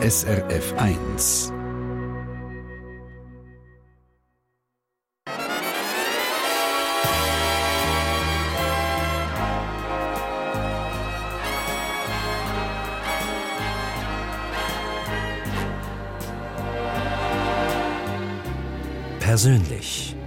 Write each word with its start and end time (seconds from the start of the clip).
SRF 0.00 0.74
1. 0.78 1.52
Persönlich. 19.18 20.17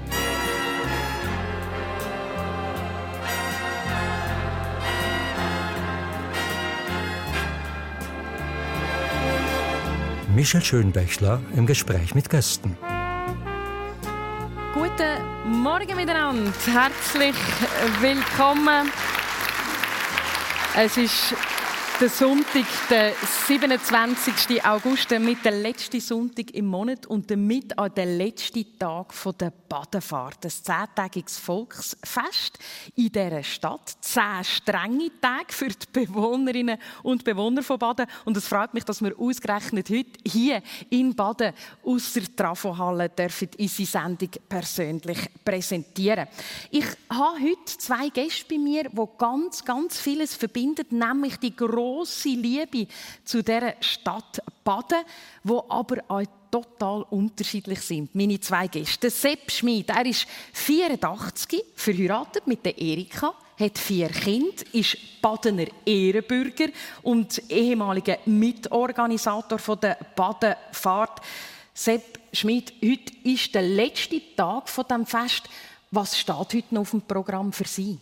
Michel 10.41 10.63
Schönbächler 10.63 11.39
im 11.55 11.67
Gespräch 11.67 12.15
mit 12.15 12.27
Gästen. 12.27 12.75
Guten 14.73 15.61
Morgen 15.61 15.95
miteinander. 15.95 16.51
Herzlich 16.65 17.35
willkommen. 17.99 18.91
Es 20.75 20.97
ist 20.97 21.35
der 22.01 22.09
Sonntag, 22.09 22.65
der 22.89 23.13
27. 23.47 24.65
August, 24.65 25.11
damit 25.11 25.45
der 25.45 25.51
letzte 25.51 26.01
Sonntag 26.01 26.49
im 26.55 26.65
Monat 26.65 27.05
und 27.05 27.29
damit 27.29 27.77
auch 27.77 27.89
der 27.89 28.07
letzte 28.07 28.65
Tag 28.79 29.13
der 29.39 29.51
Badefahrt. 29.69 30.43
Ein 30.43 30.49
zehntägiges 30.49 31.37
Volksfest 31.37 32.57
in 32.95 33.11
dieser 33.11 33.43
Stadt. 33.43 33.97
Zehn 34.01 34.43
strenge 34.43 35.11
Tage 35.21 35.53
für 35.53 35.67
die 35.67 35.85
Bewohnerinnen 35.93 36.79
und 37.03 37.23
Bewohner 37.23 37.61
von 37.61 37.77
Baden. 37.77 38.07
Und 38.25 38.35
es 38.35 38.47
freut 38.47 38.73
mich, 38.73 38.83
dass 38.83 39.03
wir 39.03 39.17
ausgerechnet 39.19 39.91
heute 39.91 40.19
hier 40.25 40.63
in 40.89 41.15
Baden 41.15 41.53
aus 41.83 42.13
der 42.13 42.35
Trafohalle 42.35 43.09
dürfen 43.09 43.49
unsere 43.59 43.87
Sendung 43.87 44.29
persönlich 44.49 45.19
präsentieren. 45.45 46.27
Ich 46.71 46.85
habe 47.11 47.39
heute 47.43 47.77
zwei 47.77 48.09
Gäste 48.09 48.45
bei 48.49 48.57
mir, 48.57 48.85
die 48.85 49.07
ganz, 49.19 49.63
ganz 49.63 49.99
vieles 49.99 50.33
verbinden, 50.33 50.97
nämlich 50.97 51.37
die 51.37 51.55
große 51.55 51.90
große 51.91 52.29
Liebe 52.29 52.87
zu 53.25 53.43
dieser 53.43 53.75
Stadt 53.81 54.41
Baden, 54.63 55.03
wo 55.43 55.65
aber 55.67 55.97
auch 56.07 56.23
total 56.49 57.03
unterschiedlich 57.09 57.81
sind. 57.81 58.13
Meine 58.15 58.39
zwei 58.39 58.67
Gäste. 58.67 59.09
Sepp 59.09 59.51
Schmid, 59.51 59.89
er 59.89 60.05
ist 60.05 60.25
84, 60.53 61.63
verheiratet 61.75 62.47
mit 62.47 62.65
der 62.65 62.77
Erika, 62.77 63.33
hat 63.57 63.77
vier 63.77 64.09
Kinder, 64.09 64.63
ist 64.73 64.97
Badener 65.21 65.67
Ehrenbürger 65.85 66.69
und 67.03 67.41
ehemaliger 67.49 68.17
Mitorganisator 68.25 69.75
der 69.77 69.97
Badenfahrt. 70.15 71.21
Sepp 71.73 72.19
Schmid, 72.33 72.73
heute 72.83 73.13
ist 73.23 73.53
der 73.53 73.63
letzte 73.63 74.21
Tag 74.35 74.69
von 74.69 74.85
dem 74.89 75.05
Fest. 75.05 75.43
Was 75.91 76.17
steht 76.17 76.35
heute 76.35 76.63
noch 76.75 76.81
auf 76.81 76.91
dem 76.91 77.01
Programm 77.01 77.51
für 77.51 77.67
Sie? 77.67 77.99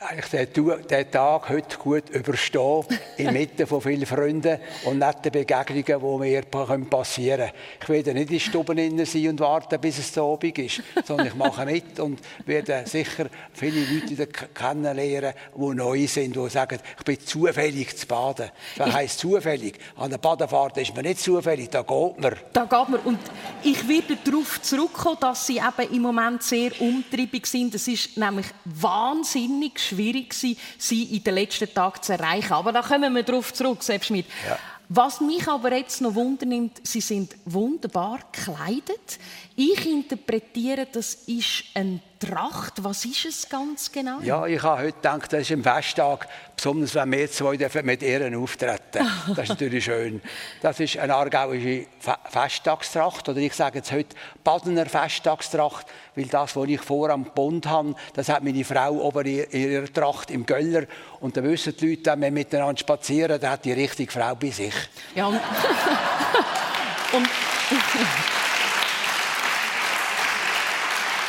Eigentlich 0.00 0.52
den, 0.52 0.86
den 0.86 1.10
Tag 1.10 1.48
heute 1.48 1.76
gut 1.76 2.10
überstehen, 2.10 2.84
inmitten 3.16 3.66
von 3.66 3.80
vielen 3.80 4.06
Freunden 4.06 4.60
und 4.84 4.98
netten 4.98 5.32
Begegnungen, 5.32 6.22
die 6.22 6.30
mir 6.30 6.42
passieren 6.84 7.50
können. 7.50 7.52
Ich 7.82 7.88
werde 7.88 8.14
nicht 8.14 8.30
in 8.30 8.38
den 8.38 8.40
Stuben 8.40 9.04
sein 9.04 9.28
und 9.28 9.40
warten, 9.40 9.80
bis 9.80 9.98
es 9.98 10.12
zu 10.12 10.22
Abend 10.22 10.56
ist, 10.56 10.82
sondern 11.04 11.26
ich 11.26 11.34
mache 11.34 11.64
mit 11.64 11.98
und 11.98 12.20
werde 12.46 12.84
sicher 12.86 13.26
viele 13.52 13.80
Leute 13.80 14.28
kennenlernen, 14.54 15.34
die 15.56 15.74
neu 15.74 16.06
sind, 16.06 16.36
die 16.36 16.48
sagen, 16.48 16.78
ich 16.96 17.04
bin 17.04 17.18
zufällig 17.18 17.96
zu 17.96 18.06
baden. 18.06 18.50
Das 18.76 18.92
heisst 18.92 19.18
zufällig. 19.18 19.80
An 19.96 20.10
der 20.10 20.18
Badefahrt 20.18 20.78
ist 20.78 20.94
man 20.94 21.06
nicht 21.06 21.18
zufällig, 21.18 21.70
da 21.70 21.82
geht 21.82 22.20
man. 22.20 22.36
Da 22.52 22.66
geht 22.66 22.88
man. 22.88 23.00
Und 23.00 23.18
ich 23.64 23.88
werde 23.88 24.16
darauf 24.24 24.62
zurückkommen, 24.62 25.18
dass 25.18 25.44
sie 25.44 25.56
eben 25.56 25.92
im 25.92 26.02
Moment 26.02 26.44
sehr 26.44 26.70
umtriebig 26.80 27.48
sind. 27.48 27.74
Es 27.74 27.88
ist 27.88 28.16
nämlich 28.16 28.46
wahnsinnig 28.64 29.87
schwierig 29.88 30.30
gewesen, 30.30 30.56
sie 30.78 31.16
in 31.16 31.24
den 31.24 31.34
letzten 31.34 31.72
Tagen 31.72 32.02
zu 32.02 32.12
erreichen. 32.12 32.52
Aber 32.52 32.72
da 32.72 32.82
kommen 32.82 33.14
wir 33.14 33.22
darauf 33.22 33.52
zurück, 33.52 33.82
Selbstschmidt. 33.82 34.26
Ja. 34.48 34.58
Was 34.90 35.20
mich 35.20 35.46
aber 35.46 35.76
jetzt 35.76 36.00
noch 36.00 36.14
wundernimmt, 36.14 36.80
sie 36.82 37.02
sind 37.02 37.36
wunderbar 37.44 38.20
gekleidet. 38.32 39.18
Ich 39.54 39.86
interpretiere, 39.86 40.86
das 40.90 41.14
ist 41.26 41.64
ein 41.74 42.00
Tracht. 42.18 42.82
Was 42.82 43.04
ist 43.04 43.24
es 43.24 43.48
ganz 43.48 43.92
genau? 43.92 44.20
Ja, 44.22 44.46
ich 44.46 44.62
habe 44.62 44.82
heute 44.82 44.92
gedacht, 44.92 45.32
das 45.32 45.42
ist 45.42 45.52
ein 45.52 45.62
Festtag, 45.62 46.28
besonders 46.56 46.94
wenn 46.94 47.12
wir 47.12 47.30
zwei 47.30 47.82
mit 47.82 48.02
Ehren 48.02 48.34
auftreten 48.34 49.06
Das 49.28 49.38
ist 49.38 49.48
natürlich 49.48 49.84
schön. 49.84 50.20
Das 50.60 50.80
ist 50.80 50.96
eine 50.98 51.14
aargauische 51.14 51.86
Festtagstracht, 52.30 53.28
oder 53.28 53.38
ich 53.38 53.54
sage 53.54 53.78
jetzt 53.78 53.92
heute 53.92 54.16
Badener 54.42 54.86
Festtagstracht, 54.86 55.86
weil 56.16 56.26
das, 56.26 56.56
was 56.56 56.68
ich 56.68 56.80
vor 56.80 57.10
am 57.10 57.24
Bund 57.24 57.66
habe, 57.66 57.94
das 58.14 58.28
hat 58.28 58.42
meine 58.42 58.64
Frau 58.64 58.92
oben 58.94 59.26
in 59.26 59.70
ihrer 59.70 59.92
Tracht 59.92 60.30
im 60.30 60.44
Göller. 60.44 60.84
Und 61.20 61.36
da 61.36 61.42
wissen 61.42 61.76
die 61.76 61.90
Leute, 61.90 62.10
wenn 62.12 62.20
wir 62.20 62.30
miteinander 62.30 62.78
spazieren, 62.78 63.40
dann 63.40 63.52
hat 63.52 63.64
die 63.64 63.72
richtige 63.72 64.10
Frau 64.10 64.34
bei 64.34 64.50
sich. 64.50 64.74
Ja, 65.14 65.26
und, 67.12 67.20
und 67.20 67.28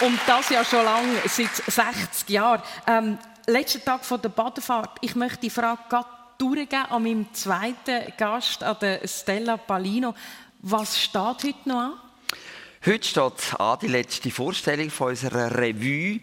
Und 0.01 0.17
das 0.27 0.49
ja 0.49 0.63
schon 0.63 0.85
lange, 0.85 1.21
seit 1.25 1.53
60 1.55 2.29
Jahren. 2.29 2.61
Ähm, 2.87 3.17
letzter 3.47 3.83
Tag 3.83 4.05
von 4.05 4.21
der 4.21 4.29
Badefahrt. 4.29 4.97
Ich 5.01 5.15
möchte 5.15 5.41
die 5.41 5.49
Frage 5.49 5.81
gerade 5.89 6.07
durchgeben 6.37 6.85
an 6.89 7.03
meinem 7.03 7.33
zweiten 7.33 8.13
Gast, 8.17 8.63
an 8.63 8.77
Stella 9.03 9.57
Palino. 9.57 10.15
Was 10.61 10.97
steht 10.97 11.43
heute 11.43 11.55
noch 11.65 11.75
an? 11.75 11.93
Heute 12.85 13.05
steht 13.05 13.59
an 13.59 13.77
die 13.81 13.87
letzte 13.87 14.31
Vorstellung 14.31 14.89
von 14.89 15.09
unserer 15.09 15.53
Revue 15.53 16.21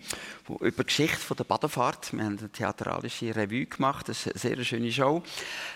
über 0.49 0.85
die 0.85 0.87
Geschichte 0.87 1.35
der 1.35 1.45
Badefahrt. 1.45 2.15
Wir 2.15 2.25
haben 2.25 2.39
eine 2.39 2.51
theatralische 2.51 3.37
Revue 3.37 3.67
gemacht, 3.67 4.09
das 4.09 4.25
ist 4.25 4.47
eine 4.47 4.57
sehr 4.57 4.65
schöne 4.65 4.91
Show. 4.91 5.23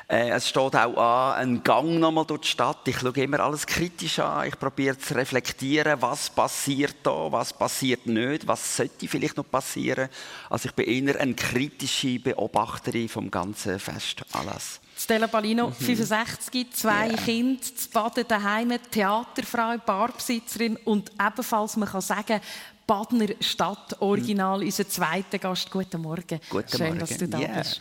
Äh, 0.08 0.30
es 0.30 0.48
steht 0.48 0.74
auch 0.74 0.96
an, 0.96 1.34
ein 1.34 1.62
Gang 1.62 1.98
nochmal 1.98 2.24
durch 2.24 2.40
die 2.40 2.48
Stadt. 2.48 2.88
Ich 2.88 3.00
schaue 3.00 3.12
immer 3.12 3.40
alles 3.40 3.66
kritisch 3.66 4.20
an. 4.20 4.48
Ich 4.48 4.58
probiere 4.58 4.96
zu 4.96 5.14
reflektieren, 5.14 6.00
was 6.00 6.30
passiert 6.30 6.96
da, 7.02 7.30
was 7.30 7.52
passiert 7.52 8.06
nicht, 8.06 8.46
was 8.46 8.78
sollte 8.78 9.06
vielleicht 9.06 9.36
noch 9.36 9.50
passieren. 9.50 10.08
Also 10.48 10.70
ich 10.70 10.74
bin 10.74 10.86
eher 10.86 11.20
eine 11.20 11.34
kritische 11.34 12.19
Beobachterin 12.20 13.10
vom 13.10 13.30
ganzen 13.30 13.78
Festanlass. 13.78 14.80
Stella 15.03 15.28
Palino, 15.28 15.69
mhm. 15.69 15.72
65, 15.72 16.75
zwei 16.75 17.06
yeah. 17.09 17.16
Kinder, 17.16 17.62
zu 17.62 17.88
Baden 17.88 18.25
daheim, 18.28 18.78
Theaterfrau, 18.91 19.78
Barbesitzerin 19.78 20.77
und 20.84 21.11
ebenfalls, 21.19 21.77
man 21.78 21.88
kann 21.88 22.03
sagen, 22.03 22.38
Badner 22.87 23.28
Stadt 23.41 23.97
Original, 24.00 24.59
mhm. 24.59 24.66
unser 24.66 24.87
zweiter 24.87 25.38
Gast. 25.38 25.71
Guten 25.71 26.03
Morgen. 26.03 26.38
Guten 26.50 26.69
Schön, 26.69 26.87
Morgen. 26.88 26.99
dass 26.99 27.16
du 27.16 27.28
da 27.28 27.38
yeah. 27.38 27.59
bist. 27.59 27.81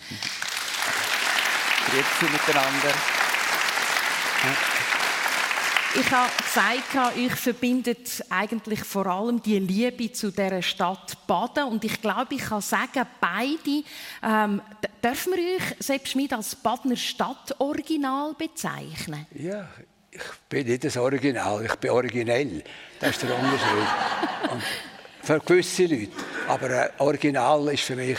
Grüezi 1.89 2.31
miteinander. 2.31 2.93
Ich 5.95 6.11
habe 6.11 6.29
gesagt, 6.43 7.17
ich 7.17 7.33
verbinde 7.33 7.95
eigentlich 8.29 8.83
vor 8.83 9.07
allem 9.07 9.41
die 9.41 9.57
Liebe 9.57 10.11
zu 10.11 10.31
der 10.31 10.61
Stadt 10.61 11.17
Baden. 11.25 11.63
Und 11.65 11.83
ich 11.83 11.99
glaube, 11.99 12.35
ich 12.35 12.41
kann 12.41 12.61
sagen, 12.61 13.07
beide 13.19 13.83
ähm, 14.21 14.61
dürfen 15.03 15.33
wir 15.33 15.55
euch 15.55 15.75
selbst 15.79 16.15
mit 16.15 16.31
als 16.31 16.55
Badner 16.55 16.95
Stadtoriginal 16.95 18.35
bezeichnen. 18.35 19.25
Ja, 19.33 19.67
ich 20.11 20.21
bin 20.47 20.67
nicht 20.67 20.83
das 20.83 20.95
Original, 20.95 21.65
ich 21.65 21.75
bin 21.75 21.89
originell. 21.89 22.63
Das 22.99 23.11
ist 23.11 23.23
der 23.23 23.35
Unterschied. 23.35 24.63
Für 25.23 25.39
gewisse 25.39 25.85
Leute. 25.85 26.11
Aber 26.47 26.69
äh, 26.69 26.89
Original 26.99 27.67
ist 27.73 27.83
für 27.83 27.95
mich 27.95 28.17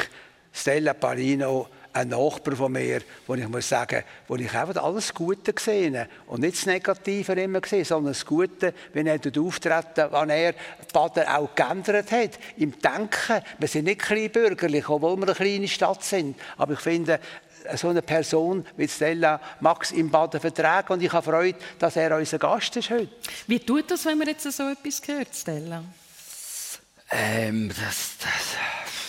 Stella 0.52 0.94
Palino 0.94 1.68
ein 1.92 2.08
Nachbar 2.08 2.54
von 2.56 2.72
mir, 2.72 3.00
wo 3.26 3.34
ich 3.34 3.48
muss 3.48 3.68
sagen, 3.68 4.04
wo 4.28 4.36
ich 4.36 4.52
einfach 4.54 4.82
alles 4.82 5.12
Gute 5.12 5.52
gesehen 5.52 6.06
und 6.26 6.40
nicht 6.40 6.56
das 6.56 6.66
Negative 6.66 7.32
immer 7.32 7.60
gesehen, 7.60 7.84
sondern 7.84 8.12
das 8.12 8.24
Gute, 8.24 8.74
wenn 8.92 9.06
er 9.06 9.18
dort 9.18 9.38
auftreten, 9.38 10.06
wann 10.10 10.30
er 10.30 10.54
Baden 10.92 11.26
auch 11.26 11.54
geändert 11.54 12.12
hat 12.12 12.38
im 12.56 12.78
Denken. 12.78 13.42
Wir 13.58 13.68
sind 13.68 13.84
nicht 13.84 14.00
kleinbürgerlich, 14.00 14.88
obwohl 14.88 15.16
wir 15.16 15.24
eine 15.24 15.34
kleine 15.34 15.68
Stadt 15.68 16.04
sind, 16.04 16.38
aber 16.56 16.74
ich 16.74 16.80
finde 16.80 17.20
so 17.74 17.88
eine 17.88 18.02
Person 18.02 18.64
wie 18.76 18.88
Stella 18.88 19.40
Max 19.60 19.92
im 19.92 20.10
Baden 20.10 20.40
vertragen 20.40 20.92
und 20.92 21.02
ich 21.02 21.12
habe 21.12 21.30
Freude, 21.30 21.58
dass 21.78 21.96
er 21.96 22.16
unser 22.16 22.38
Gast 22.38 22.76
ist 22.76 22.90
heute. 22.90 23.10
Wie 23.46 23.60
tut 23.60 23.90
das, 23.90 24.04
wenn 24.06 24.18
man 24.18 24.28
jetzt 24.28 24.50
so 24.50 24.68
etwas 24.68 25.02
hört, 25.06 25.34
Stella? 25.34 25.84
Ähm, 27.10 27.68
das, 27.68 28.12
das 28.20 28.99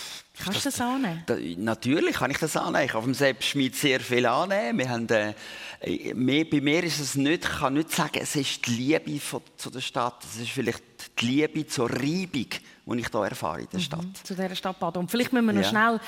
Kannst 0.43 0.59
du 0.59 0.69
das, 0.69 0.77
das 0.77 0.81
annehmen? 0.81 1.23
Da, 1.25 1.35
natürlich 1.57 2.15
kann 2.15 2.31
ich 2.31 2.37
das 2.37 2.55
annehmen. 2.57 2.85
Ich 2.85 2.93
habe 2.93 3.03
vom 3.03 3.13
Selbstschmied 3.13 3.75
sehr 3.75 3.99
viel 3.99 4.25
annehmen. 4.25 4.79
Wir 4.79 4.89
haben, 4.89 5.07
äh, 5.09 6.13
mehr, 6.13 6.45
bei 6.45 6.61
mir 6.61 6.83
ist 6.83 6.99
es 6.99 7.15
nicht, 7.15 7.45
ich 7.45 7.51
kann 7.51 7.73
nicht 7.73 7.91
sagen, 7.91 8.19
es 8.21 8.35
ist 8.35 8.65
die 8.67 8.71
Liebe 8.71 9.19
von, 9.19 9.41
zu 9.57 9.69
der 9.69 9.81
Stadt. 9.81 10.23
Es 10.23 10.41
ist 10.41 10.49
vielleicht 10.49 10.83
die 11.19 11.25
Liebe 11.25 11.67
zur 11.67 11.89
Reibung, 11.89 12.47
die 12.85 12.99
ich 12.99 13.07
hier 13.09 13.21
erfahre 13.21 13.61
in 13.61 13.67
der 13.71 13.79
mhm, 13.79 13.83
Stadt. 13.83 14.03
Mhm, 14.03 14.15
zu 14.15 14.35
dieser 14.35 14.55
Stadt 14.55 14.79
Baden. 14.79 14.99
Und 14.99 15.11
vielleicht 15.11 15.33
müssen 15.33 15.45
wir 15.45 15.53
noch 15.53 15.61
ja. 15.61 15.69
schnell 15.69 15.99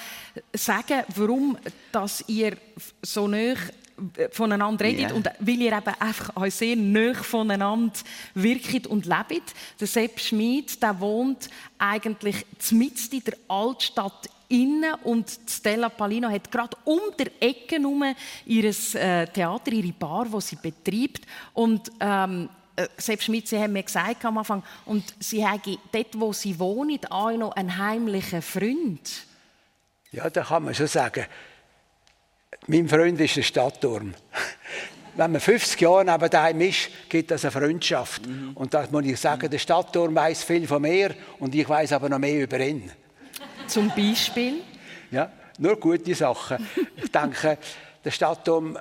sagen, 0.54 1.04
warum 1.16 1.58
dass 1.92 2.24
ihr 2.28 2.58
so 3.02 3.28
nah 3.28 3.56
voneinander 4.32 4.86
redet 4.86 5.10
yeah. 5.10 5.14
und 5.14 5.30
weil 5.40 5.62
ihr 5.62 5.72
eben 5.72 5.94
einfach 6.00 6.36
euch 6.36 6.56
sehr 6.56 6.76
nah 6.76 7.14
voneinander 7.14 7.94
wirkt 8.34 8.88
und 8.88 9.06
lebt. 9.06 9.54
Der 9.80 9.88
Sepp 9.88 10.20
Schmid, 10.20 10.82
der 10.82 11.00
wohnt 11.00 11.50
eigentlich 11.78 12.46
mitten 12.72 13.16
in 13.16 13.24
der 13.24 13.36
Altstadt 13.48 14.30
innen 14.50 14.94
und 15.04 15.30
Stella 15.48 15.90
Palino 15.90 16.30
hat 16.30 16.52
gerade 16.52 16.78
um 16.86 17.00
der 17.18 17.32
Ecke 17.40 17.78
herum 17.78 18.04
ihr 18.46 18.66
äh, 18.66 19.28
Theater, 19.28 19.72
ihre 19.72 19.94
Bar, 19.94 20.32
wo 20.32 20.40
sie 20.40 20.58
betreibt 20.58 21.22
und 21.54 21.92
ähm, 22.00 22.50
äh, 22.76 22.88
selbst 22.98 23.26
Schmidt, 23.26 23.48
Sie 23.48 23.60
haben 23.60 23.74
mir 23.74 23.84
gesagt 23.84 24.26
am 24.26 24.38
Anfang, 24.38 24.64
und 24.86 25.14
Sie 25.20 25.46
haben 25.46 25.62
dort, 25.92 26.20
wo 26.20 26.34
Sie 26.34 26.58
wohnen, 26.58 27.00
auch 27.10 27.32
noch 27.32 27.56
einen 27.56 27.78
heimlichen 27.78 28.42
Freund. 28.42 29.26
Ja, 30.12 30.30
da 30.30 30.44
kann 30.44 30.64
man 30.64 30.74
schon 30.74 30.88
sagen. 30.88 31.26
Mein 32.68 32.88
Freund 32.88 33.20
ist 33.20 33.36
der 33.36 33.42
Stadtturm. 33.42 34.14
Wenn 35.16 35.32
man 35.32 35.42
50 35.42 35.80
Jahre 35.80 36.06
neben 36.06 36.30
daheim 36.30 36.62
ist, 36.62 36.90
gibt 37.08 37.30
das 37.30 37.46
eine 37.46 37.52
Freundschaft. 37.52 38.26
Mhm. 38.26 38.52
Und 38.56 38.74
da 38.74 38.88
muss 38.90 39.06
ich 39.06 39.20
sagen, 39.20 39.50
der 39.50 39.60
Stadtturm 39.60 40.16
weiß 40.16 40.44
viel 40.44 40.68
von 40.68 40.82
mir 40.82 41.14
und 41.40 41.54
ich 41.54 41.68
weiß 41.68 41.94
aber 41.94 42.10
noch 42.10 42.20
mehr 42.20 42.44
über 42.44 42.60
ihn. 42.60 42.92
Zum 43.68 43.90
Beispiel? 43.90 44.62
Ja, 45.12 45.32
nur 45.60 45.80
gute 45.80 46.16
Sachen. 46.16 46.68
ich 46.96 47.12
denke, 47.12 47.58
der 48.04 48.12
Stadtturm 48.12 48.78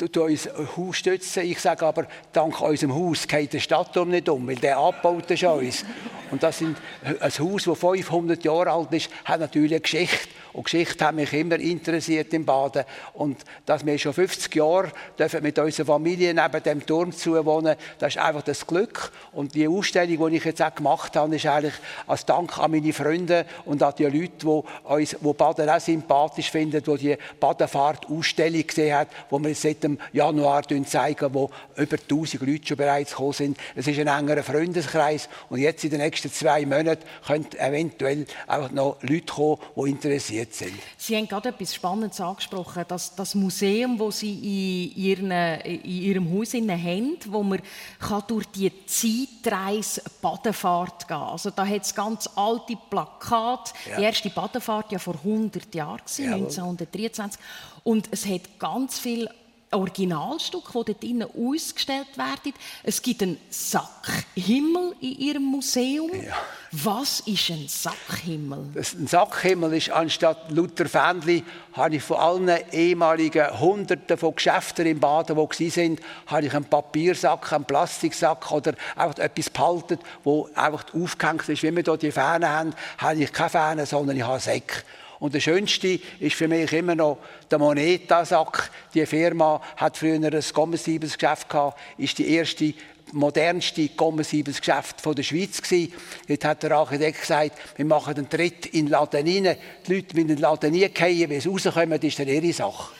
uns 0.00 0.48
stützen. 0.92 1.44
Ich 1.44 1.60
sage 1.60 1.84
aber, 1.84 2.06
dank 2.32 2.60
unserem 2.60 2.94
Haus 2.94 3.26
geht 3.26 3.52
der 3.52 3.60
Stadtturm 3.60 4.10
nicht 4.10 4.28
um, 4.28 4.46
weil 4.46 4.56
der 4.56 4.78
abgebaut 4.78 5.30
ist 5.30 5.44
uns. 5.44 5.84
Und 6.30 6.42
das 6.42 6.58
sind 6.58 6.76
ein 7.02 7.20
Haus, 7.20 7.64
das 7.64 7.78
500 7.78 8.44
Jahre 8.44 8.70
alt 8.70 8.92
ist, 8.92 9.10
hat 9.24 9.40
natürlich 9.40 9.72
eine 9.72 9.80
Geschichte. 9.80 10.28
Und 10.52 10.64
Geschichte 10.64 11.04
hat 11.04 11.14
mich 11.14 11.32
immer 11.32 11.58
interessiert 11.58 12.32
im 12.34 12.44
Baden. 12.44 12.84
Und 13.14 13.44
dass 13.64 13.84
wir 13.84 13.98
schon 13.98 14.12
50 14.12 14.54
Jahre 14.54 14.90
dürfen 15.18 15.42
mit 15.42 15.58
unserer 15.58 15.86
Familie 15.86 16.34
neben 16.34 16.62
dem 16.62 16.84
Turm 16.84 17.12
zuwohnen, 17.12 17.76
das 17.98 18.16
ist 18.16 18.22
einfach 18.22 18.42
das 18.42 18.66
Glück. 18.66 19.12
Und 19.32 19.54
die 19.54 19.68
Ausstellung, 19.68 20.30
die 20.30 20.36
ich 20.36 20.44
jetzt 20.44 20.62
auch 20.62 20.74
gemacht 20.74 21.16
habe, 21.16 21.36
ist 21.36 21.46
eigentlich 21.46 21.74
als 22.06 22.26
Dank 22.26 22.58
an 22.58 22.70
meine 22.70 22.92
Freunde 22.92 23.46
und 23.64 23.82
an 23.82 23.94
die 23.96 24.04
Leute, 24.04 24.32
die, 24.42 24.62
uns, 24.84 25.16
die 25.20 25.32
Baden 25.32 25.68
auch 25.68 25.80
sympathisch 25.80 26.50
finden, 26.50 26.82
die 26.82 26.96
die 26.96 27.16
Badenfahrt-Ausstellung 27.38 28.66
gesehen 28.66 28.94
haben, 28.96 29.10
die 29.30 29.44
wir 29.44 29.54
seit 29.54 29.84
dem 29.96 29.98
Januar 30.12 30.62
zeigen, 30.84 31.34
wo 31.34 31.50
über 31.76 31.96
1000 31.96 32.42
Leute 32.42 32.66
schon 32.66 32.76
bereits 32.76 33.10
gekommen 33.10 33.32
sind. 33.32 33.58
Es 33.74 33.86
ist 33.86 33.98
ein 33.98 34.06
engerer 34.06 34.42
Freundeskreis 34.42 35.28
und 35.48 35.60
jetzt 35.60 35.84
in 35.84 35.90
den 35.90 36.00
nächsten 36.00 36.30
zwei 36.30 36.64
Monaten 36.64 37.04
können 37.26 37.46
eventuell 37.58 38.26
auch 38.46 38.70
noch 38.70 38.96
Leute 39.02 39.32
kommen, 39.32 39.58
die 39.76 39.90
interessiert 39.90 40.54
sind. 40.54 40.74
Sie 40.96 41.16
haben 41.16 41.28
gerade 41.28 41.50
etwas 41.50 41.74
Spannendes 41.74 42.20
angesprochen, 42.20 42.84
dass 42.88 43.14
das 43.14 43.34
Museum, 43.34 43.98
das 43.98 44.18
Sie 44.18 44.92
in, 44.94 45.02
Ihren, 45.02 45.30
in 45.30 45.84
Ihrem 45.84 46.38
Haus 46.38 46.54
haben, 46.54 47.18
wo 47.28 47.42
man 47.42 47.60
kann 47.98 48.22
durch 48.26 48.46
die 48.46 48.70
Zeitreise 48.86 50.02
Badefahrt 50.20 51.06
gehen 51.06 51.16
kann. 51.16 51.28
Also 51.28 51.50
da 51.50 51.66
hat 51.66 51.82
es 51.82 51.94
ganz 51.94 52.28
alte 52.34 52.76
Plakate. 52.90 53.72
Ja. 53.90 53.96
Die 53.96 54.02
erste 54.04 54.30
Badefahrt 54.30 54.92
ja 54.92 54.98
vor 54.98 55.14
100 55.14 55.74
Jahren, 55.74 56.00
1923. 56.00 57.40
Und 57.84 58.08
es 58.10 58.26
hat 58.26 58.58
ganz 58.58 58.98
viel 58.98 59.28
Originalstücke, 59.70 60.70
die 60.72 60.84
dort 60.84 61.02
drinnen 61.02 61.28
ausgestellt 61.36 62.16
werden. 62.16 62.54
Es 62.82 63.02
gibt 63.02 63.22
einen 63.22 63.38
Sackhimmel 63.50 64.94
in 65.00 65.18
Ihrem 65.18 65.44
Museum. 65.44 66.10
Ja. 66.14 66.34
Was 66.72 67.20
ist 67.20 67.50
ein 67.50 67.66
Sackhimmel? 67.66 68.66
Das, 68.74 68.94
ein 68.94 69.06
Sackhimmel 69.06 69.74
ist, 69.74 69.90
anstatt 69.90 70.50
Luther 70.50 70.86
Fähnli, 70.86 71.42
habe 71.72 71.96
ich 71.96 72.02
von 72.02 72.18
allen 72.18 72.58
ehemaligen 72.72 73.58
Hunderten 73.58 74.18
von 74.18 74.34
Geschäften 74.34 74.86
im 74.86 75.00
Baden, 75.00 75.36
die 75.36 75.76
waren, 75.76 75.98
habe 76.26 76.46
ich 76.46 76.54
einen 76.54 76.64
Papiersack, 76.66 77.52
einen 77.52 77.64
Plastiksack 77.64 78.50
oder 78.52 78.74
einfach 78.96 79.18
etwas 79.18 79.48
behalten, 79.48 79.98
wo 80.24 80.48
einfach 80.54 80.84
aufgehängt 80.94 81.48
ist. 81.48 81.62
Wie 81.62 81.74
wir 81.74 81.82
hier 81.82 81.96
die 81.96 82.12
Fähne 82.12 82.48
haben, 82.50 82.74
habe 82.98 83.22
ich 83.22 83.32
keine 83.32 83.50
Fähne, 83.50 83.86
sondern 83.86 84.16
ich 84.16 84.22
habe 84.22 84.40
Säcke. 84.40 84.82
Und 85.18 85.34
der 85.34 85.40
schönste 85.40 85.98
ist 86.20 86.36
für 86.36 86.48
mich 86.48 86.72
immer 86.72 86.94
noch 86.94 87.18
der 87.50 87.58
Moneta-Sack. 87.58 88.70
Die 88.94 89.04
Firma 89.04 89.60
hat 89.76 89.96
früher 89.96 90.14
ein 90.14 90.44
Gommensieben's-Geschäft 90.52 91.48
gehabt, 91.48 91.78
ist 91.98 92.18
die 92.18 92.34
erste 92.34 92.74
modernste 93.12 93.88
Gommensieben's-Geschäft 93.88 95.04
der 95.04 95.22
Schweiz 95.22 95.60
gewesen. 95.60 95.92
Dort 96.28 96.44
hat 96.44 96.62
der 96.62 96.72
Architekt 96.72 97.20
gesagt, 97.20 97.52
wir 97.76 97.84
machen 97.84 98.14
einen 98.14 98.28
Tritt 98.28 98.66
in 98.66 98.86
den 98.86 98.92
Laden 98.92 99.26
rein. 99.26 99.56
Die 99.86 99.94
Leute 99.94 100.14
müssen 100.14 100.28
den 100.28 100.38
Laden 100.38 100.74
fallen, 100.94 101.30
wenn 101.30 101.40
sie 101.40 101.48
rauskommen, 101.48 102.00
ist 102.00 102.18
dann 102.18 102.28
ihre 102.28 102.52
Sache. 102.52 102.92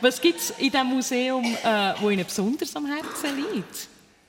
Was 0.00 0.20
gibt 0.20 0.40
es 0.40 0.50
in 0.50 0.70
diesem 0.70 0.86
Museum, 0.86 1.44
äh, 1.44 1.92
wo 2.00 2.08
Ihnen 2.08 2.24
besonders 2.24 2.74
am 2.74 2.86
Herzen 2.86 3.36
liegt? 3.36 3.88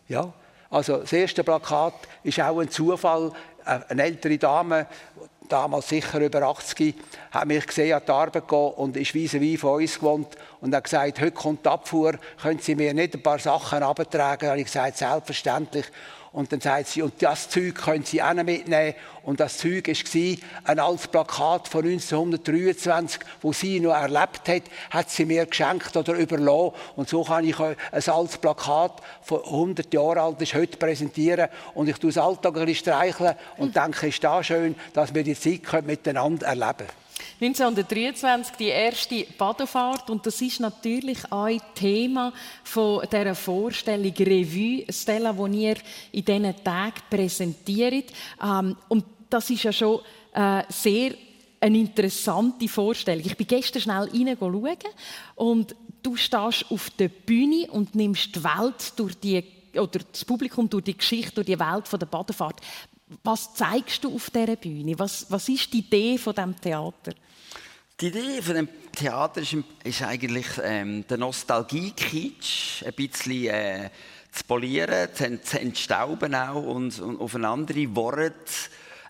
Ja, 0.10 0.34
also 0.70 0.98
das 0.98 1.14
erste 1.14 1.44
Plakat 1.44 1.94
ist 2.24 2.40
auch 2.42 2.60
ein 2.60 2.70
Zufall. 2.70 3.32
Äh, 3.66 3.80
eine 3.90 4.04
ältere 4.04 4.38
Dame, 4.38 4.88
damals 5.50 5.90
sicher 5.90 6.20
über 6.20 6.42
80, 6.44 6.96
hat 7.32 7.48
mich 7.48 7.66
gesehen, 7.66 7.94
an 7.94 8.02
die 8.06 8.12
Arbeit 8.12 8.48
gehen 8.48 8.72
und 8.76 8.98
ist 8.98 9.14
wie 9.14 9.32
wie 9.42 9.58
von 9.58 9.82
uns 9.82 9.96
gewohnt 10.00 10.36
und 10.62 10.76
hat 10.76 10.84
gesagt, 10.84 11.20
heute 11.20 11.32
kommt 11.32 11.66
die 11.66 11.70
Abfuhr, 11.70 12.14
können 12.42 12.60
Sie 12.60 12.76
mir 12.76 12.94
nicht 12.94 13.16
ein 13.16 13.24
paar 13.24 13.40
Sachen 13.40 13.84
abtragen? 13.84 14.48
Da 14.48 14.52
habe 14.52 14.60
ich 14.60 14.66
gesagt, 14.66 14.98
selbstverständlich. 14.98 15.86
Und 16.34 16.52
dann 16.52 16.62
sagt 16.62 16.88
sie, 16.88 17.04
und 17.04 17.14
das 17.22 17.48
Zeug 17.48 17.76
können 17.76 18.04
Sie 18.04 18.22
auch 18.22 18.34
mitnehmen. 18.34 18.96
Und 19.22 19.40
das 19.40 19.60
Zeug 19.60 19.88
war 19.88 20.38
ein 20.64 20.80
altes 20.80 21.08
Plakat 21.08 21.68
von 21.68 21.86
1923, 21.86 23.22
wo 23.42 23.54
sie 23.54 23.80
noch 23.80 23.94
erlebt 23.94 24.50
hat, 24.50 24.64
hat 24.90 25.12
sie 25.12 25.26
mir 25.26 25.46
geschenkt 25.46 25.96
oder 25.96 26.16
überlassen. 26.16 26.74
Und 26.96 27.08
so 27.08 27.24
kann 27.24 27.48
ich 27.48 27.60
ein 27.60 27.76
altes 27.92 28.38
Plakat 28.40 29.02
von 29.22 29.44
100 29.44 29.94
Jahren 29.94 30.18
alt 30.18 30.42
ist 30.42 30.56
heute 30.56 30.76
präsentieren. 30.76 31.50
Und 31.76 31.88
ich 31.88 32.00
tue 32.00 32.12
das 32.12 32.22
Alltag 32.22 32.58
ein 32.58 32.66
bisschen 32.66 32.94
streicheln 32.94 33.36
und 33.58 33.76
denke, 33.76 34.08
ist 34.08 34.24
da 34.24 34.44
schön, 34.44 34.76
dass 34.94 35.14
wir 35.14 35.24
die 35.24 35.40
Zeit 35.40 35.86
miteinander 35.86 36.48
erleben 36.48 36.78
können. 36.78 37.03
1923 37.44 38.56
die 38.56 38.68
erste 38.68 39.26
Badefahrt 39.38 40.10
und 40.10 40.26
das 40.26 40.42
ist 40.42 40.60
natürlich 40.60 41.20
auch 41.30 41.50
Thema 41.76 42.32
von 42.64 43.06
dieser 43.12 43.36
Vorstellung 43.36 44.14
Revue 44.18 44.86
Stella, 44.90 45.34
die 45.34 45.64
ihr 45.64 45.76
in 46.12 46.26
diesen 46.26 46.64
Tagen 46.64 47.02
präsentiert. 47.10 48.14
Ähm, 48.42 48.78
und 48.88 49.06
das 49.30 49.50
ist 49.50 49.64
ja 49.64 49.74
schon 49.74 50.00
äh, 50.34 50.64
sehr 50.70 51.16
eine 51.60 51.78
interessante 51.78 52.68
Vorstellung. 52.68 53.26
Ich 53.26 53.38
bin 53.38 53.48
gestern 53.48 53.82
schnell 53.82 54.10
reinschauen 54.10 54.78
und 55.36 55.76
du 56.02 56.16
stehst 56.16 56.66
auf 56.70 56.90
der 56.92 57.10
Bühne 57.10 57.68
und 57.72 57.96
nimmst 57.96 58.36
die 58.36 58.44
Welt 58.44 58.94
durch 58.98 59.20
die 59.20 59.44
oder 59.76 60.00
das 60.12 60.24
Publikum 60.24 60.70
durch 60.70 60.84
die 60.84 60.98
Geschichte, 60.98 61.34
durch 61.36 61.48
die 61.48 61.60
Welt 61.60 61.92
der 61.92 62.06
Badefahrt. 62.06 62.62
Was 63.24 63.54
zeigst 63.54 64.04
du 64.04 64.16
auf 64.16 64.30
dieser 64.30 64.56
Bühne? 64.56 64.98
Was, 64.98 65.30
was 65.30 65.50
ist 65.50 65.74
die 65.74 65.80
Idee 65.80 66.18
von 66.18 66.34
dem 66.34 66.60
Theater? 66.60 67.14
Die 68.04 68.10
Idee 68.10 68.42
von 68.42 68.56
dem 68.56 68.68
Theater 68.92 69.40
ist, 69.40 69.56
ist 69.86 70.02
eigentlich 70.04 70.48
ähm, 70.62 71.08
der 71.08 71.18
Nostalgie-Kitsch 71.18 72.84
ein 72.84 72.92
bisschen 72.96 73.46
äh, 73.46 73.90
zu 74.30 74.44
polieren, 74.44 75.08
zu, 75.14 75.42
zu 75.42 75.62
entstauben 75.62 76.36
auch 76.36 76.64
und, 76.64 77.00
und 77.00 77.22
auf 77.22 77.34
eine 77.34 77.48
andere 77.48 77.96
Worte 77.96 78.34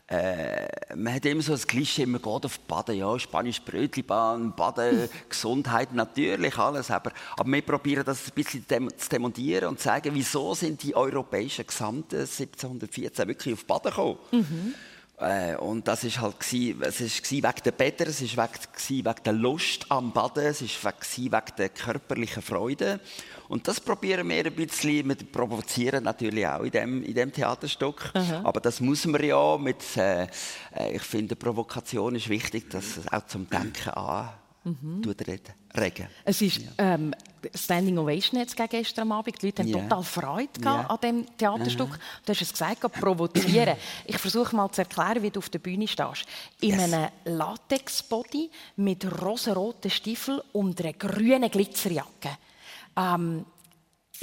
äh, 0.05 0.67
man 0.95 1.15
hat 1.15 1.25
immer 1.25 1.41
so 1.41 1.53
das 1.53 1.65
Klischee, 1.65 2.05
man 2.05 2.21
geht 2.21 2.45
auf 2.45 2.59
Baden, 2.59 2.95
ja, 2.95 3.17
Spanisch 3.17 3.63
Brötchenbahn, 3.63 4.53
Baden, 4.55 5.09
Gesundheit, 5.27 5.91
natürlich 5.91 6.55
alles, 6.59 6.91
aber, 6.91 7.13
aber 7.35 7.51
wir 7.51 7.61
probieren 7.63 8.05
das 8.05 8.27
ein 8.27 8.33
bisschen 8.35 8.63
zu 8.67 9.09
demontieren 9.09 9.69
und 9.69 9.79
zu 9.79 9.85
sagen, 9.85 10.11
wieso 10.13 10.53
sind 10.53 10.83
die 10.83 10.95
europäischen 10.95 11.65
Gesandten 11.65 12.19
1714 12.19 13.27
wirklich 13.27 13.55
auf 13.55 13.65
Baden 13.65 13.89
gekommen. 13.89 14.19
Mhm. 14.31 14.75
Äh, 15.23 15.55
und 15.55 15.87
das 15.87 16.03
ist 16.03 16.19
halt 16.19 16.35
es 16.41 17.01
ist 17.01 17.31
wegen 17.31 17.43
der 17.63 17.71
Bäder, 17.71 18.07
es 18.07 18.21
ist 18.21 18.37
wegen 18.37 19.15
der 19.25 19.33
Lust 19.33 19.85
am 19.89 20.11
Baden, 20.11 20.45
es 20.45 20.61
ist 20.61 20.83
wegen 20.83 21.55
der 21.57 21.69
körperlichen 21.69 22.41
Freude. 22.41 22.99
Und 23.47 23.67
das 23.67 23.79
probieren 23.79 24.27
wir 24.29 24.45
ein 24.45 24.53
bisschen, 24.53 25.07
wir 25.07 25.15
provozieren 25.15 26.03
natürlich 26.03 26.47
auch 26.47 26.63
in 26.63 26.71
dem, 26.71 27.03
in 27.03 27.13
dem 27.13 27.31
Theaterstück. 27.31 28.11
Aha. 28.13 28.41
Aber 28.43 28.59
das 28.59 28.81
muss 28.81 29.05
man 29.05 29.23
ja 29.23 29.57
mit, 29.57 29.95
äh, 29.95 30.23
äh, 30.75 30.95
ich 30.95 31.03
finde, 31.03 31.35
Provokation 31.35 32.15
ist 32.15 32.29
wichtig, 32.29 32.69
dass 32.69 32.97
es 32.97 33.11
auch 33.11 33.25
zum 33.27 33.49
Denken 33.49 33.89
an 33.89 34.29
mhm. 34.63 35.01
regen. 35.75 36.07
Es 36.25 36.41
ist 36.41 36.57
ja. 36.57 36.95
ähm, 36.95 37.13
Standing 37.53 37.97
Ovation 37.97 38.39
jetzt 38.39 38.55
gestern 38.55 39.11
Abend. 39.11 39.41
Die 39.41 39.47
Leute 39.47 39.63
haben 39.63 39.69
yeah. 39.69 39.81
total 39.81 40.03
Freude 40.03 40.49
yeah. 40.61 40.85
an 40.87 40.97
diesem 41.01 41.37
Theaterstück. 41.37 41.89
Uh 41.89 41.97
Du 42.25 42.31
hast 42.31 42.41
es 42.41 42.51
gesagt, 42.51 42.81
provozieren. 42.93 43.75
ich 44.05 44.17
versuche 44.17 44.55
mal 44.55 44.71
zu 44.71 44.81
erklären, 44.81 45.21
wie 45.21 45.31
du 45.31 45.39
auf 45.39 45.49
der 45.49 45.59
Bühne 45.59 45.87
stehst. 45.87 46.25
In 46.61 46.79
yes. 46.79 46.93
einem 46.93 47.09
Latexbody 47.25 48.49
mit 48.77 49.21
rosaroten 49.21 49.91
Stiefeln 49.91 50.41
und 50.53 50.79
einer 50.79 50.93
grünen 50.93 51.49
Glitzerjacke. 51.49 52.37
Ähm, 52.95 53.45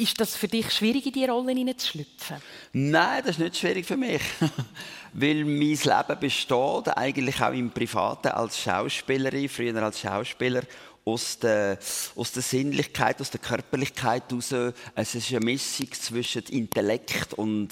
ist 0.01 0.21
das 0.21 0.35
für 0.35 0.49
dich 0.49 0.71
schwierig, 0.71 1.07
in 1.07 1.13
diese 1.13 1.31
Rolle 1.31 1.53
hineinzuschlüpfen? 1.53 2.37
Nein, 2.73 3.23
das 3.23 3.33
ist 3.33 3.39
nicht 3.39 3.57
schwierig 3.57 3.87
für 3.87 3.97
mich. 3.97 4.23
Weil 5.13 5.45
mein 5.45 5.77
Leben 5.77 6.21
besteht 6.21 6.89
eigentlich 6.97 7.41
auch 7.41 7.53
im 7.53 7.71
Privaten 7.71 8.29
als 8.29 8.59
Schauspielerin, 8.59 9.49
früher 9.49 9.83
als 9.83 10.01
Schauspieler 10.01 10.63
aus 11.05 11.39
der, 11.39 11.79
aus 12.17 12.33
der 12.33 12.43
Sinnlichkeit, 12.43 13.21
aus 13.21 13.31
der 13.31 13.41
Körperlichkeit 13.41 14.25
heraus. 14.31 14.55
Es 14.95 15.15
ist 15.15 15.31
eine 15.31 15.41
Mischung 15.41 15.93
zwischen 15.93 16.45
Intellekt 16.45 17.35
und, 17.35 17.71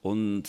und 0.00 0.48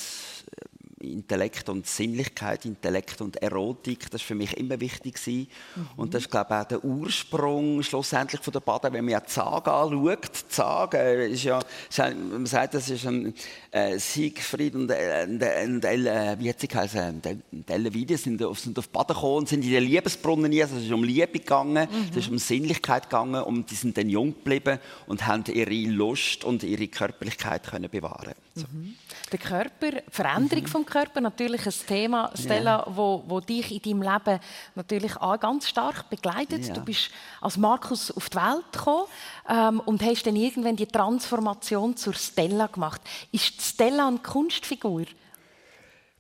Intellekt 1.12 1.70
und 1.70 1.86
Sinnlichkeit, 1.88 2.66
Intellekt 2.66 3.22
und 3.22 3.38
Erotik, 3.38 4.10
das 4.10 4.22
war 4.22 4.28
für 4.28 4.36
mich 4.36 4.58
immer 4.58 4.80
wichtig. 4.80 5.20
Mhm. 5.26 5.88
Und 5.98 6.14
das 6.14 6.24
ist, 6.24 6.32
glaube 6.32 6.54
ich, 6.54 6.62
auch 6.62 6.68
der 6.68 6.84
Ursprung 6.84 7.84
schlussendlich 7.84 8.42
von 8.42 8.54
der 8.54 8.60
Baden, 8.62 8.94
wenn 8.94 9.06
man 9.06 9.12
ja 9.12 9.26
Zag 9.26 9.68
anschaut. 9.68 10.46
Zag 10.50 10.94
äh, 10.94 11.28
ist 11.28 11.44
ja, 11.44 11.60
man 11.98 12.46
sagt, 12.46 12.76
das 12.76 12.90
ist 12.90 13.06
ein 13.06 13.34
äh, 13.72 13.98
Siegfried 13.98 14.76
und, 14.76 14.90
äh, 14.92 15.26
und, 15.28 15.44
und 15.44 15.86
äh, 15.86 16.36
wie 16.40 16.50
hat 16.50 16.60
sie 16.60 16.68
geheißen, 16.68 17.22
Ellewiede 17.68 18.18
sind, 18.18 18.42
sind 18.56 18.80
auf 18.80 18.90
Baden 18.90 19.16
gekommen, 19.16 19.46
sind 19.46 19.64
in 19.64 19.72
den 19.72 19.84
Liebesbrunnen 19.84 20.52
also 20.62 20.78
es 20.78 20.86
ist 20.86 20.92
um 20.92 21.04
Liebe 21.04 21.40
gegangen, 21.40 21.88
mhm. 21.90 22.10
es 22.12 22.18
ist 22.18 22.30
um 22.30 22.38
Sinnlichkeit 22.38 23.10
gegangen 23.10 23.44
und 23.44 23.70
die 23.72 23.76
sind 23.76 23.98
dann 23.98 24.10
jung 24.10 24.34
geblieben 24.34 24.80
und 25.08 25.26
haben 25.28 25.44
ihre 25.52 25.92
Lust 25.92 26.44
und 26.44 26.64
ihre 26.64 26.88
Körperlichkeit 26.88 27.64
können 27.64 27.90
bewahren. 27.90 28.34
So. 28.56 28.66
Mhm. 28.72 28.96
Der 29.34 29.40
Körper, 29.40 29.92
die 29.92 30.12
Veränderung 30.12 30.64
mhm. 30.64 30.68
vom 30.68 30.86
Körper, 30.86 31.20
natürlich 31.20 31.66
ein 31.66 31.74
Thema, 31.88 32.30
Stella, 32.36 32.86
ja. 32.86 32.96
wo, 32.96 33.24
wo 33.26 33.40
dich 33.40 33.72
in 33.72 33.82
deinem 33.82 34.14
Leben 34.14 34.40
natürlich 34.76 35.18
auch 35.18 35.40
ganz 35.40 35.68
stark 35.68 36.08
begleitet. 36.08 36.68
Ja. 36.68 36.74
Du 36.76 36.82
bist 36.82 37.10
als 37.42 37.58
Markus 37.58 38.12
auf 38.12 38.30
die 38.30 38.38
Welt 38.38 38.72
gekommen 38.72 39.06
ähm, 39.50 39.80
und 39.80 40.04
hast 40.04 40.28
dann 40.28 40.36
irgendwann 40.36 40.76
die 40.76 40.86
Transformation 40.86 41.98
zur 41.98 42.14
Stella 42.14 42.68
gemacht. 42.68 43.02
Ist 43.32 43.60
Stella 43.60 44.08
eine 44.08 44.20
Kunstfigur? 44.20 45.06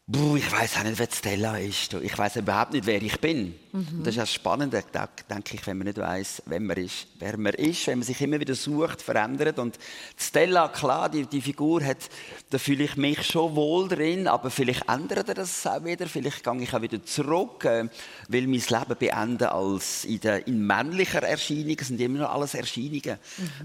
Buh, 0.05 0.36
ich 0.36 0.51
weiß 0.51 0.77
auch 0.77 0.83
nicht, 0.83 1.00
wer 1.00 1.07
Stella 1.10 1.57
ist. 1.57 1.93
Ich 1.93 2.17
weiß 2.17 2.36
überhaupt 2.36 2.74
nicht, 2.74 2.86
wer 2.86 3.01
ich 3.01 3.22
bin. 3.22 3.55
Mhm. 3.72 4.03
Das 4.03 4.10
ist 4.10 4.17
das 4.17 4.33
Spannende, 4.33 4.83
denke 5.29 5.55
ich, 5.55 5.65
wenn 5.65 5.77
man 5.77 5.88
nicht 5.88 5.98
weiß, 5.98 6.43
wer 6.45 6.60
man 6.60 6.75
ist. 6.75 7.07
Wer 7.19 7.38
man 7.38 7.53
ist, 7.53 7.88
wenn 7.88 8.00
man 8.00 8.05
sich 8.05 8.19
immer 8.19 8.38
wieder 8.38 8.53
sucht, 8.53 9.01
verändert. 9.01 9.60
Und 9.60 9.79
Stella, 10.17 10.67
klar, 10.67 11.07
die, 11.07 11.25
die 11.25 11.39
Figur 11.39 11.81
hat, 11.86 12.10
da 12.50 12.57
fühle 12.57 12.83
ich 12.83 12.98
mich 12.98 13.25
schon 13.25 13.55
wohl 13.55 13.88
drin, 13.88 14.27
aber 14.27 14.50
vielleicht 14.50 14.89
ändert 14.89 15.29
er 15.29 15.36
das 15.36 15.65
auch 15.65 15.86
wieder. 15.86 16.05
Vielleicht 16.05 16.43
gehe 16.43 16.62
ich 16.62 16.74
auch 16.74 16.81
wieder 16.81 17.01
zurück, 17.05 17.63
äh, 17.63 17.88
will 18.27 18.48
mein 18.48 18.60
Leben 18.60 18.95
beenden 19.00 19.48
als 19.48 20.03
in, 20.03 20.19
der, 20.19 20.45
in 20.45 20.67
männlicher 20.67 21.24
Erscheinung. 21.24 21.77
Es 21.79 21.88
sind 21.88 22.01
immer 22.01 22.19
noch 22.19 22.33
alles 22.33 22.55
Erscheinungen. 22.55 23.19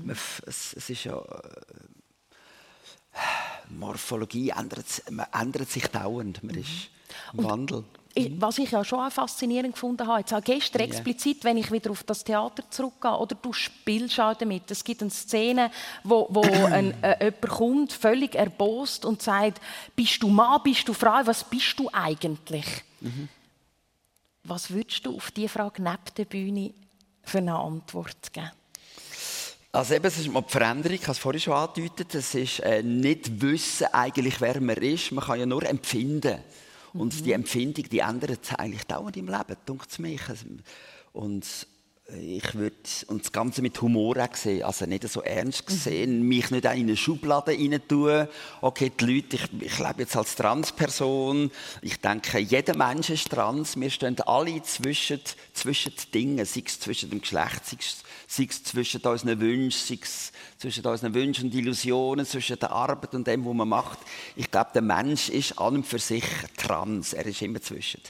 Mhm. 0.05 0.11
Es, 0.47 0.73
es 0.77 0.89
ist 0.89 1.03
ja 1.03 1.19
äh, 1.19 1.98
Morphologie 3.71 4.51
ändert, 4.51 5.03
ändert 5.33 5.71
sich 5.71 5.87
dauernd. 5.89 6.43
Man 6.43 6.57
ist 6.57 6.91
im 7.33 7.45
Wandel. 7.45 7.85
Was 8.39 8.59
ich 8.59 8.73
ja 8.73 8.85
schon 8.85 8.99
auch 8.99 9.13
faszinierend 9.13 9.75
gefunden 9.75 10.07
habe, 10.07 10.21
jetzt 10.21 10.35
auch 10.35 10.43
gestern 10.43 10.81
yeah. 10.81 10.91
explizit, 10.91 11.45
wenn 11.45 11.57
ich 11.57 11.71
wieder 11.71 11.91
auf 11.91 12.03
das 12.03 12.25
Theater 12.25 12.65
zurückgehe, 12.69 13.17
oder 13.17 13.37
du 13.37 13.53
spielst 13.53 14.19
auch 14.19 14.35
damit. 14.35 14.69
Es 14.71 14.83
gibt 14.83 15.03
eine 15.03 15.11
Szene, 15.11 15.71
wo, 16.03 16.27
wo 16.31 16.41
ein, 16.65 17.01
äh, 17.03 17.27
jemand 17.27 17.49
kommt, 17.49 17.93
völlig 17.93 18.35
erbost 18.35 19.05
und 19.05 19.23
sagt, 19.23 19.61
bist 19.95 20.21
du 20.23 20.29
Mann, 20.29 20.61
bist 20.65 20.89
du 20.89 20.95
Frau, 20.95 21.21
was 21.25 21.45
bist 21.45 21.79
du 21.79 21.89
eigentlich? 21.93 22.67
Mhm. 23.01 23.29
Was 24.43 24.71
würdest 24.71 25.07
du 25.07 25.17
auf 25.17 25.31
diese 25.31 25.49
Frage 25.49 25.83
neben 25.83 26.15
der 26.17 26.25
Bühne 26.25 26.75
für 27.23 27.39
eine 27.39 27.57
Antwort 27.57 28.33
geben? 28.33 28.51
Also 29.71 29.95
eben, 29.95 30.07
es 30.07 30.19
ist 30.19 30.33
mal 30.33 30.41
die 30.41 30.51
Veränderung, 30.51 30.95
ich 30.95 31.03
habe 31.03 31.13
es 31.13 31.19
vorhin 31.19 31.41
schon 31.41 31.53
angedeutet, 31.53 32.15
es 32.15 32.35
ist 32.35 32.61
äh, 32.61 32.83
nicht 32.83 33.43
wissen 33.43 33.87
eigentlich, 33.93 34.41
wer 34.41 34.61
man 34.61 34.77
ist, 34.77 35.13
man 35.13 35.25
kann 35.25 35.39
ja 35.39 35.47
nur 35.47 35.63
empfinden. 35.65 36.39
Und 36.95 37.15
mhm. 37.15 37.25
die 37.25 37.33
Empfindung, 37.33 37.85
die 37.89 37.99
ändert 37.99 38.47
sich 38.47 38.57
eigentlich 38.57 38.85
dauernd 38.85 39.17
im 39.19 39.27
Leben, 39.27 39.57
denkt 39.69 39.91
es 39.91 39.99
mich. 39.99 40.23
Und 41.13 41.47
ich 42.17 42.55
würde 42.55 42.75
und 43.09 43.23
das 43.23 43.33
Ganze 43.33 43.61
mit 43.61 43.81
Humor 43.83 44.17
auch 44.17 44.35
sehen, 44.35 44.63
also 44.63 44.87
nicht 44.87 45.07
so 45.07 45.21
ernst 45.21 45.69
mhm. 45.69 45.75
sehen, 45.75 46.21
mhm. 46.21 46.29
mich 46.29 46.51
nicht 46.51 46.65
in 46.65 46.71
eine 46.71 46.97
Schublade 46.97 47.53
rein 47.53 47.81
tun. 47.87 48.27
Okay, 48.63 48.91
die 48.99 49.05
Leute, 49.05 49.37
ich, 49.37 49.63
ich 49.63 49.79
lebe 49.79 50.01
jetzt 50.01 50.17
als 50.17 50.35
Transperson. 50.35 51.51
Ich 51.83 52.01
denke, 52.01 52.39
jeder 52.39 52.77
Mensch 52.77 53.11
ist 53.11 53.29
trans. 53.29 53.79
Wir 53.79 53.91
stehen 53.91 54.19
alle 54.23 54.63
zwischen, 54.63 55.21
zwischen 55.53 55.93
Dingen, 56.15 56.47
sei 56.47 56.63
es 56.65 56.81
zwischen 56.81 57.11
dem 57.11 57.21
Geschlecht, 57.21 57.67
sei 57.67 57.77
es, 57.79 58.03
sei 58.27 58.47
es 58.49 58.65
zwischen 58.65 59.03
unseren 59.03 59.41
Wünschen, 59.41 59.71
sei 59.71 59.99
es 60.01 60.33
zwischen 60.57 60.87
unseren 60.87 61.13
Wünschen 61.13 61.47
und 61.47 61.55
Illusionen, 61.55 62.25
zwischen 62.25 62.59
der 62.59 62.71
Arbeit 62.71 63.15
und 63.15 63.27
dem, 63.27 63.45
was 63.45 63.55
man 63.55 63.69
macht. 63.69 63.99
Ich 64.35 64.51
glaube, 64.51 64.71
der 64.73 64.83
Mensch 64.83 65.29
ist 65.29 65.59
an 65.59 65.77
und 65.77 65.87
für 65.87 65.99
sich 65.99 66.25
trans. 66.57 67.13
Er 67.13 67.27
ist 67.27 67.43
immer 67.43 67.61
zwischen. 67.61 68.01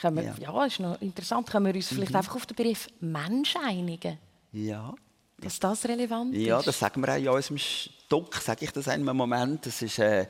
Können 0.00 0.16
wir, 0.16 0.22
ja. 0.22 0.34
ja, 0.38 0.64
ist 0.64 0.80
noch 0.80 1.00
interessant. 1.02 1.50
Können 1.50 1.66
wir 1.66 1.74
uns 1.74 1.88
vielleicht 1.88 2.10
mhm. 2.10 2.16
einfach 2.16 2.36
auf 2.36 2.46
den 2.46 2.56
Begriff 2.56 2.88
Mensch 3.00 3.54
einigen? 3.56 4.18
Ja. 4.52 4.94
Dass 5.38 5.58
das 5.58 5.84
relevant 5.84 6.34
ist? 6.34 6.46
Ja, 6.46 6.62
das 6.62 6.78
sagen 6.78 7.02
wir 7.02 7.12
auch 7.12 7.16
in 7.16 7.28
unserem 7.28 7.58
Stück, 7.58 8.34
sage 8.36 8.64
ich 8.64 8.72
das 8.72 8.86
in 8.86 8.92
einem 8.92 9.16
Moment. 9.16 9.66
Das 9.66 9.82
ist, 9.82 9.98
äh, 9.98 10.26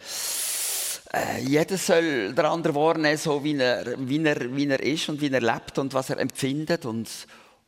äh, 1.12 1.40
jeder 1.40 1.78
soll 1.78 2.32
der 2.32 2.50
andere 2.50 2.74
wahrnehmen, 2.74 3.16
so 3.16 3.42
wie 3.44 3.56
er, 3.56 3.94
wie, 3.96 4.24
er, 4.24 4.56
wie 4.56 4.66
er 4.66 4.80
ist 4.80 5.08
und 5.08 5.20
wie 5.20 5.30
er 5.30 5.40
lebt 5.40 5.78
und 5.78 5.94
was 5.94 6.10
er 6.10 6.18
empfindet. 6.18 6.84
Und, 6.84 7.08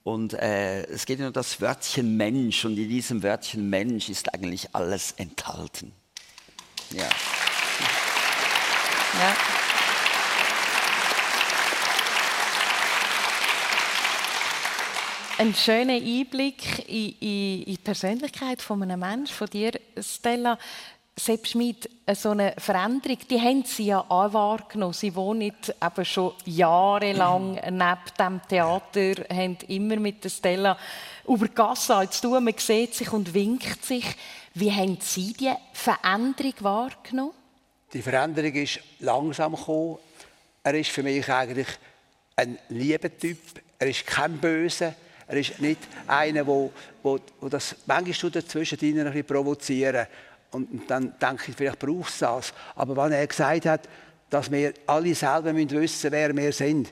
und 0.03 0.35
äh, 0.35 0.85
es 0.87 1.07
geht 1.07 1.21
nur 1.21 1.29
um 1.29 1.33
das 1.33 1.61
Wörtchen 1.61 2.17
Mensch 2.17 2.65
und 2.65 2.77
in 2.79 2.89
diesem 2.89 3.23
Wörtchen 3.23 3.71
Mensch 3.71 4.09
ist 4.09 4.33
eigentlich 4.35 4.75
alles 4.75 5.13
enthalten. 5.19 5.93
Ja. 6.91 7.05
ja. 9.15 9.72
Ein 15.43 15.55
schöner 15.57 15.95
Einblick 15.95 16.89
in, 16.89 17.17
in, 17.19 17.63
in, 17.63 17.65
die 17.65 17.79
Persönlichkeit 17.79 18.63
von 18.63 18.81
einem 18.81 19.01
Menschen, 19.01 19.35
von 19.35 19.49
dir, 19.49 19.73
Stella. 20.01 20.57
Sepp 21.15 21.47
Schmid, 21.47 21.91
so 22.15 22.31
eine 22.31 22.55
Veränderung, 22.57 23.19
die 23.29 23.39
haben 23.39 23.65
Sie 23.65 23.87
ja 23.87 24.03
auch 24.09 24.33
wahrgenommen. 24.33 24.95
Sie 24.95 25.15
wohnen 25.15 25.43
eben 25.43 26.05
schon 26.05 26.33
jahrelang 26.47 27.55
neben 27.65 27.99
dem 28.19 28.41
Theater, 28.49 29.25
haben 29.31 29.59
immer 29.69 29.97
mit 29.97 30.25
der 30.25 30.31
Stella 30.31 30.79
über 31.29 31.49
die 31.49 31.55
Gasse 31.55 32.09
zu 32.09 32.23
tun. 32.23 32.45
Man 32.45 32.55
sieht 32.57 32.95
sich 32.95 33.13
und 33.13 33.35
winkt 33.35 33.85
sich. 33.85 34.07
Wie 34.55 34.73
haben 34.73 34.97
Sie 35.01 35.35
die 35.35 35.53
Veränderung 35.75 36.55
wahrgenommen? 36.61 37.35
Die 37.93 38.01
Veränderung 38.01 38.55
ist 38.55 38.81
langsam 39.01 39.55
gekommen. 39.55 39.99
Er 40.63 40.75
ist 40.75 40.91
für 40.91 41.03
mich 41.03 41.29
eigentlich 41.29 41.69
ein 42.37 42.59
lieber 42.71 43.15
Typ. 43.19 43.39
Er 43.79 43.89
ist 43.89 44.07
kein 44.07 44.39
Böser. 44.39 44.95
Er 45.27 45.37
ist 45.37 45.61
nicht 45.61 45.79
einer, 46.07 46.45
der, 46.45 46.71
der, 47.05 47.19
der 47.41 47.49
das 47.49 47.77
manchmal 47.87 48.31
dazwischen 48.31 48.79
ein 48.81 49.05
bisschen 49.05 49.25
provozieren. 49.25 50.07
Und 50.51 50.91
dann 50.91 51.15
denke 51.19 51.45
ich, 51.49 51.57
vielleicht 51.57 51.79
braucht 51.79 52.11
es 52.11 52.19
das. 52.19 52.53
Aber 52.75 52.97
wenn 52.97 53.13
er 53.13 53.27
gesagt 53.27 53.67
hat, 53.67 53.89
dass 54.29 54.51
wir 54.51 54.73
alle 54.87 55.15
selber 55.15 55.55
wissen 55.55 55.79
müssen, 55.79 56.11
wer 56.11 56.35
wir 56.35 56.53
sind, 56.53 56.91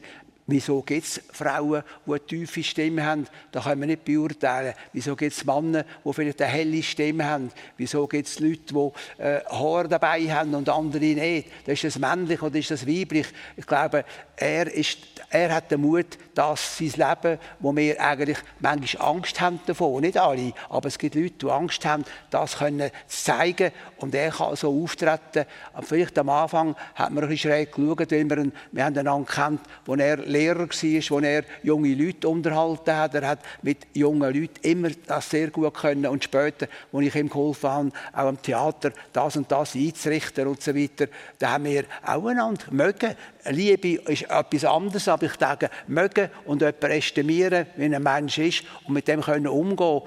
Wieso 0.50 0.82
gibt 0.82 1.06
es 1.06 1.20
Frauen, 1.32 1.84
die 2.04 2.10
eine 2.10 2.26
tiefe 2.26 2.64
Stimme 2.64 3.06
haben? 3.06 3.28
Das 3.52 3.64
können 3.64 3.82
wir 3.82 3.86
nicht 3.86 4.04
beurteilen. 4.04 4.74
Wieso 4.92 5.14
gibt 5.14 5.32
es 5.32 5.44
Männer, 5.44 5.84
die 6.04 6.12
vielleicht 6.12 6.42
eine 6.42 6.50
helle 6.50 6.82
Stimme 6.82 7.24
haben? 7.24 7.52
Wieso 7.76 8.04
gibt 8.08 8.26
es 8.26 8.40
Leute, 8.40 8.74
die 8.74 9.22
äh, 9.22 9.44
Haar 9.48 9.86
dabei 9.86 10.22
haben 10.22 10.52
und 10.56 10.68
andere 10.68 11.04
nicht? 11.04 11.48
Das 11.64 11.74
ist 11.74 11.84
das 11.84 11.98
männlich 12.00 12.42
oder 12.42 12.58
ist 12.58 12.72
das 12.72 12.84
weiblich? 12.84 13.28
Ich 13.56 13.64
glaube, 13.64 14.04
er, 14.36 14.74
ist, 14.74 14.98
er 15.28 15.54
hat 15.54 15.70
den 15.70 15.82
Mut, 15.82 16.18
dass 16.34 16.78
sein 16.78 16.94
Leben, 16.96 17.38
wo 17.60 17.76
wir 17.76 18.00
eigentlich 18.00 18.38
manchmal 18.58 19.08
Angst 19.08 19.40
haben 19.40 19.60
davon, 19.66 20.00
nicht 20.00 20.16
alle, 20.16 20.52
aber 20.68 20.88
es 20.88 20.98
gibt 20.98 21.14
Leute, 21.14 21.30
die 21.32 21.50
Angst 21.50 21.84
haben, 21.84 22.04
das 22.30 22.58
können 22.58 22.90
zeigen 23.06 23.70
und 23.98 24.14
er 24.14 24.30
kann 24.30 24.56
so 24.56 24.82
auftreten. 24.82 25.44
Vielleicht 25.82 26.18
am 26.18 26.30
Anfang 26.30 26.74
hat 26.94 27.12
man 27.12 27.22
ein 27.22 27.28
bisschen 27.28 27.50
schräg 27.50 27.72
geschaut, 27.72 28.10
weil 28.10 28.30
wir, 28.30 28.52
wir 28.72 28.84
haben 28.84 28.98
einander 28.98 29.30
kennt, 29.30 29.60
wo 29.84 29.94
er 29.94 30.16
Lehrer 30.40 30.68
war, 30.68 31.10
wo 31.10 31.20
er 31.20 31.44
junge 31.62 31.94
Leute 31.94 32.28
unterhalten 32.28 32.96
hat. 32.96 33.14
Er 33.14 33.28
hat 33.28 33.40
mit 33.62 33.78
jungen 33.92 34.34
Leuten 34.34 34.60
immer 34.62 34.88
das 35.06 35.28
sehr 35.28 35.48
gut 35.48 35.74
können. 35.74 36.06
Und 36.06 36.24
später, 36.24 36.66
als 36.92 37.06
ich 37.06 37.14
ihm 37.14 37.28
geholfen 37.28 37.70
habe, 37.70 37.92
auch 38.12 38.28
am 38.28 38.40
Theater 38.40 38.92
das 39.12 39.36
und 39.36 39.50
das 39.50 39.74
einzurichten 39.74 40.46
und 40.46 40.62
so 40.62 40.74
weiter, 40.74 41.06
da 41.38 41.52
haben 41.52 41.64
wir 41.64 41.84
auch 42.04 42.26
einander 42.26 42.64
mögen. 42.70 43.14
Liebe 43.48 44.02
ist 44.10 44.22
etwas 44.22 44.64
anderes, 44.64 45.08
aber 45.08 45.26
ich 45.26 45.36
denke, 45.36 45.70
mögen 45.86 46.30
und 46.44 46.60
jemanden 46.60 46.90
estimieren, 46.90 47.66
wie 47.76 47.94
ein 47.94 48.02
Mensch 48.02 48.38
ist 48.38 48.64
und 48.86 48.94
mit 48.94 49.08
dem 49.08 49.22
können 49.22 49.48
umgehen 49.48 50.02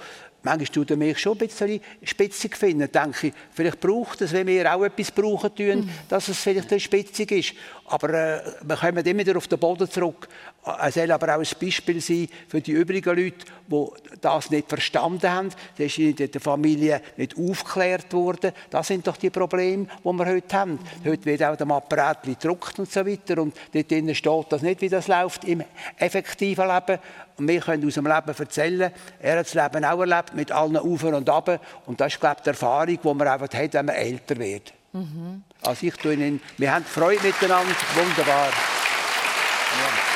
Manchmal 0.45 0.67
tut 0.67 0.91
er 0.91 0.97
mich 0.97 1.19
schon 1.19 1.33
ein 1.33 1.47
bisschen 1.47 1.79
spitzig 2.03 2.57
finden. 2.57 2.91
denke 2.91 3.27
ich, 3.27 3.33
vielleicht 3.53 3.79
braucht 3.79 4.21
es, 4.21 4.33
wenn 4.33 4.45
wir 4.45 4.75
auch 4.75 4.83
etwas 4.83 5.09
brauchen, 5.09 5.55
tun, 5.55 5.85
mhm. 5.85 5.89
dass 6.09 6.27
es 6.27 6.37
vielleicht 6.37 6.81
spitzig 6.81 7.31
ist. 7.31 7.53
Aber 7.85 8.09
äh, 8.09 8.41
wir 8.61 8.77
kommen 8.77 9.05
immer 9.05 9.19
wieder 9.19 9.37
auf 9.37 9.47
den 9.47 9.59
Boden 9.59 9.89
zurück. 9.89 10.29
er 10.65 10.91
soll 10.91 11.11
aber 11.11 11.35
auch 11.35 11.39
ein 11.39 11.59
Beispiel 11.59 11.99
sein 11.99 12.29
für 12.47 12.61
die 12.61 12.71
übrigen 12.71 13.15
Leute, 13.15 13.45
die 13.67 13.85
das 14.21 14.49
nicht 14.49 14.69
verstanden 14.69 15.29
haben. 15.29 15.49
Das 15.77 15.87
ist 15.87 15.99
in 15.99 16.15
der 16.15 16.41
Familie 16.41 17.01
nicht 17.17 17.37
aufgeklärt 17.37 18.13
worden. 18.13 18.53
Das 18.69 18.87
sind 18.87 19.05
doch 19.05 19.17
die 19.17 19.29
Probleme, 19.29 19.87
die 19.99 20.05
wir 20.05 20.25
heute 20.25 20.57
haben. 20.57 20.79
Heute 21.05 21.25
wird 21.25 21.43
auch 21.43 21.57
der 21.57 21.69
Apparat 21.69 22.23
gedruckt 22.23 22.79
und 22.79 22.89
so 22.89 23.05
weiter. 23.05 23.41
Und 23.41 23.55
dort 23.73 23.91
drinnen 23.91 24.15
steht 24.15 24.45
das 24.49 24.61
nicht, 24.61 24.81
wie 24.81 24.89
das 24.89 25.07
läuft 25.07 25.43
im 25.43 25.63
effektiven 25.97 26.67
Leben. 26.67 26.99
Und 27.37 27.47
wir 27.47 27.59
können 27.59 27.85
aus 27.85 27.95
dem 27.95 28.07
Leben 28.07 28.35
erzählen. 28.37 28.91
Er 29.19 29.39
hat 29.39 29.45
das 29.45 29.53
Leben 29.53 29.83
auch 29.83 29.99
erlebt, 29.99 30.35
mit 30.35 30.51
allen 30.51 30.77
Auf 30.77 31.03
und 31.03 31.29
Ab. 31.29 31.59
Und 31.85 31.99
das 31.99 32.13
ist, 32.13 32.19
glaube 32.19 32.37
ich, 32.37 32.43
die 32.43 32.49
Erfahrung, 32.49 32.99
die 33.03 33.13
man 33.13 33.27
einfach 33.27 33.53
hat, 33.53 33.73
wenn 33.73 33.85
man 33.85 33.95
älter 33.95 34.37
wird. 34.37 34.73
Mhm. 34.93 35.43
Also 35.61 35.87
ich 35.87 35.95
tue 35.95 36.13
Ihnen, 36.13 36.41
wir 36.57 36.73
haben 36.73 36.85
Freude 36.85 37.23
miteinander, 37.23 37.75
wunderbar. 37.95 38.47
Ja. 38.47 40.13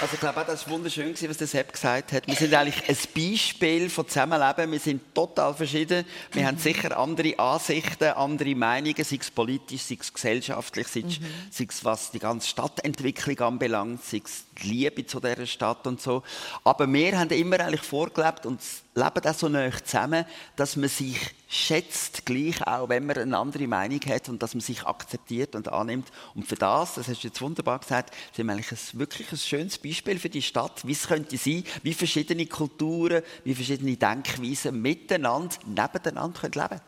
Also 0.00 0.14
ich 0.14 0.20
glaube 0.20 0.40
auch, 0.40 0.46
das 0.46 0.66
war 0.66 0.74
wunderschön, 0.74 1.14
was 1.28 1.36
der 1.38 1.46
Sepp 1.46 1.72
gesagt 1.72 2.12
hat. 2.12 2.26
Wir 2.26 2.34
sind 2.34 2.52
eigentlich 2.52 2.86
ein 2.88 2.96
Beispiel 3.14 3.88
von 3.88 4.06
Zusammenleben. 4.06 4.70
Wir 4.72 4.78
sind 4.78 5.14
total 5.14 5.54
verschieden. 5.54 6.04
Wir 6.32 6.46
haben 6.46 6.58
sicher 6.58 6.98
andere 6.98 7.38
Ansichten, 7.38 8.08
andere 8.08 8.54
Meinungen, 8.54 9.02
sei 9.02 9.18
es 9.18 9.30
politisch, 9.30 9.82
sei 9.82 9.96
es 9.98 10.12
gesellschaftlich, 10.12 10.88
sei 10.88 11.04
es, 11.06 11.20
mhm. 11.20 11.26
sei 11.50 11.66
es 11.70 11.84
was 11.84 12.10
die 12.10 12.18
ganze 12.18 12.48
Stadtentwicklung 12.48 13.38
anbelangt, 13.40 14.04
sei 14.04 14.20
es 14.22 14.44
die 14.62 14.68
Liebe 14.68 15.06
zu 15.06 15.20
dieser 15.20 15.46
Stadt 15.46 15.86
und 15.86 16.02
so. 16.02 16.22
Aber 16.64 16.92
wir 16.92 17.18
haben 17.18 17.30
immer 17.30 17.60
eigentlich 17.60 17.82
vorgelebt 17.82 18.44
und 18.44 18.60
leben 18.94 19.26
auch 19.26 19.34
so 19.34 19.48
nah 19.48 19.70
zusammen, 19.84 20.24
dass 20.56 20.76
man 20.76 20.88
sich 20.88 21.18
schätzt, 21.48 22.26
gleich 22.26 22.66
auch, 22.66 22.88
wenn 22.88 23.06
man 23.06 23.16
eine 23.16 23.38
andere 23.38 23.66
Meinung 23.68 24.00
hat 24.08 24.28
und 24.28 24.42
dass 24.42 24.54
man 24.54 24.60
sich 24.60 24.84
akzeptiert 24.84 25.54
und 25.54 25.68
annimmt. 25.68 26.08
Und 26.34 26.46
für 26.46 26.56
das, 26.56 26.94
das 26.94 27.08
hast 27.08 27.22
du 27.22 27.28
jetzt 27.28 27.40
wunderbar 27.40 27.78
gesagt, 27.78 28.12
sind 28.32 28.46
wir 28.46 28.52
eigentlich 28.52 28.72
ein, 28.72 28.98
wirklich 28.98 29.30
ein 29.30 29.38
schönes 29.38 29.78
Beispiel 29.78 30.18
für 30.18 30.28
die 30.28 30.42
Stadt, 30.42 30.84
wie 30.84 30.92
es 30.92 31.06
könnte 31.06 31.36
sein, 31.36 31.62
wie 31.82 31.94
verschiedene 31.94 32.46
Kulturen, 32.46 33.22
wie 33.44 33.54
verschiedene 33.54 33.96
Denkweisen 33.96 34.80
miteinander, 34.80 35.54
nebeneinander 35.66 36.40
können 36.40 36.52
leben 36.54 36.80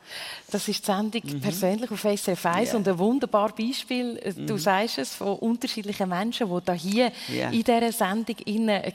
Das 0.51 0.67
ist 0.67 0.83
die 0.83 0.87
Sendung 0.87 1.23
mhm. 1.25 1.41
persönlich 1.41 1.91
auf 1.91 2.01
SRF 2.01 2.47
1 2.47 2.69
yeah. 2.69 2.77
und 2.77 2.89
ein 2.89 2.99
wunderbares 2.99 3.55
Beispiel, 3.55 4.21
du 4.37 4.55
mhm. 4.55 4.59
sagst 4.59 4.99
es, 4.99 5.15
von 5.15 5.39
unterschiedlichen 5.39 6.09
Menschen, 6.09 6.49
die 6.49 6.65
da 6.65 6.73
hier 6.73 7.13
yeah. 7.29 7.51
in 7.51 7.63
dieser 7.63 7.93
Sendung 7.93 8.37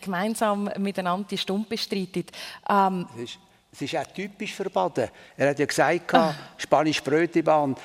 gemeinsam 0.02 0.70
miteinander 0.80 1.28
die 1.30 1.38
Stunde 1.38 1.68
bestreiten. 1.70 2.26
Ähm, 2.70 3.01
es 3.72 3.82
ist 3.82 3.96
auch 3.96 4.06
typisch 4.14 4.54
für 4.54 4.70
Baden. 4.70 5.10
Er 5.38 5.50
hat 5.50 5.60
ja 5.60 5.66
gesagt, 5.66 6.14
ah. 6.14 6.36
Spanisch 6.58 7.02
Brötibahn, 7.02 7.76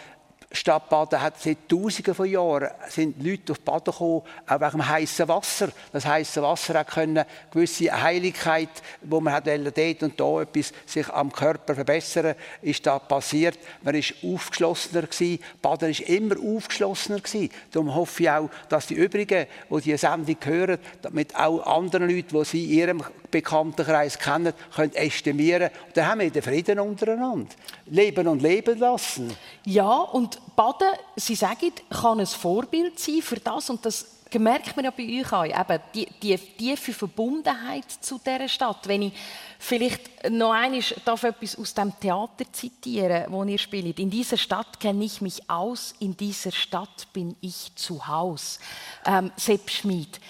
Stadt 0.53 0.89
Baden 0.89 1.21
hat 1.21 1.41
seit 1.41 1.69
Tausenden 1.69 2.15
von 2.15 2.27
Jahren 2.27 2.71
sind 2.89 3.23
Leute 3.23 3.53
auf 3.53 3.61
Baden 3.61 3.93
gekommen, 3.93 4.23
auch 4.47 4.61
wegen 4.61 4.71
dem 4.71 4.89
heißen 4.89 5.29
Wasser. 5.29 5.71
Das 5.93 6.07
heiße 6.07 6.41
Wasser 6.41 6.79
hat 6.79 6.89
können 6.89 7.25
gewisse 7.51 8.01
Heiligkeit, 8.01 8.69
wo 9.03 9.21
man 9.21 9.35
hat 9.35 9.47
dort 9.47 10.03
und 10.03 10.19
da 10.19 10.43
etwas 10.43 10.73
sich 10.87 11.09
am 11.09 11.33
Körper 11.33 11.75
verbessern, 11.75 12.37
ist 12.63 12.87
da 12.87 12.99
passiert. 12.99 13.59
Man 13.83 13.97
ist 13.97 14.15
aufgeschlossener 14.25 15.03
gewesen. 15.03 15.43
Baden 15.61 15.91
ist 15.91 16.01
immer 16.01 16.37
aufgeschlossener 16.39 17.21
gewesen. 17.21 17.51
Darum 17.73 17.95
hoffe 17.95 18.23
ich 18.23 18.31
auch, 18.31 18.51
dass 18.69 18.87
die 18.87 18.95
übrigen, 18.95 19.47
die 19.71 19.81
diese 19.81 19.99
Sendung 19.99 20.37
hören, 20.43 20.79
mit 21.11 21.35
auch 21.35 21.67
anderen 21.67 22.09
Leuten, 22.09 22.39
die 22.39 22.45
sie 22.45 22.65
in 22.65 22.79
ihrem 22.79 23.05
Bekanntenkreis 23.41 24.19
kennen, 24.19 24.53
können 24.75 24.95
estimieren. 24.95 25.71
Und 25.87 25.97
dann 25.97 26.07
haben 26.07 26.21
wir 26.21 26.31
den 26.31 26.43
Frieden 26.43 26.81
untereinander. 26.81 27.55
Leben 27.87 28.29
und 28.29 28.43
leben 28.43 28.79
lassen. 28.79 29.37
Ja, 29.65 30.01
und 30.01 30.39
Baden, 30.57 30.89
Sie 31.17 31.35
sagen, 31.35 31.73
kann 31.91 32.21
ein 32.21 32.27
Vorbild 32.27 32.99
sein 32.99 33.23
für 33.23 33.37
das 33.37 33.71
und 33.71 33.85
das 33.85 34.17
merkt 34.39 34.75
man 34.77 34.85
ja 34.85 34.91
bei 34.91 35.05
euch 35.05 35.33
auch, 35.33 35.45
eben 35.45 35.83
die, 35.95 36.07
die 36.21 36.37
tiefe 36.37 36.93
Verbundenheit 36.93 37.91
zu 38.01 38.19
dieser 38.19 38.49
Stadt. 38.49 38.87
Wenn 38.89 39.03
ich 39.03 39.13
vielleicht 39.59 40.31
noch 40.31 40.53
einmal 40.53 40.83
darf 41.05 41.23
etwas 41.25 41.57
aus 41.57 41.75
dem 41.75 41.93
Theater 41.99 42.45
zitieren, 42.53 43.25
wo 43.29 43.45
ihr 43.45 43.59
spielt. 43.59 43.99
In 43.99 44.11
dieser 44.11 44.37
Stadt 44.37 44.81
kenne 44.81 45.05
ich 45.05 45.21
mich 45.21 45.49
aus, 45.49 45.95
in 46.01 46.17
dieser 46.17 46.53
Stadt 46.53 47.07
bin 47.13 47.37
ich 47.41 47.73
zu 47.77 48.07
Hause. 48.07 48.59
Ähm, 49.05 49.31
Sepp 49.37 49.71
Schmid, 49.71 50.21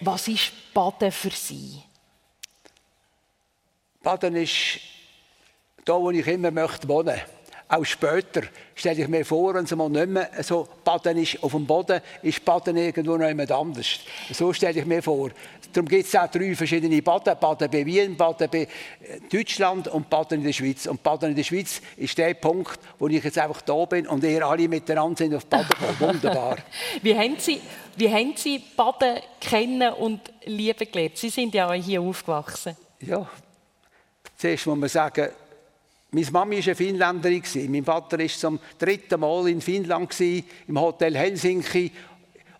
was 0.00 0.28
ist 0.28 0.52
Baden 0.74 1.10
für 1.10 1.30
Sie? 1.30 1.82
Baden 4.02 4.36
ist 4.36 4.80
da, 5.84 5.94
wo 5.94 6.10
ich 6.10 6.26
immer 6.26 6.50
möchte 6.50 6.88
wohnen 6.88 7.06
möchte 7.06 7.38
auch 7.68 7.84
später 7.84 8.42
stelle 8.74 9.02
ich 9.02 9.08
mir 9.08 9.24
vor, 9.24 9.54
wenn 9.54 9.64
es 9.64 9.74
mal 9.76 9.90
nicht 9.90 10.08
mehr 10.08 10.30
so 10.40 10.66
Baden 10.82 11.18
ist 11.18 11.42
auf 11.42 11.52
dem 11.52 11.66
Boden, 11.66 12.00
ist 12.22 12.42
Baden 12.44 12.76
irgendwo 12.76 13.16
noch 13.16 13.28
jemand 13.28 13.52
anders. 13.52 14.00
So 14.32 14.52
stelle 14.54 14.80
ich 14.80 14.86
mir 14.86 15.02
vor. 15.02 15.30
Darum 15.72 15.86
gibt 15.86 16.06
es 16.06 16.16
auch 16.16 16.28
drei 16.28 16.54
verschiedene 16.54 17.02
Baden. 17.02 17.36
Baden 17.38 17.70
bei 17.70 17.84
Wien, 17.84 18.16
Baden 18.16 18.48
bei 18.50 18.66
Deutschland 19.30 19.88
und 19.88 20.08
Baden 20.08 20.38
in 20.38 20.44
der 20.44 20.52
Schweiz. 20.54 20.86
Und 20.86 21.02
Baden 21.02 21.30
in 21.30 21.36
der 21.36 21.42
Schweiz 21.42 21.82
ist 21.98 22.16
der 22.16 22.32
Punkt, 22.34 22.78
wo 22.98 23.06
ich 23.08 23.22
jetzt 23.22 23.36
einfach 23.36 23.60
da 23.60 23.84
bin 23.84 24.06
und 24.06 24.24
ihr 24.24 24.46
alle 24.46 24.66
miteinander 24.66 25.18
sind 25.18 25.34
auf 25.34 25.44
Baden. 25.44 25.68
Wunderbar. 25.98 26.56
wie, 27.02 27.14
haben 27.14 27.36
Sie, 27.38 27.60
wie 27.96 28.10
haben 28.10 28.32
Sie 28.34 28.62
Baden 28.74 29.18
kennen 29.38 29.92
und 29.92 30.20
lieben 30.46 30.90
gelernt? 30.90 31.18
Sie 31.18 31.28
sind 31.28 31.52
ja 31.52 31.68
auch 31.68 31.74
hier 31.74 32.00
aufgewachsen. 32.00 32.76
Ja, 33.00 33.28
zuerst 34.38 34.66
muss 34.66 34.78
man 34.78 34.88
sagen, 34.88 35.28
meine 36.10 36.30
Mami 36.30 36.56
war 36.56 36.64
eine 36.64 36.74
Finnländerin. 36.74 37.70
Mein 37.70 37.84
Vater 37.84 38.18
war 38.18 38.28
zum 38.28 38.58
dritten 38.78 39.20
Mal 39.20 39.48
in 39.48 39.60
Finnland, 39.60 40.18
im 40.20 40.80
Hotel 40.80 41.14
Helsinki. 41.14 41.92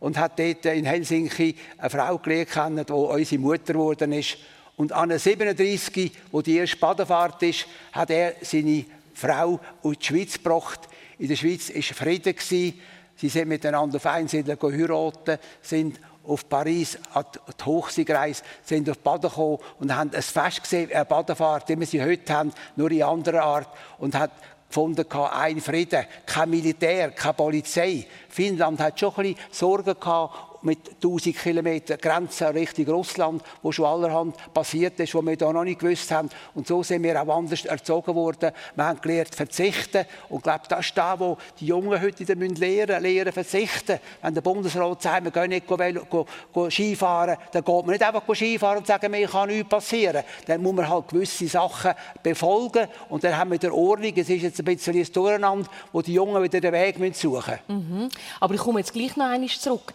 Und 0.01 0.19
hat 0.19 0.39
dort 0.39 0.67
in 0.67 0.85
Helsinki 0.85 1.57
eine 1.79 1.91
Frau 1.91 2.19
gelernt, 2.19 2.89
die 2.89 2.93
unsere 2.93 3.41
Mutter 3.41 3.73
geworden 3.73 4.13
ist. 4.13 4.37
Und 4.77 4.93
an 4.93 5.19
37, 5.19 6.13
wo 6.31 6.41
die 6.41 6.57
erste 6.57 6.77
Badefahrt 6.77 7.43
ist, 7.43 7.67
hat 7.93 8.11
er 8.11 8.35
seine 8.43 8.85
Frau 9.15 9.59
in 9.83 9.93
die 9.95 10.05
Schweiz 10.05 10.35
gebracht. 10.35 10.81
In 11.19 11.27
der 11.27 11.35
Schweiz 11.37 11.75
war 11.75 11.83
Frieden. 11.83 12.35
Sie 12.39 13.29
sind 13.29 13.49
miteinander 13.49 13.97
auf 13.97 14.07
Einsiedler 14.07 14.57
heiraten, 14.63 15.39
sind 15.61 15.99
auf 16.29 16.49
Paris 16.49 16.99
an 17.15 17.25
die 17.59 17.65
Hochsee 17.65 18.05
gereist, 18.05 18.45
sind 18.63 18.89
auf 18.89 18.99
Baden 18.99 19.31
gekommen 19.31 19.59
und 19.81 19.95
haben 19.95 20.15
ein 20.15 20.23
Fest 20.23 20.63
gesehen, 20.63 20.93
eine 20.93 21.05
Badefahrt, 21.05 21.69
wie 21.69 21.81
wir 21.81 21.87
sie 21.87 22.03
heute 22.03 22.33
haben, 22.33 22.53
nur 22.77 22.91
in 22.91 23.03
anderer 23.03 23.43
Art. 23.43 23.69
Und 23.99 24.15
hat 24.15 24.31
gefunden, 24.69 25.07
ein 25.11 25.61
Frieden, 25.61 26.05
kein 26.27 26.51
Militär, 26.51 27.11
keine 27.11 27.35
Polizei. 27.35 28.07
Finnland 28.29 28.81
hat 28.81 29.01
schon 29.01 29.15
ein 29.17 29.35
bisschen 29.35 29.39
Sorgen 29.51 29.99
gehabt 29.99 30.48
mit 30.63 30.79
1000 30.97 31.37
Kilometern 31.37 31.99
Grenze 31.99 32.53
Richtung 32.53 32.87
Russland, 32.89 33.43
wo 33.63 33.73
schon 33.73 33.87
allerhand 33.87 34.37
passiert 34.53 34.99
ist, 35.01 35.15
was 35.15 35.25
wir 35.25 35.37
da 35.37 35.53
noch 35.53 35.65
nicht 35.65 35.81
gewusst 35.81 36.11
haben. 36.11 36.29
Und 36.55 36.67
so 36.67 36.83
sind 36.83 37.03
wir 37.03 37.21
auch 37.21 37.37
anders 37.37 37.65
erzogen 37.65 38.15
worden. 38.15 38.53
Wir 38.75 38.85
haben 38.85 39.01
gelernt 39.01 39.35
verzichten. 39.35 40.05
Und 40.29 40.39
ich 40.39 40.43
glaube, 40.43 40.63
das 40.69 40.87
ist 40.87 40.97
das, 40.97 41.21
was 41.21 41.37
die 41.61 41.67
Jungen 41.67 42.01
heute 42.01 42.25
lernen 42.25 42.49
müssen, 42.51 43.03
lernen 43.03 43.33
verzichten. 43.33 43.99
Wenn 44.23 44.35
der 44.35 44.41
Bundesrat 44.41 45.03
sagt, 45.03 45.25
wir 45.25 45.31
gehen 45.31 45.51
nicht 45.51 45.67
go, 45.67 46.27
go 46.53 46.71
Skifahren, 46.71 47.37
dann 47.53 47.65
geht 47.65 47.87
man 47.87 47.91
nicht 47.91 48.03
einfach 48.03 48.35
Skifahren 48.35 48.79
und 48.79 48.87
sagen, 48.87 49.11
mir 49.11 49.29
kann 49.29 49.49
nichts 49.49 49.69
passieren. 49.69 50.23
Dann 50.47 50.63
muss 50.63 50.75
man 50.75 50.89
halt 50.89 51.09
gewisse 51.09 51.47
Sachen 51.49 51.93
befolgen 52.23 52.89
und 53.09 53.25
dann 53.25 53.37
haben 53.37 53.51
wir 53.51 53.59
die 53.59 53.69
Ordnung. 53.69 54.13
Es 54.17 54.29
ist 54.29 54.43
jetzt 54.43 54.59
ein 54.59 54.65
bisschen 54.65 54.97
ein 54.97 55.13
Durcheinander, 55.13 55.69
wo 55.93 56.03
die 56.03 56.15
Jungen 56.15 56.43
wieder 56.43 56.61
den 56.61 56.73
Weg 56.73 56.97
suchen 57.15 57.59
müssen. 57.69 58.03
Mhm. 58.03 58.09
Aber 58.41 58.55
ich 58.55 58.61
komme 58.61 58.81
jetzt 58.81 58.93
gleich 58.93 59.17
noch 59.17 59.27
einmal 59.27 59.49
zurück 59.49 59.93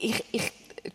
ich, 0.00 0.24
ich 0.32 0.52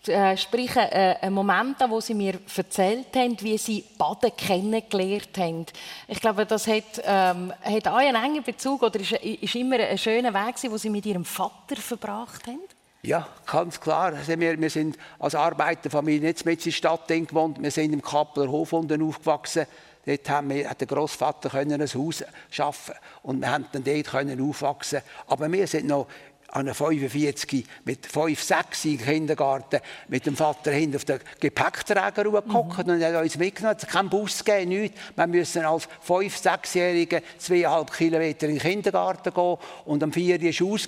äh, 0.07 0.35
spreche 0.37 0.79
äh, 0.79 1.15
einen 1.21 1.35
Moment 1.35 1.81
an, 1.81 1.91
wo 1.91 1.99
Sie 1.99 2.13
mir 2.13 2.39
erzählt 2.55 3.15
haben, 3.15 3.39
wie 3.41 3.57
Sie 3.57 3.83
Baden 3.97 4.31
kennengelernt 4.35 5.37
haben. 5.37 5.65
Ich 6.07 6.19
glaube, 6.19 6.45
das 6.45 6.67
hat, 6.67 7.01
ähm, 7.03 7.53
hat 7.61 7.87
auch 7.87 7.97
einen 7.97 8.15
engen 8.15 8.43
Bezug 8.43 8.83
oder 8.83 8.99
ist, 8.99 9.11
ist 9.11 9.55
immer 9.55 9.77
ein 9.79 9.97
schöner 9.97 10.33
Weg, 10.33 10.55
den 10.55 10.77
Sie 10.77 10.89
mit 10.89 11.05
Ihrem 11.05 11.25
Vater 11.25 11.75
verbracht 11.75 12.47
haben? 12.47 12.61
Ja, 13.05 13.27
ganz 13.45 13.79
klar. 13.79 14.13
Wir, 14.25 14.59
wir 14.59 14.69
sind 14.69 14.97
als 15.19 15.35
Arbeiterfamilie 15.35 16.21
nicht 16.21 16.45
mit 16.45 16.59
in 16.59 16.71
der 16.71 16.71
Stadt 16.71 17.07
gewohnt. 17.09 17.61
Wir 17.61 17.71
sind 17.71 17.91
im 17.91 18.01
Kappeler 18.01 18.49
Hof 18.49 18.71
unten 18.71 19.01
aufgewachsen. 19.01 19.65
Dort 20.05 20.29
haben 20.29 20.49
wir, 20.49 20.69
hat 20.69 20.81
der 20.81 20.87
Großvater 20.87 21.53
ein 21.53 21.81
Haus 21.81 22.23
schaffen 22.49 22.95
und 23.21 23.39
wir 23.39 23.51
haben 23.51 23.65
dann 23.71 23.83
dort 23.83 24.07
können 24.07 24.49
aufwachsen. 24.49 25.01
Aber 25.27 25.49
wir 25.51 25.65
sind 25.67 25.87
noch 25.87 26.07
an 26.53 26.71
45 26.71 27.65
mit 27.83 28.05
5, 28.05 28.41
6 28.41 28.85
im 28.85 28.97
Kindergarten 28.99 29.79
mit 30.07 30.25
dem 30.25 30.35
Vater 30.35 30.71
hinten 30.71 30.97
auf 30.97 31.05
den 31.05 31.19
Gepäckträger 31.39 32.23
gehockt 32.23 32.47
mhm. 32.47 32.93
und 32.93 33.03
hat 33.03 33.15
uns 33.23 33.37
mitgenommen. 33.37 33.77
Es 33.79 33.87
keinen 33.87 34.09
Bus 34.09 34.43
gegeben, 34.43 34.69
nichts. 34.69 34.99
Wir 35.15 35.27
müssen 35.27 35.65
als 35.65 35.87
5, 36.01 36.35
6-Jährige 36.35 37.23
zweieinhalb 37.39 37.91
Kilometer 37.91 38.47
in 38.47 38.55
den 38.55 38.61
Kindergarten 38.61 39.33
gehen 39.33 39.57
und 39.85 40.03
am 40.03 40.13
4 40.13 40.41
war 40.41 40.67
aus. 40.67 40.87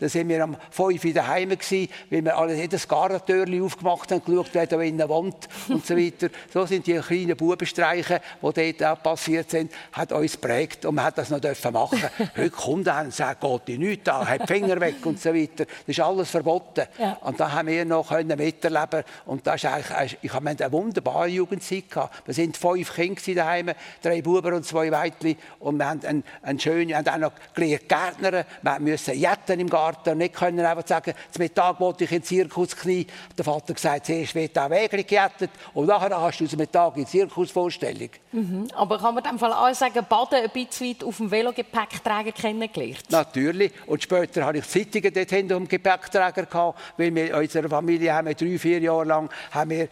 Dann 0.00 0.08
sind 0.08 0.28
wir 0.28 0.44
am 0.44 0.56
5 0.70 1.04
wieder 1.04 1.26
heim 1.26 1.50
gewesen, 1.50 1.88
weil 2.08 2.24
wir 2.24 2.38
alles 2.38 2.58
jedes 2.58 2.88
Gartentürchen 2.88 3.62
aufgemacht 3.62 4.10
haben, 4.10 4.24
geschaut, 4.24 4.50
wer 4.52 4.66
da 4.66 4.80
innen 4.80 5.08
wohnt 5.08 5.46
und 5.68 5.84
so 5.84 5.94
weiter. 5.94 6.28
So 6.52 6.64
sind 6.64 6.86
die 6.86 6.94
kleinen 6.94 7.36
Bubenstreiche, 7.36 8.22
die 8.40 8.72
dort 8.72 8.84
auch 8.84 9.02
passiert 9.02 9.50
sind, 9.50 9.72
hat 9.92 10.12
uns 10.12 10.32
geprägt 10.32 10.86
und 10.86 10.94
man 10.94 11.04
hat 11.04 11.18
das 11.18 11.28
noch 11.28 11.40
machen 11.70 12.02
Heute 12.36 12.50
kommt 12.50 12.86
er 12.86 13.02
und 13.02 13.12
sagt, 13.12 13.42
geht 13.42 13.78
nichts 13.78 14.08
an, 14.08 14.26
hat 14.26 14.48
die 14.48 14.52
Finger 14.52 14.80
weg 14.80 15.01
weg 15.02 15.06
und 15.06 15.20
so 15.20 15.34
weiter. 15.34 15.64
Das 15.64 15.88
ist 15.88 16.00
alles 16.00 16.30
verboten. 16.30 16.86
Ja. 16.98 17.18
Und 17.22 17.38
da 17.38 17.52
haben 17.52 17.68
wir 17.68 17.84
noch 17.84 18.08
können 18.08 18.38
miterleben 18.38 19.04
und 19.26 19.46
das 19.46 19.56
ist 19.56 19.66
eigentlich, 19.66 20.18
ich 20.22 20.32
habe 20.32 20.48
eine 20.48 20.72
wunderbare 20.72 21.28
Jugendzeit 21.28 21.90
gehabt. 21.90 22.26
Wir 22.26 22.34
sind 22.34 22.56
fünf 22.56 22.94
Kinder 22.94 23.20
daheim, 23.34 23.70
drei 24.02 24.22
Buben 24.22 24.54
und 24.54 24.64
zwei 24.64 24.90
Mädchen 24.90 25.36
und 25.60 25.78
wir 25.78 25.88
haben 25.88 26.04
einen, 26.04 26.24
einen 26.42 26.60
schönen, 26.60 26.88
wir 26.88 26.98
haben 26.98 27.08
auch 27.08 27.18
noch 27.18 27.32
gelernt 27.54 27.88
Gärtner. 27.88 28.44
Wir 28.62 28.80
mussten 28.80 29.14
jetten 29.14 29.60
im 29.60 29.68
Garten 29.68 30.18
nicht 30.18 30.34
können 30.34 30.64
einfach 30.64 30.86
sagen, 30.86 31.14
zum 31.30 31.42
Mittag 31.42 31.80
wollte 31.80 32.04
ich 32.04 32.12
in 32.12 32.18
den 32.18 32.24
Zirkus 32.24 32.76
knien. 32.76 33.06
Der 33.36 33.44
Vater 33.44 33.74
gesagt, 33.74 34.06
zuerst 34.06 34.34
wird 34.34 34.58
auch 34.58 34.70
Wege 34.70 35.04
gejettet 35.04 35.50
und 35.74 35.86
nachher 35.86 36.20
hast 36.20 36.38
du 36.38 36.46
zum 36.46 36.58
Mittag 36.58 36.96
in 36.96 37.04
die 37.04 37.10
Zirkusvorstellung. 37.10 38.10
Mhm. 38.32 38.68
Aber 38.74 38.98
kann 38.98 39.14
man 39.14 39.24
in 39.24 39.30
dem 39.30 39.38
Fall 39.38 39.52
auch 39.52 39.74
sagen, 39.74 40.04
Baden 40.08 40.42
ein 40.42 40.50
bisschen 40.50 40.88
weit 40.88 41.04
auf 41.04 41.16
dem 41.16 41.30
Velogepäckträger 41.30 42.32
kennengelernt? 42.32 43.04
Natürlich. 43.10 43.72
Und 43.86 44.02
später 44.02 44.44
hatte 44.44 44.58
ich 44.58 44.64
Zeitungen 44.92 45.14
dort 45.14 45.30
hinten 45.30 45.54
um 45.54 45.68
Gepäckträger 45.68 46.46
gehabt, 46.46 46.78
weil 46.96 47.14
wir 47.14 47.28
in 47.28 47.34
unserer 47.34 47.68
Familie 47.68 48.12
haben 48.14 48.28
wir 48.28 48.34
drei, 48.34 48.58
vier 48.58 48.80
Jahre 48.80 49.04
lang 49.04 49.30
haben 49.50 49.70
wir 49.70 49.88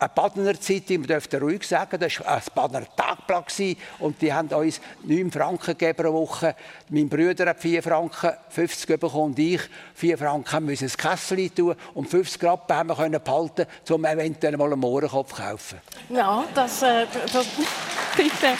eine 0.00 0.10
Badener 0.14 0.60
Zeitung, 0.60 0.98
man 0.98 1.08
dürfte 1.08 1.40
ruhig 1.40 1.66
sagen, 1.66 1.98
das 1.98 2.20
war 2.20 2.36
ein 2.36 2.42
Badener 2.54 2.86
Tagblatt 2.94 3.52
und 3.98 4.22
die 4.22 4.32
haben 4.32 4.48
uns 4.50 4.80
9 5.02 5.32
Franken 5.32 5.76
gegeben 5.76 5.96
pro 5.96 6.12
Woche. 6.12 6.54
Mein 6.88 7.08
Bruder 7.08 7.46
hat 7.46 7.60
4 7.60 7.82
Franken, 7.82 8.30
50 8.48 9.00
bekommen 9.00 9.32
und 9.32 9.38
ich 9.40 9.60
4 9.94 10.16
Franken 10.16 10.66
müssen 10.66 10.84
ins 10.84 10.96
Kessel 10.96 11.50
tun 11.50 11.74
und 11.94 12.08
50 12.08 12.44
Rappen 12.44 12.76
haben 12.76 12.90
wir 12.90 12.94
können 12.94 13.20
behalten, 13.22 13.66
um 13.90 14.04
eventuell 14.04 14.56
mal 14.56 14.72
einen 14.72 14.80
Mohrenkopf 14.80 15.34
zu 15.34 15.42
kaufen. 15.42 15.80
Ja, 16.10 16.44
das... 16.54 16.82
Äh, 16.82 17.06
das 17.32 17.46
bitte. 18.16 18.54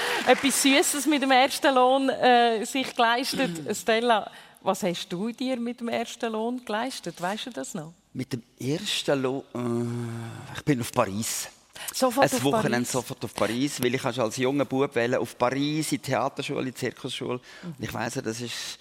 Etwas 0.26 0.60
Süßes 0.62 1.06
mit 1.06 1.22
dem 1.22 1.30
ersten 1.30 1.72
Lohn 1.72 2.08
äh, 2.08 2.64
sich 2.64 2.96
geleistet. 2.96 3.50
Stella, 3.76 4.28
was 4.60 4.82
hast 4.82 5.08
du 5.08 5.30
dir 5.30 5.56
mit 5.56 5.78
dem 5.78 5.86
ersten 5.88 6.32
Lohn 6.32 6.64
geleistet? 6.64 7.20
Weißt 7.20 7.46
du 7.46 7.50
das 7.50 7.74
noch? 7.74 7.92
Mit 8.12 8.32
dem 8.32 8.42
ersten 8.58 9.22
Lohn. 9.22 9.44
Äh, 9.54 10.56
ich 10.58 10.64
bin 10.64 10.80
auf 10.80 10.90
Paris. 10.90 11.48
Sofort 11.94 12.32
ein 12.32 12.36
auf 12.38 12.42
Wochenende 12.44 12.70
Paris. 12.78 12.90
sofort 12.92 13.24
auf 13.24 13.34
Paris, 13.34 13.80
weil 13.80 13.94
ich 13.94 14.04
als 14.04 14.36
junger 14.36 14.64
Bub 14.64 14.92
wählen 14.96 15.20
auf 15.20 15.38
Paris, 15.38 15.92
in 15.92 15.98
die 15.98 16.10
Theaterschule, 16.10 16.58
in 16.60 16.66
die 16.66 16.74
Zirkusschule. 16.74 17.38
Und 17.62 17.76
ich 17.78 17.94
weiss, 17.94 18.14
das 18.14 18.40
ist 18.40 18.78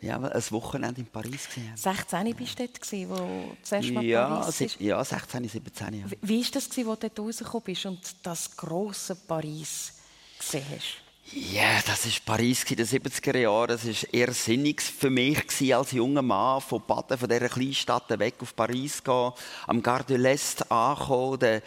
ja, 0.00 0.18
ein 0.18 0.42
Wochenende 0.50 1.00
in 1.00 1.06
Paris. 1.06 1.48
Gewesen. 1.48 1.72
16 1.76 2.34
bist 2.34 2.58
du 2.58 2.66
dort, 2.68 2.92
wo 3.08 3.14
du 3.16 3.56
das 3.62 3.72
erste 3.72 3.92
Mal 3.92 4.04
Ja, 4.04 4.28
Paris 4.40 4.60
ist. 4.60 4.80
ja, 4.80 5.02
16, 5.02 5.48
17 5.48 5.94
ja. 5.94 6.04
Wie 6.20 6.44
war 6.44 6.50
das, 6.52 6.68
wo 6.76 6.94
du 6.94 7.08
dort 7.08 7.18
rausgekommen 7.20 7.64
bist 7.64 7.86
und 7.86 8.00
das 8.22 8.54
grosse 8.54 9.14
Paris 9.14 9.94
gesehen 10.38 10.64
hast? 10.74 11.04
Ja, 11.32 11.80
das 11.86 12.04
war 12.04 12.36
Paris 12.36 12.64
in 12.64 12.76
den 12.76 12.86
70er 12.86 13.38
Jahren. 13.38 13.68
Das 13.68 13.86
war 13.86 14.14
eher 14.14 14.32
sinnig 14.32 14.82
für 14.82 15.08
mich 15.08 15.74
als 15.74 15.92
junger 15.92 16.20
Mann 16.20 16.60
von 16.60 16.82
Baden, 16.86 17.16
von 17.16 17.28
dieser 17.28 17.48
Kleinstadt 17.48 18.18
weg 18.18 18.34
auf 18.40 18.54
Paris 18.54 19.02
gehen, 19.02 19.32
am 19.66 19.82
Gare 19.82 20.04
de 20.04 20.18
l'Est 20.18 20.70
ankommen, 20.70 21.60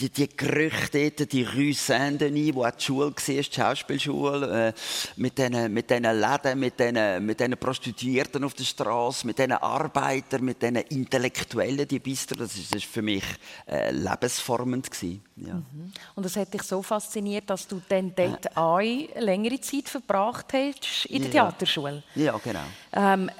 die, 0.00 0.10
die, 0.10 0.28
dort, 0.28 1.32
die 1.32 1.44
Rue 1.44 1.72
Saint-Denis, 1.72 2.54
wo 2.54 2.64
auch 2.64 2.72
die 2.72 2.84
Schule 2.84 3.06
war, 3.06 3.12
die 3.16 3.42
Schauspielschule, 3.44 4.68
äh, 4.68 4.72
mit 5.16 5.38
diesen 5.38 5.72
mit 5.72 5.88
diesen 5.88 6.02
Läden, 6.02 6.58
mit 6.58 6.78
diesen, 6.78 7.24
mit 7.24 7.38
diesen 7.38 7.56
Prostituierten 7.56 8.42
auf 8.42 8.54
der 8.54 8.64
Straße, 8.64 9.24
mit 9.24 9.38
diesen 9.38 9.52
Arbeitern, 9.52 10.44
mit 10.44 10.60
diesen 10.60 10.76
Intellektuellen, 10.76 11.86
die 11.86 12.00
Bistro, 12.00 12.34
das 12.40 12.56
ist 12.56 12.84
für 12.84 13.02
mich 13.02 13.24
äh, 13.68 13.92
lebensformend 13.92 14.90
gewesen. 14.90 15.22
Ja. 15.36 15.60
Und 16.14 16.24
das 16.24 16.34
hat 16.36 16.54
dich 16.54 16.62
so 16.62 16.80
fasziniert, 16.82 17.50
dass 17.50 17.68
du 17.68 17.82
dann 17.88 18.12
dort 18.16 18.56
auch 18.56 18.80
längere 18.80 19.60
Zeit 19.60 19.88
verbracht 19.88 20.46
hast 20.54 21.04
in 21.06 21.22
der 21.24 21.30
Ja. 21.30 21.44
Theaterschule. 21.50 22.02
ja, 22.14 22.36
genau. 22.42 22.60
Ähm, 22.92 23.30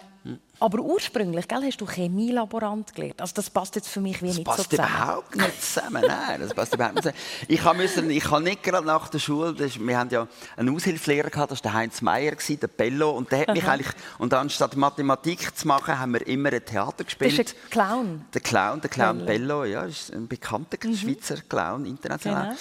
aber 0.58 0.80
ursprünglich 0.80 1.46
gell, 1.48 1.62
hast 1.62 1.80
du 1.80 1.86
Chemielaborant 1.86 2.94
gelernt. 2.94 3.20
Also 3.20 3.32
das 3.34 3.50
passt 3.50 3.74
jetzt 3.76 3.88
für 3.88 4.00
mich 4.00 4.22
wie 4.22 4.28
Das 4.28 4.36
nicht 4.38 4.46
so 4.46 4.52
passt 4.56 4.70
zusammen. 4.70 4.88
überhaupt 4.94 5.36
nicht 5.36 5.62
zusammen. 5.62 6.04
Nein, 6.06 6.40
das 6.40 6.54
passt 6.54 6.74
überhaupt 6.74 6.94
nicht 6.96 7.02
zusammen. 7.04 7.22
Ich 7.48 7.64
habe 7.64 7.78
müssen, 7.78 8.10
ich 8.10 8.30
habe 8.30 8.42
nicht 8.42 8.62
gerade 8.62 8.86
nach 8.86 9.08
der 9.08 9.18
Schule, 9.18 9.52
das 9.54 9.78
wir 9.78 9.98
haben 9.98 10.10
ja 10.10 10.26
einen 10.56 10.74
Aushilfslehrer 10.74 11.30
gehabt, 11.30 11.50
das 11.52 11.58
war 11.64 11.70
der 11.70 11.78
Heinz 11.78 12.00
Meier, 12.02 12.32
der 12.48 12.66
Bello, 12.68 13.10
und 13.10 13.30
der 13.30 13.40
hat 13.40 13.48
mich 13.54 13.64
eigentlich, 13.66 13.92
und 14.18 14.32
anstatt 14.34 14.76
Mathematik 14.76 15.56
zu 15.56 15.66
machen, 15.68 15.98
haben 15.98 16.12
wir 16.14 16.26
immer 16.26 16.52
ein 16.52 16.64
Theater 16.64 16.94
Das 16.98 17.06
gespielt. 17.06 17.38
ist 17.38 17.54
ein 17.56 17.70
Clown. 17.70 18.24
Der 18.32 18.40
Clown, 18.40 18.80
der 18.80 18.90
Clown 18.90 19.18
Bello. 19.18 19.60
Bello, 19.60 19.64
ja, 19.64 19.82
ist 19.84 20.12
ein 20.12 20.26
bekannter 20.26 20.78
Schweizer 20.94 21.36
Clown, 21.48 21.84
international. 21.86 22.44
Genau. 22.48 22.56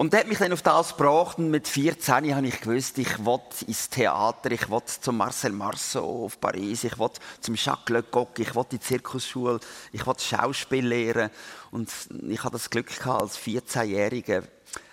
Und 0.00 0.14
der 0.14 0.20
hat 0.20 0.28
mich 0.28 0.38
dann 0.38 0.54
auf 0.54 0.62
das 0.62 0.96
gebracht 0.96 1.36
und 1.36 1.50
mit 1.50 1.68
14 1.68 2.34
habe 2.34 2.46
ich 2.46 2.62
gewusst, 2.62 2.96
ich 2.96 3.18
will 3.18 3.38
ins 3.66 3.90
Theater, 3.90 4.50
ich 4.50 4.70
will 4.70 4.80
zum 4.86 5.18
Marcel 5.18 5.52
Marceau 5.52 6.24
auf 6.24 6.40
Paris, 6.40 6.84
ich 6.84 6.98
will 6.98 7.10
zum 7.42 7.54
Jacques 7.54 7.94
Lecoq, 7.94 8.38
ich 8.38 8.54
will 8.54 8.64
die 8.72 8.80
Zirkusschule, 8.80 9.60
ich 9.92 10.06
will 10.06 10.14
Schauspiel 10.18 10.86
lehren. 10.86 11.28
Und 11.70 11.90
ich 12.30 12.42
hatte 12.42 12.52
das 12.54 12.70
Glück 12.70 12.86
gehabt, 12.86 13.20
als 13.20 13.38
14-Jähriger 13.38 14.44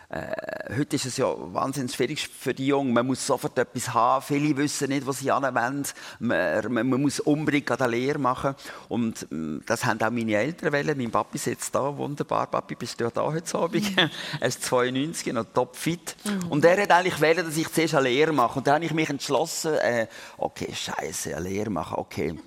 äh, 0.09 0.77
heute 0.77 0.95
ist 0.95 1.05
es 1.05 1.17
ja 1.17 1.25
wahnsinnig 1.37 1.93
schwierig 1.93 2.29
für 2.29 2.53
die 2.53 2.67
Jungen. 2.67 2.93
Man 2.93 3.07
muss 3.07 3.27
sofort 3.27 3.57
etwas 3.57 3.93
haben. 3.93 4.23
Viele 4.23 4.55
wissen 4.55 4.87
nicht, 4.87 5.05
was 5.05 5.19
sie 5.19 5.31
anwenden. 5.31 5.83
Man, 6.19 6.73
man, 6.73 6.89
man 6.89 7.01
muss 7.01 7.19
unbedingt 7.19 7.69
eine 7.69 7.91
Lehre 7.91 8.17
machen. 8.17 8.55
Und 8.87 9.27
mm, 9.29 9.59
das 9.65 9.83
haben 9.83 10.01
auch 10.01 10.09
meine 10.09 10.35
Eltern 10.35 10.71
wollen. 10.71 10.97
Mein 10.97 11.11
Papi 11.11 11.37
sitzt 11.37 11.75
da, 11.75 11.97
wunderbar. 11.97 12.47
Papi, 12.47 12.75
bist 12.75 12.97
du 12.99 13.03
ja 13.03 13.11
da 13.11 13.23
heute 13.23 13.57
Abend? 13.57 13.91
er 14.39 14.47
ist 14.47 14.63
92, 14.63 15.33
noch 15.33 15.43
topfit. 15.53 16.15
Und 16.49 16.63
er 16.63 16.81
hat 16.81 16.91
eigentlich 16.91 17.19
wollen, 17.19 17.45
dass 17.45 17.57
ich 17.57 17.69
zuerst 17.69 17.95
eine 17.95 18.07
Lehre 18.07 18.31
mache. 18.31 18.59
Und 18.59 18.67
dann 18.67 18.75
habe 18.75 18.85
ich 18.85 18.93
mich 18.93 19.09
entschlossen, 19.09 19.73
äh, 19.73 20.07
okay, 20.37 20.73
scheiße, 20.73 21.35
eine 21.35 21.49
Lehre 21.49 21.69
machen, 21.69 21.95
okay. 21.97 22.39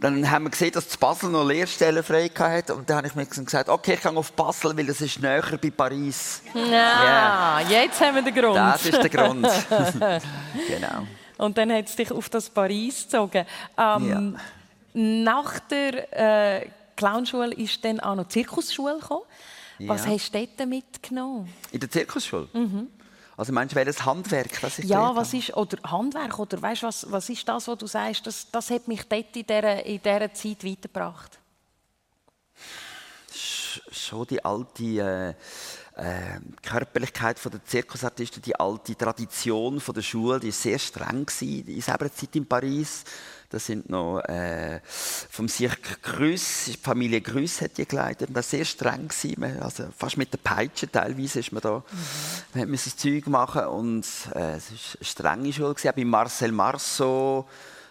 Dann 0.00 0.30
haben 0.30 0.44
wir 0.44 0.50
gesehen, 0.50 0.70
dass 0.72 0.88
zu 0.88 0.96
Basel 0.96 1.28
noch 1.30 1.44
Lehrstellen 1.44 2.04
frei 2.04 2.28
hat 2.28 2.70
und 2.70 2.88
dann 2.88 2.98
habe 2.98 3.08
ich 3.08 3.16
mir 3.16 3.26
gesagt, 3.26 3.68
okay, 3.68 3.94
ich 3.94 4.00
gehe 4.02 4.16
auf 4.16 4.32
Basel, 4.32 4.76
weil 4.76 4.88
es 4.88 5.00
ist 5.00 5.20
näher 5.20 5.42
bei 5.60 5.70
Paris. 5.70 6.40
Ja, 6.54 7.60
jetzt 7.68 8.00
haben 8.00 8.14
wir 8.14 8.22
den 8.22 8.34
Grund. 8.34 8.54
Das 8.56 8.84
ist 8.86 8.96
der 9.02 9.08
Grund. 9.10 9.44
genau. 10.68 11.06
Und 11.38 11.58
dann 11.58 11.72
hat 11.72 11.88
es 11.88 11.96
dich 11.96 12.12
auf 12.12 12.28
das 12.28 12.48
Paris 12.48 13.04
gezogen. 13.04 13.44
Ähm, 13.76 14.36
Nach 14.94 15.58
der 15.60 16.60
äh, 16.60 16.68
Clownschule 16.96 17.54
ist 17.54 17.84
dann 17.84 17.98
auch 18.00 18.14
noch 18.14 18.24
die 18.24 18.44
Zirkusschule 18.44 18.98
gekommen. 19.00 19.22
Was 19.80 20.04
Ja. 20.06 20.12
hast 20.12 20.32
du 20.34 20.38
dort 20.46 20.68
mitgenommen? 20.68 21.52
In 21.72 21.80
der 21.80 21.90
Zirkusschule? 21.90 22.48
Also 23.38 23.52
meinst 23.52 23.72
du, 23.72 23.76
welches 23.76 24.04
Handwerk, 24.04 24.60
das 24.60 24.80
ich 24.80 24.86
Ja, 24.86 25.14
was 25.14 25.32
ist, 25.32 25.56
oder 25.56 25.78
Handwerk, 25.88 26.38
oder 26.40 26.60
weißt, 26.60 26.82
was, 26.82 27.10
was 27.10 27.30
ist 27.30 27.48
das, 27.48 27.68
was 27.68 27.78
du 27.78 27.86
sagst, 27.86 28.26
das, 28.26 28.50
das 28.50 28.68
hat 28.68 28.88
mich 28.88 29.04
dort 29.04 29.36
in 29.36 29.46
dieser, 29.46 29.86
in 29.86 30.02
dieser 30.02 30.34
Zeit 30.34 30.64
weitergebracht? 30.64 31.38
schon 33.90 34.26
die 34.26 34.44
alte 34.44 34.82
äh, 34.82 35.28
äh, 35.94 36.40
Körperlichkeit 36.62 37.38
der 37.44 37.64
Zirkusartisten, 37.64 38.42
die 38.42 38.58
alte 38.58 38.96
Tradition 38.96 39.80
der 39.94 40.02
Schule, 40.02 40.40
die 40.40 40.48
ist 40.48 40.62
sehr 40.62 40.78
streng 40.78 41.24
gewesen, 41.24 41.68
in 41.68 41.80
selber 41.80 42.12
Zeit 42.12 42.34
in 42.36 42.46
Paris. 42.46 43.04
Das 43.50 43.64
sind 43.64 43.88
noch 43.88 44.20
äh, 44.20 44.80
vom 44.84 45.48
Cirque 45.48 45.96
Grüss, 46.02 46.66
die 46.66 46.76
Familie 46.76 47.22
Grüss 47.22 47.62
hat 47.62 47.78
die 47.78 47.86
geleitet. 47.86 48.28
Das 48.30 48.52
war 48.52 48.58
sehr 48.58 48.64
streng 48.66 49.08
gewesen. 49.08 49.62
Also 49.62 49.84
fast 49.96 50.18
mit 50.18 50.30
der 50.32 50.38
Peitsche 50.38 50.90
teilweise 50.90 51.40
ist 51.40 51.52
man 51.52 51.62
da. 51.62 51.82
Man 52.52 52.70
musste 52.70 52.90
das 52.90 52.98
Zeug 52.98 53.26
machen 53.28 53.64
und 53.66 54.04
äh, 54.34 54.56
es 54.56 54.70
war 54.70 54.78
eine 54.96 55.04
strenge 55.04 55.52
Schule 55.52 55.74
gewesen. 55.74 55.88
Auch 55.88 55.94
bei 55.94 56.04
Marcel 56.04 56.52
Marceau. 56.52 57.48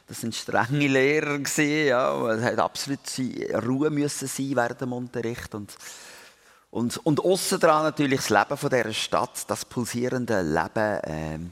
Das 0.07 0.21
sind 0.21 0.35
strenge 0.35 0.87
Lehrer 0.87 1.39
gewesen, 1.39 1.87
ja. 1.87 2.31
Es 2.31 2.43
hat 2.43 2.59
absolut 2.59 2.99
Ruhe 3.65 3.89
müssen 3.89 4.27
sein 4.27 4.55
während 4.55 4.79
dem 4.79 4.93
Unterricht 4.93 5.53
und 5.55 5.75
und, 6.69 6.97
und 6.97 7.19
dran 7.63 7.83
natürlich 7.83 8.19
das 8.19 8.29
Leben 8.29 8.57
von 8.57 8.69
dieser 8.69 8.93
Stadt, 8.93 9.45
das 9.47 9.65
pulsierende 9.65 10.41
Leben, 10.41 10.99
ähm, 11.05 11.51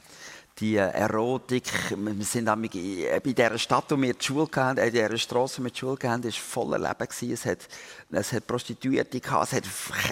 die 0.58 0.78
Erotik. 0.78 1.64
Wir 1.98 2.26
sind 2.26 2.48
äh, 2.48 3.20
bei 3.22 3.34
dieser 3.34 3.58
Stadt, 3.58 3.86
wo 3.90 4.02
wir 4.02 4.14
die 4.14 4.24
Schule 4.26 4.48
hatten, 4.56 4.78
äh, 4.78 4.88
in 4.88 4.94
dieser 4.94 5.18
Straße, 5.18 5.60
wo 5.60 5.66
wir 5.66 5.72
die 5.72 5.80
Schule 5.80 5.98
hatten, 6.04 6.24
war 6.24 6.32
voller 6.32 6.80
Leben. 6.80 7.34
Es 7.34 7.46
hat, 7.46 7.58
es 8.12 8.32
hat 8.32 8.48
Prostituierte 8.48 9.20
gehabt, 9.20 9.52
es 9.52 9.54
hat, 9.54 9.64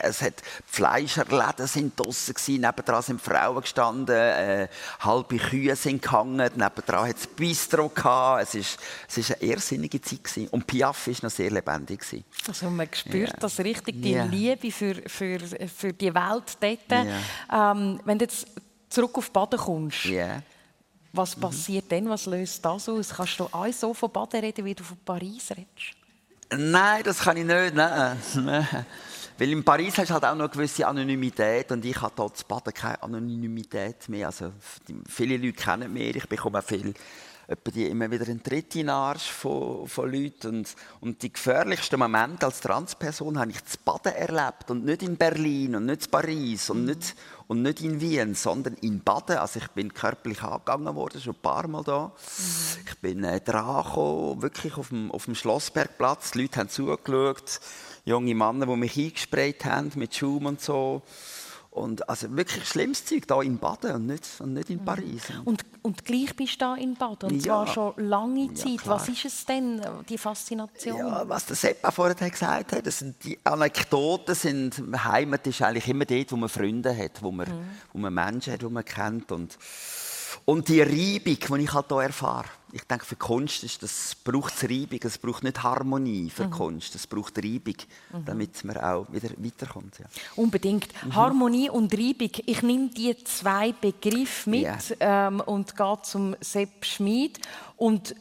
es 0.02 0.22
hat 0.22 0.34
Fleischerläden 0.66 1.66
sind 1.68 1.98
draussen 1.98 2.34
gewesen, 2.34 2.60
nebendran 2.62 3.02
sind 3.02 3.22
Frauen 3.22 3.62
gestanden, 3.62 4.16
äh, 4.16 4.68
halbe 5.00 5.38
Kühe 5.38 5.76
sind 5.78 6.02
gehangen, 6.02 6.52
nebendran 6.56 7.08
hat 7.08 7.18
es 7.18 7.28
Bistro 7.28 7.88
gehabt. 7.88 8.44
Es 8.44 8.56
ist, 8.56 8.80
es 9.08 9.18
ist 9.20 9.32
eine 9.42 9.50
irrsinnige 9.50 10.02
Zeit 10.02 10.26
gewesen. 10.26 10.50
Und 10.50 10.68
Piaf 10.68 11.08
war 11.08 11.16
noch 11.22 11.32
sehr 11.32 11.52
lebendig 11.52 12.02
gewesen. 12.02 12.26
Also 12.48 12.70
man 12.70 12.90
spürt 12.94 13.30
Ja. 13.30 13.36
das 13.40 13.60
richtig, 13.60 14.02
die 14.02 14.12
Ja. 14.12 14.26
Liebe 14.26 14.72
für, 14.72 14.96
für, 15.08 15.40
für 15.40 15.94
die 15.94 16.14
Welt 16.14 16.58
dort. 16.60 17.06
Ähm, 17.54 18.00
wenn 18.04 18.20
jetzt 18.20 18.46
zurück 18.94 19.18
auf 19.18 19.32
Baden 19.32 19.60
kommst, 19.60 20.06
Ja. 20.06 20.42
was 21.12 21.36
passiert 21.36 21.92
dann? 21.92 22.10
Was 22.10 22.26
löst 22.26 22.64
das 22.64 22.88
aus? 22.90 23.10
Kannst 23.10 23.40
du 23.40 23.46
auch 23.46 23.74
so 23.74 23.94
von 23.94 24.12
Baden 24.12 24.40
reden, 24.42 24.66
wie 24.66 24.76
du 24.76 24.84
von 24.84 24.98
Paris 25.04 25.50
redest? 25.52 25.98
Nein, 26.56 27.04
das 27.04 27.20
kann 27.20 27.38
ich 27.38 27.46
nicht. 27.46 27.74
Nein. 27.74 28.18
Weil 29.38 29.52
in 29.52 29.64
Paris 29.64 29.98
hast 29.98 30.10
du 30.10 30.14
halt 30.14 30.26
auch 30.26 30.36
noch 30.36 30.46
eine 30.46 30.50
gewisse 30.50 30.86
Anonymität 30.86 31.72
und 31.72 31.84
ich 31.84 32.00
habe 32.00 32.14
dort 32.16 32.38
zu 32.38 32.46
Baden 32.46 32.74
keine 32.74 33.02
Anonymität 33.02 34.08
mehr. 34.08 34.28
Also, 34.28 34.52
viele 35.10 35.38
Leute 35.38 35.54
kennen 35.54 35.92
mich, 35.92 36.16
ich 36.16 36.30
bekomme 36.30 36.60
auch 36.60 36.64
viel 36.64 36.94
die 37.76 37.88
immer 37.88 38.10
wieder 38.10 38.26
einen 38.26 38.42
dritten 38.42 38.90
Arsch 38.90 39.30
von, 39.30 39.88
von 39.88 40.12
Leuten. 40.12 40.48
Und, 40.60 40.76
und 41.02 41.22
die 41.22 41.32
gefährlichsten 41.32 42.00
Momente 42.00 42.46
als 42.46 42.62
Transperson 42.62 43.38
habe 43.38 43.52
ich 43.52 43.64
zu 43.66 43.78
Baden 43.84 44.14
erlebt. 44.14 44.70
Und 44.72 44.86
nicht 44.86 45.04
in 45.04 45.18
Berlin 45.18 45.76
und 45.76 45.86
nicht 45.86 46.06
in 46.06 46.12
Paris 46.12 46.70
und 46.70 46.86
nicht, 46.86 47.16
und 47.48 47.62
nicht 47.62 47.82
in 47.82 48.02
Wien, 48.02 48.36
sondern 48.36 48.76
in 48.76 49.04
Baden. 49.04 49.38
Also 49.38 49.60
ich 49.60 49.68
bin 49.70 49.94
körperlich 49.94 50.42
angegangen 50.42 50.96
worden, 50.96 51.22
schon 51.22 51.36
ein 51.36 51.42
paar 51.42 51.68
Mal 51.68 51.84
da. 51.84 52.08
Mhm. 52.08 52.88
Ich 52.88 52.98
bin 53.00 53.24
äh, 53.24 53.42
dran 53.42 54.42
wirklich 54.42 54.78
auf 54.78 54.90
dem, 54.90 55.12
auf 55.12 55.26
dem 55.26 55.36
Schlossbergplatz. 55.36 56.32
Die 56.32 56.42
Leute 56.42 56.60
haben 56.60 56.70
zugeschaut. 56.70 57.60
Junge 58.06 58.36
Männer, 58.36 58.66
die 58.66 58.76
mich 58.76 58.98
eingesprayt 58.98 59.66
haben 59.66 59.92
mit 59.96 60.16
Schaum 60.16 60.46
und 60.46 60.62
so. 60.62 61.02
Und 61.74 62.08
also 62.08 62.36
wirklich 62.38 62.68
schlimmes 62.68 63.04
Zeug 63.04 63.24
hier 63.28 63.42
in 63.42 63.58
Baden 63.58 63.96
und 63.96 64.06
nicht, 64.06 64.28
und 64.40 64.54
nicht 64.54 64.70
in 64.70 64.82
mhm. 64.82 64.86
Paris. 64.86 65.24
Und, 65.44 65.66
und 65.82 66.06
gleich 66.06 66.36
bist 66.36 66.62
du 66.62 66.76
hier 66.76 66.84
in 66.84 66.94
Baden, 66.94 67.32
und 67.32 67.42
zwar 67.42 67.66
schon 67.66 67.94
lange 67.98 68.54
Zeit. 68.54 68.86
Ja, 68.86 68.92
was 68.92 69.10
ist 69.10 69.26
es 69.26 69.44
denn, 69.44 69.82
die 70.08 70.20
Faszination? 70.20 71.00
Ja, 71.00 71.28
was 71.28 71.48
der 71.48 71.56
Seppa 71.56 71.90
vorhin 71.90 72.30
gesagt 72.30 72.74
hat, 72.74 72.86
das 72.86 73.00
sind 73.00 73.24
die 73.24 73.40
Anekdoten, 73.44 74.36
sind, 74.36 74.84
Heimat 75.04 75.48
ist 75.48 75.64
eigentlich 75.64 75.88
immer 75.88 76.06
dort, 76.06 76.32
wo 76.32 76.36
man 76.36 76.50
Freunde 76.50 76.96
hat, 76.96 77.24
wo 77.24 77.32
man, 77.32 77.48
mhm. 77.48 77.66
wo 77.92 77.98
man 77.98 78.14
Menschen 78.14 78.54
hat, 78.54 78.62
die 78.62 78.70
man 78.70 78.86
kennt. 78.86 79.32
Und 79.32 79.58
und 80.46 80.68
die 80.68 80.82
Reibung, 80.82 81.58
die 81.60 81.64
ich 81.64 81.74
halt 81.74 81.86
hier 81.88 82.02
erfahre, 82.02 82.48
ich 82.74 82.84
denke, 82.86 83.06
für 83.06 83.16
Kunst 83.16 83.64
ist 83.64 83.84
das, 83.84 84.16
braucht 84.24 84.56
es 84.56 84.64
Reibung, 84.64 85.00
es 85.04 85.18
braucht 85.18 85.44
nicht 85.44 85.62
Harmonie 85.62 86.30
für 86.30 86.48
mhm. 86.48 86.52
Kunst, 86.52 86.96
es 86.96 87.06
braucht 87.06 87.38
Reibung, 87.38 87.76
mhm. 88.12 88.26
damit 88.26 88.64
man 88.64 88.78
auch 88.78 89.06
wieder 89.12 89.30
weiterkommt. 89.38 90.00
Ja. 90.00 90.06
Unbedingt. 90.36 90.88
Mhm. 91.06 91.16
Harmonie 91.16 91.70
und 91.70 91.94
Reibung, 91.94 92.32
ich 92.46 92.62
nehme 92.64 92.90
die 92.90 93.16
zwei 93.24 93.74
Begriffe 93.74 94.50
mit 94.50 94.64
yeah. 94.64 95.28
ähm, 95.28 95.40
und 95.42 95.78
gehe 95.78 96.00
zum 96.02 96.36
Sepp 96.42 96.84
Schmid 96.84 97.40
und 97.78 98.16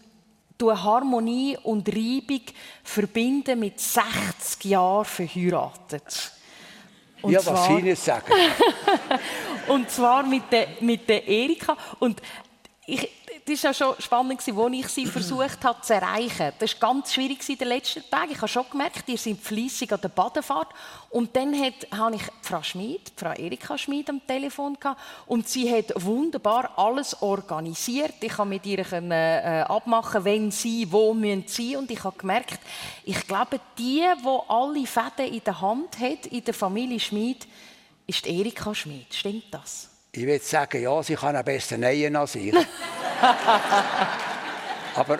Harmonie 0.62 1.56
und 1.64 1.88
Reibung 1.88 2.42
verbinden 2.84 3.58
mit 3.58 3.80
60 3.80 4.64
Jahren 4.66 5.04
verheiratet. 5.04 6.32
Und 7.22 7.32
ja, 7.32 7.44
was 7.46 7.66
Sie 7.66 7.82
nicht 7.82 8.02
sagen. 8.02 8.26
und 9.68 9.90
zwar 9.90 10.22
mit 10.24 10.50
der, 10.50 10.68
mit 10.80 11.08
der 11.08 11.26
Erika. 11.26 11.76
Und 11.98 12.20
ich, 12.86 13.08
das 13.44 13.64
war 13.64 13.70
ja 13.70 13.74
schon 13.74 13.94
spannend, 13.98 14.40
als 14.40 14.72
ich 14.72 14.88
sie 14.88 15.06
versucht 15.06 15.64
habe 15.64 15.80
zu 15.80 15.94
erreichen. 15.94 16.52
Das 16.58 16.80
war 16.80 16.92
ganz 16.92 17.12
schwierig 17.12 17.48
in 17.48 17.58
den 17.58 17.68
letzten 17.68 18.08
Tagen. 18.08 18.30
Ich 18.30 18.38
habe 18.38 18.48
schon 18.48 18.64
gemerkt, 18.70 19.08
ihr 19.08 19.18
seid 19.18 19.38
fleissig 19.38 19.92
an 19.92 20.00
der 20.00 20.10
Badefahrt. 20.10 20.68
Und 21.10 21.34
dann 21.34 21.52
hat, 21.60 21.74
habe 21.90 22.16
ich 22.16 22.22
Frau 22.40 22.62
Schmid, 22.62 23.12
Frau 23.16 23.32
Erika 23.32 23.76
Schmid 23.76 24.08
am 24.10 24.24
Telefon 24.26 24.78
gehabt, 24.78 25.00
und 25.26 25.48
sie 25.48 25.72
hat 25.72 25.92
wunderbar 25.96 26.70
alles 26.76 27.20
organisiert. 27.20 28.14
Ich 28.20 28.32
konnte 28.32 28.54
mit 28.54 28.66
ihr 28.66 28.84
äh, 28.92 29.62
abmachen, 29.62 30.24
wenn 30.24 30.50
sie 30.50 30.90
wo 30.90 31.12
müssen 31.12 31.44
sie 31.46 31.76
und 31.76 31.90
ich 31.90 32.02
habe 32.04 32.16
gemerkt, 32.16 32.60
ich 33.04 33.26
glaube, 33.26 33.58
die, 33.76 34.04
wo 34.22 34.44
alle 34.48 34.86
Fäden 34.86 35.32
in 35.32 35.44
der 35.44 35.60
Hand 35.60 35.98
hat 35.98 36.26
in 36.26 36.44
der 36.44 36.54
Familie 36.54 37.00
Schmid, 37.00 37.46
ist 38.06 38.26
Erika 38.26 38.74
Schmid. 38.74 39.12
Stimmt 39.12 39.44
das? 39.50 39.88
Ich 40.12 40.26
würde 40.26 40.44
sagen, 40.44 40.82
ja, 40.82 41.02
sie 41.02 41.14
kann 41.14 41.36
am 41.36 41.44
besten 41.44 41.80
nähen 41.80 42.16
als 42.16 42.34
ich. 42.34 42.54
Aber 44.94 45.18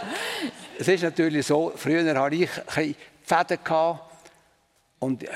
es 0.79 0.89
ist 0.89 1.03
natürlich 1.03 1.47
so, 1.47 1.73
früher 1.75 2.15
hatte 2.15 2.35
ich 2.35 2.51
Fäden 3.25 3.59
und 4.99 5.25
äh, 5.25 5.29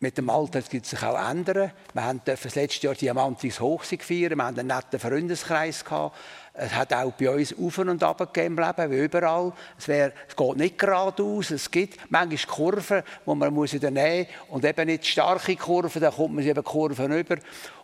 mit 0.00 0.18
dem 0.18 0.28
Alter 0.30 0.60
gibt 0.62 0.84
es 0.84 0.90
sich 0.90 1.02
auch 1.02 1.18
ändern. 1.30 1.72
Wir 1.92 2.04
haben 2.04 2.20
das 2.24 2.54
letzte 2.54 2.86
Jahr 2.86 2.94
Diamantis 2.94 3.60
Hochsee 3.60 3.96
gefeiert, 3.96 4.36
wir 4.36 4.44
haben 4.44 4.58
einen 4.58 4.68
netten 4.68 5.00
Freundeskreis 5.00 5.84
gehabt. 5.84 6.16
Es 6.58 6.74
hat 6.74 6.92
auch 6.94 7.12
bei 7.12 7.30
uns 7.30 7.54
Auf 7.58 7.78
und 7.78 8.02
Ab 8.02 8.18
gegeben 8.32 8.56
im 8.56 8.64
Leben, 8.64 8.90
wie 8.90 9.04
überall. 9.04 9.52
Es, 9.78 9.88
wär, 9.88 10.12
es 10.26 10.34
geht 10.34 10.56
nicht 10.56 10.78
geradeaus. 10.78 11.50
Es 11.50 11.70
gibt 11.70 11.98
manchmal 12.10 12.56
Kurven, 12.56 13.02
die 13.26 13.34
man 13.34 13.52
muss 13.52 13.74
in 13.74 13.80
der 13.80 13.90
Nähe 13.90 14.26
und 14.48 14.64
eben 14.64 14.86
nicht 14.86 15.06
starke 15.06 15.54
Kurven, 15.56 16.00
da 16.00 16.10
kommt 16.10 16.34
man 16.34 16.44
eben 16.44 16.64
Kurven 16.64 17.12
über. 17.12 17.36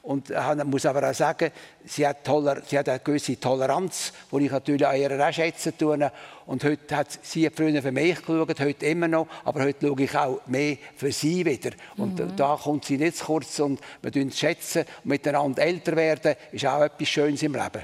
Und 0.03 0.31
ich 0.31 0.65
muss 0.65 0.85
aber 0.87 1.09
auch 1.09 1.15
sagen, 1.15 1.53
sie 1.85 2.07
hat, 2.07 2.25
toler, 2.25 2.63
sie 2.67 2.79
hat 2.79 2.89
eine 2.89 2.99
gewisse 2.99 3.39
Toleranz, 3.39 4.13
die 4.33 4.47
ich 4.47 4.51
natürlich 4.51 4.87
an 4.87 4.97
ihr 4.97 5.29
auch 5.29 5.33
schätzen 5.33 5.79
tue. 5.79 6.11
Und 6.47 6.65
heute 6.65 6.97
hat 6.97 7.19
sie 7.23 7.49
früher 7.51 7.81
für 7.81 7.93
mich 7.93 8.19
geschaut, 8.21 8.59
heute 8.59 8.87
immer 8.87 9.07
noch, 9.07 9.29
aber 9.45 9.63
heute 9.63 9.87
schaue 9.87 10.03
ich 10.03 10.17
auch 10.17 10.41
mehr 10.47 10.77
für 10.97 11.13
sie 11.13 11.45
wieder. 11.45 11.71
Und 11.97 12.19
mhm. 12.19 12.35
da 12.37 12.59
kommt 12.61 12.87
sie 12.87 12.99
nicht 12.99 13.19
zu 13.19 13.27
kurz 13.27 13.61
und 13.61 13.81
wir 14.01 14.31
schätzen 14.33 14.85
und 15.05 15.07
miteinander 15.07 15.63
älter 15.63 15.95
werden, 15.95 16.35
ist 16.51 16.67
auch 16.67 16.83
etwas 16.83 17.09
Schönes 17.09 17.43
im 17.43 17.53
Leben. 17.53 17.83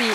Sie, 0.00 0.12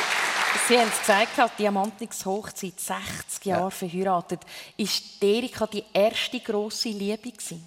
Sie 0.67 0.79
haben 0.79 0.87
es 0.87 0.99
gesagt, 0.99 1.59
Diamantnix 1.59 2.25
Hochzeit, 2.25 2.79
60 2.79 3.45
Jahre 3.45 3.65
ja. 3.65 3.69
verheiratet. 3.69 4.39
Ist 4.77 5.21
Erika 5.21 5.67
die 5.67 5.83
erste 5.93 6.39
grosse 6.39 6.89
Liebe 6.89 7.29
gewesen? 7.31 7.63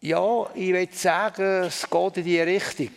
Ja, 0.00 0.46
ich 0.54 0.72
würde 0.72 0.94
sagen, 0.94 1.64
es 1.64 1.90
geht 1.90 2.16
in 2.18 2.24
die 2.24 2.40
Richtung. 2.40 2.90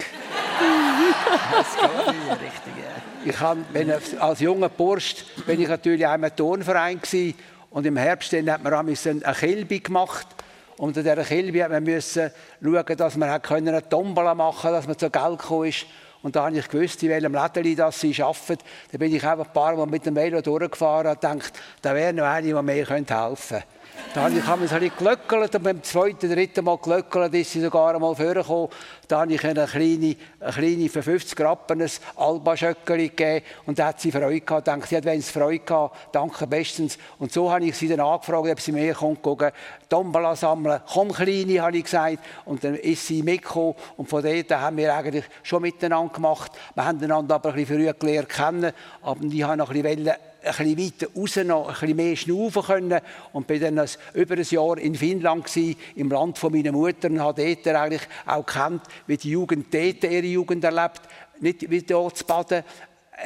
es 1.60 1.82
geht 1.82 2.08
in 2.08 2.22
die 2.22 2.46
Richtung, 2.46 2.74
ja. 2.78 3.26
Ich 3.26 3.40
habe, 3.40 3.66
wenn, 3.74 3.92
als 4.20 4.40
junger 4.40 4.70
Bursch 4.70 5.26
bin 5.48 5.60
ich 5.60 5.68
natürlich 5.68 6.06
auch 6.06 6.14
im 6.14 6.36
Turnverein 6.36 7.02
gewesen, 7.02 7.34
und 7.72 7.86
im 7.86 7.98
Herbst 7.98 8.34
dann 8.34 8.52
hat 8.52 8.64
man 8.64 8.74
eine 8.74 8.96
Kilbe 8.96 9.80
gemacht 9.80 10.28
und 10.78 10.98
in 10.98 11.04
dieser 11.04 11.24
Kilbe 11.24 11.82
musste 11.82 12.34
man 12.62 12.84
schauen, 12.86 12.98
dass 12.98 13.18
man 13.18 13.30
eine 13.30 13.90
Tombola 13.90 14.34
machen 14.34 14.62
konnte, 14.62 14.76
dass 14.76 14.88
man 14.88 14.98
zu 14.98 15.10
Geld 15.10 15.40
gekommen 15.40 15.70
ist. 15.70 15.86
Und 16.22 16.36
da 16.36 16.46
habe 16.46 16.58
ich 16.58 16.68
gewusst, 16.68 17.02
in 17.04 17.10
welchem 17.10 17.34
Läden 17.34 17.76
das 17.78 18.02
sie 18.02 18.22
arbeiten. 18.22 18.58
Da 18.92 18.98
bin 18.98 19.16
ich 19.16 19.26
einfach 19.26 19.48
ein 19.48 19.54
paar 19.54 19.76
Mal 19.76 19.86
mit 19.86 20.06
dem 20.06 20.16
Velo 20.16 20.42
durchgefahren 20.42 21.12
und 21.12 21.24
dachte, 21.24 21.52
da 21.82 21.96
wäre 21.96 22.14
noch 22.14 22.26
eine, 22.26 22.48
die 22.48 22.54
mir 22.54 22.74
helfen 22.74 23.06
könnte. 23.06 23.64
Da 24.12 24.24
habe 24.24 24.36
ich 24.36 24.48
ein 24.48 24.60
bisschen 24.60 24.92
gelöckelt 24.98 25.54
und 25.54 25.64
beim 25.64 25.84
zweiten, 25.84 26.32
dritten 26.32 26.66
Mal 26.66 26.80
gelöckelt 26.80 27.32
ist 27.36 27.52
sie 27.52 27.62
sogar 27.62 27.94
einmal 27.94 28.16
vorgekommen. 28.16 28.70
Da 29.08 29.22
habe 29.22 29.34
ich 29.34 29.46
eine 29.46 29.68
kleine, 29.68 30.16
eine 30.40 30.52
kleine 30.52 30.90
für 30.90 31.04
50 31.04 31.40
Rappen 31.40 31.84
ein 31.84 31.92
Alba-Schöckeli 32.16 33.10
gegeben 33.10 33.46
und 33.68 33.78
da 33.78 33.88
hat 33.88 34.02
sie 34.02 34.12
Freude 34.12 34.42
gehabt. 34.42 34.68
Ich 34.68 34.74
dachte, 34.74 34.88
sie 34.88 34.98
hat 34.98 35.06
wenigstens 35.06 35.32
Freude 35.32 35.60
gehabt, 35.60 35.96
danke 36.12 36.48
bestens. 36.48 36.98
Und 37.20 37.32
so 37.32 37.52
habe 37.52 37.66
ich 37.66 37.78
sie 37.78 37.88
dann 37.88 38.00
angefragt, 38.00 38.50
ob 38.50 38.60
sie 38.60 38.72
mir 38.72 38.96
kommt, 38.96 39.22
gucken, 39.22 39.52
Tombola 39.88 40.36
sammeln. 40.36 40.82
Komm, 40.92 41.12
Kleine, 41.12 41.62
habe 41.62 41.78
ich 41.78 41.84
gesagt. 41.84 42.18
Und 42.46 42.64
dann 42.64 42.76
ist 42.76 43.06
sie 43.06 43.22
mitgekommen 43.22 43.76
und 43.96 44.10
von 44.10 44.24
dort 44.24 44.50
haben 44.52 44.78
wir 44.78 44.92
eigentlich 44.92 45.26
schon 45.44 45.62
miteinander 45.62 46.12
gemacht. 46.12 46.52
Wir 46.74 46.84
haben 46.84 47.04
einander 47.04 47.36
aber 47.36 47.50
ein 47.50 47.56
bisschen 47.56 47.78
früher 47.78 47.94
gelernt 47.94 48.30
kennen, 48.30 48.72
aber 49.04 49.24
ich 49.24 49.44
habe 49.44 49.58
noch 49.58 49.70
ein 49.70 49.84
bisschen 49.84 50.14
ein 50.44 50.76
bisschen 50.76 50.78
weiter 50.78 51.08
raus 51.16 51.38
ein 51.38 51.48
bisschen 51.48 51.96
mehr 51.96 52.16
schnaufen 52.16 52.64
können 52.64 53.02
und 53.34 53.48
bin 53.48 53.62
dann 53.62 53.88
über 54.14 54.36
ein 54.36 54.48
Jahr 54.50 54.78
in 54.78 54.96
Finnland 54.96 55.46
gewesen, 55.46 55.76
im 55.96 56.10
Land 56.10 56.38
von 56.38 56.52
meiner 56.52 56.72
Mutter 56.72 57.10
und 57.10 57.20
habe 57.20 57.44
dort 57.44 57.76
eigentlich 57.76 58.08
auch 58.26 58.46
gekannt, 58.46 58.84
wie 59.08 59.18
die 59.18 59.32
Jugend 59.32 59.74
dort 59.74 60.04
ihre 60.04 60.26
Jugend 60.26 60.64
erlebt, 60.64 61.02
nicht 61.40 61.70
wie 61.70 61.82
dort 61.82 62.18
zu 62.18 62.26
baden, 62.26 62.64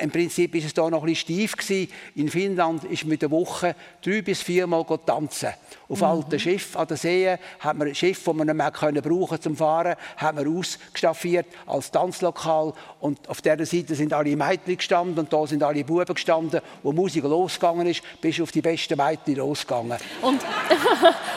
im 0.01 0.09
Prinzip 0.09 0.55
ist 0.55 0.65
es 0.65 0.73
da 0.73 0.89
noch 0.89 1.03
ein 1.03 1.13
bisschen 1.13 1.37
steif 1.37 1.55
gewesen. 1.55 1.91
In 2.15 2.29
Finnland 2.29 2.83
ist 2.85 3.05
mit 3.05 3.21
der 3.21 3.31
Woche 3.31 3.75
drei 4.01 4.21
bis 4.21 4.41
viermal 4.41 4.85
tanzen. 5.05 5.49
Auf 5.93 5.99
mhm. 5.99 6.05
alten 6.05 6.39
Schiffen 6.39 6.81
an 6.81 6.87
der 6.87 6.97
See 6.97 7.37
hat 7.59 7.77
man 7.77 7.93
Schiff, 7.93 8.23
das 8.23 8.33
man 8.33 8.47
nicht 8.47 8.55
mehr 8.55 8.71
können 8.71 9.01
brauchen 9.01 9.39
zum 9.39 9.55
Fahren, 9.55 9.95
hat 10.17 10.35
man 10.35 10.57
ausgestaffiert 10.57 11.45
als 11.67 11.91
Tanzlokal. 11.91 12.73
Und 12.99 13.29
auf 13.29 13.41
dieser 13.41 13.63
Seite 13.63 13.93
sind 13.93 14.11
alle 14.11 14.35
Mädchen 14.35 14.75
gestanden 14.75 15.19
und 15.19 15.31
da 15.31 15.45
sind 15.45 15.61
alle 15.61 15.83
Buben 15.83 16.11
gestanden. 16.11 16.61
Wo 16.81 16.91
die 16.91 16.97
Musik 16.97 17.23
losgegangen 17.25 17.85
ist, 17.85 18.01
bist 18.19 18.39
du 18.39 18.43
auf 18.43 18.51
die 18.51 18.61
besten 18.61 18.97
Mädchen 18.97 19.35
losgegangen. 19.35 19.99
Und, 20.23 20.41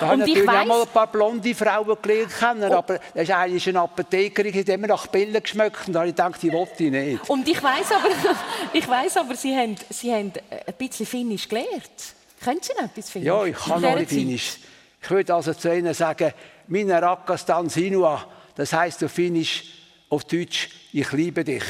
da 0.01 0.07
habe 0.07 0.15
ich 0.15 0.21
natürlich 0.21 0.47
weiss... 0.47 0.57
auch 0.63 0.67
mal 0.67 0.81
ein 0.81 0.89
paar 0.89 1.07
blonde 1.09 1.55
Frauen 1.55 1.97
gelernt 2.01 2.39
kennen, 2.39 2.73
oh. 2.73 2.77
aber 2.77 2.99
das 3.13 3.23
ist 3.25 3.31
eigentlich 3.31 3.69
eine 3.69 3.81
Apothekerin, 3.81 4.65
die 4.65 4.73
immer 4.73 4.87
nach 4.87 5.13
Pillen 5.13 5.43
geschmeckt 5.43 5.87
und 5.87 5.93
da 5.93 5.99
habe 5.99 6.09
ich 6.09 6.17
gedacht, 6.17 6.43
die 6.43 6.51
wollte 6.51 6.85
ich 6.85 6.91
nicht. 6.91 7.29
Und 7.29 7.47
ich 7.47 7.63
weiss 7.63 7.93
aber, 7.93 8.09
ich 8.73 8.89
weiss 8.89 9.19
aber 9.19 9.35
Sie, 9.35 9.55
haben, 9.55 9.77
Sie 9.91 10.11
haben 10.11 10.33
ein 10.51 10.75
bisschen 10.79 11.05
Finnisch 11.05 11.47
gelernt. 11.47 12.17
Können 12.47 12.61
Sie 12.63 12.73
noch 12.75 12.85
etwas 12.85 13.11
Finnisch? 13.11 13.27
Ja, 13.27 13.45
ich 13.45 13.57
kann 13.57 14.07
Finnisch. 14.07 14.59
Ich 15.03 15.11
würde 15.11 15.35
also 15.35 15.53
zu 15.53 15.75
Ihnen 15.75 15.93
sagen, 15.93 16.33
meine 16.69 17.03
Rakastan 17.03 17.69
sinua, 17.69 18.25
das 18.55 18.73
heißt 18.73 19.03
auf 19.03 19.11
Finnisch, 19.11 19.65
auf 20.09 20.23
Deutsch, 20.23 20.69
ich 20.93 21.11
liebe 21.11 21.43
dich. 21.43 21.65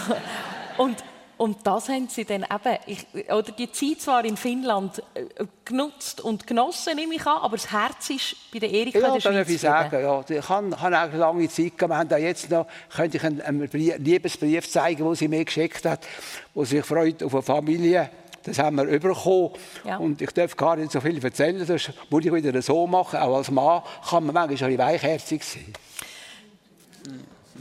und, 0.78 0.96
und 1.36 1.58
das 1.66 1.90
haben 1.90 2.08
Sie 2.08 2.24
dann 2.24 2.42
eben, 2.42 2.78
ich, 2.86 3.06
oder 3.30 3.52
die 3.52 3.70
Zeit 3.70 4.00
zwar 4.00 4.24
in 4.24 4.38
Finnland 4.38 5.02
äh, 5.12 5.44
genutzt 5.66 6.22
und 6.22 6.46
genossen, 6.46 6.96
nehme 6.96 7.14
ich 7.14 7.26
an, 7.26 7.42
aber 7.42 7.58
das 7.58 7.70
Herz 7.70 8.08
ist 8.08 8.50
bei 8.50 8.60
der 8.60 8.70
Erika 8.70 8.98
ja, 8.98 9.12
der 9.12 9.20
Schweiz 9.20 9.34
darf 9.34 9.48
ich 9.50 9.60
sagen. 9.60 10.02
Ja, 10.02 10.24
ich 10.26 10.48
habe, 10.48 10.80
habe 10.80 11.02
auch 11.02 11.12
lange 11.18 11.50
Zeit 11.50 11.76
gehabt. 11.76 11.90
Wir 11.92 11.98
haben 11.98 12.08
da 12.08 12.16
jetzt 12.16 12.50
noch, 12.50 12.66
könnte 12.96 13.18
ich 13.18 13.24
einen, 13.24 13.42
einen 13.42 13.68
Liebesbrief 13.70 14.70
zeigen, 14.70 15.04
den 15.04 15.14
sie 15.14 15.28
mir 15.28 15.44
geschickt 15.44 15.84
hat, 15.84 16.06
wo 16.54 16.64
sie 16.64 16.76
sich 16.76 16.86
freut 16.86 17.22
auf 17.22 17.34
eine 17.34 17.42
Familie. 17.42 18.08
Das 18.48 18.58
haben 18.58 18.76
wir 18.76 18.86
bekommen. 18.86 19.50
Ja. 19.84 19.98
Und 19.98 20.20
ich 20.20 20.30
darf 20.30 20.56
gar 20.56 20.76
nicht 20.76 20.90
so 20.90 21.00
viel 21.00 21.22
erzählen, 21.22 21.64
das 21.66 21.90
muss 22.10 22.24
ich 22.24 22.32
wieder 22.32 22.62
so 22.62 22.86
machen. 22.86 23.18
Auch 23.18 23.36
als 23.36 23.50
Mann 23.50 23.82
kann 24.08 24.24
man 24.24 24.34
manchmal 24.34 24.42
ein 24.42 24.48
bisschen 24.48 24.78
weichherzig 24.78 25.44
sein. 25.44 25.72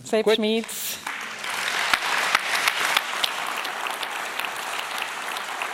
Sepp 0.04 0.34
Schmitz. 0.34 0.98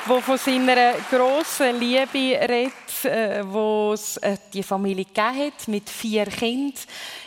wo 0.05 0.19
von 0.19 0.37
seiner 0.37 0.93
grossen 1.09 1.79
Liebe 1.79 2.37
redet, 2.41 2.73
äh, 3.05 3.43
wo 3.45 3.93
es 3.93 4.17
äh, 4.17 4.37
die 4.53 4.63
Familie 4.63 5.05
gegeben 5.05 5.37
hat 5.37 5.67
mit 5.67 5.89
vier 5.89 6.25
Kindern. 6.25 6.73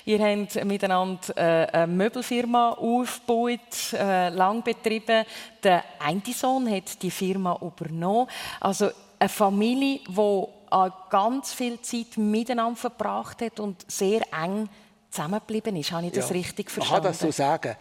Ihr 0.04 0.18
habt 0.18 0.64
miteinander 0.64 1.36
äh, 1.36 1.66
eine 1.72 1.86
Möbelfirma 1.86 2.70
aufgebaut, 2.72 3.92
lang 3.92 4.62
betrieben. 4.62 5.24
Der 5.62 5.84
eine 5.98 6.22
Sohn 6.34 6.70
hat 6.70 7.02
die 7.02 7.10
Firma 7.10 7.58
übernommen. 7.60 8.28
Also 8.60 8.90
eine 9.18 9.28
Familie, 9.28 10.00
die 10.08 10.92
ganz 11.10 11.52
viel 11.52 11.80
Zeit 11.80 12.16
miteinander 12.16 12.76
verbracht 12.76 13.42
hat 13.42 13.60
und 13.60 13.90
sehr 13.90 14.22
eng 14.32 14.68
zusammengeblieben 15.10 15.76
ist. 15.76 15.92
Habe 15.92 16.06
ich 16.06 16.12
das 16.12 16.28
ja, 16.28 16.36
richtig 16.36 16.70
verstanden? 16.70 17.04
Man 17.04 17.12
kann 17.12 17.12
das 17.12 17.20
so 17.20 17.30
sagen. 17.30 17.76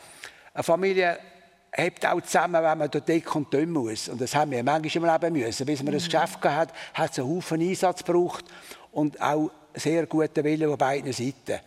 Eine 0.53 0.63
Familie 0.63 1.19
hebt 1.83 2.05
auch 2.05 2.21
zusammen, 2.21 2.63
wenn 2.63 2.77
man 2.77 2.89
durch 2.89 3.03
dick 3.03 3.35
und 3.35 3.51
dünn 3.53 3.71
muss. 3.71 4.09
Und 4.09 4.21
das 4.21 4.35
haben 4.35 4.51
wir 4.51 4.63
manchmal 4.63 5.19
im 5.19 5.21
Leben 5.21 5.45
müssen. 5.45 5.65
Bis 5.65 5.83
man 5.83 5.93
das 5.93 6.05
Geschäft 6.05 6.43
hat, 6.43 6.73
hat 6.93 7.11
es 7.11 7.19
einen 7.19 7.29
Haufen 7.29 7.61
Einsatz 7.61 8.03
gebraucht 8.03 8.45
und 8.91 9.21
auch 9.21 9.51
sehr 9.73 10.05
guten 10.05 10.43
Willen 10.43 10.69
auf 10.69 10.77
beiden 10.77 11.11
Seiten. 11.11 11.59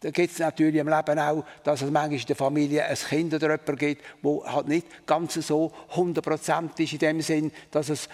Da 0.00 0.10
gibt 0.10 0.32
es 0.32 0.38
natürlich 0.38 0.74
im 0.74 0.88
Leben 0.88 1.18
auch, 1.18 1.44
dass 1.62 1.80
es 1.80 1.90
manchmal 1.90 2.20
in 2.20 2.26
der 2.26 2.36
Familie 2.36 2.84
ein 2.84 2.94
Kind 2.94 3.32
oder 3.32 3.52
jemand 3.52 3.78
gibt, 3.78 4.04
wo 4.20 4.44
halt 4.44 4.68
nicht 4.68 5.06
ganz 5.06 5.32
so 5.32 5.72
100% 5.94 6.78
ist 6.78 6.92
in 6.92 6.98
dem 6.98 7.20
Sinn, 7.22 7.52
dass 7.70 7.88
es 7.88 8.08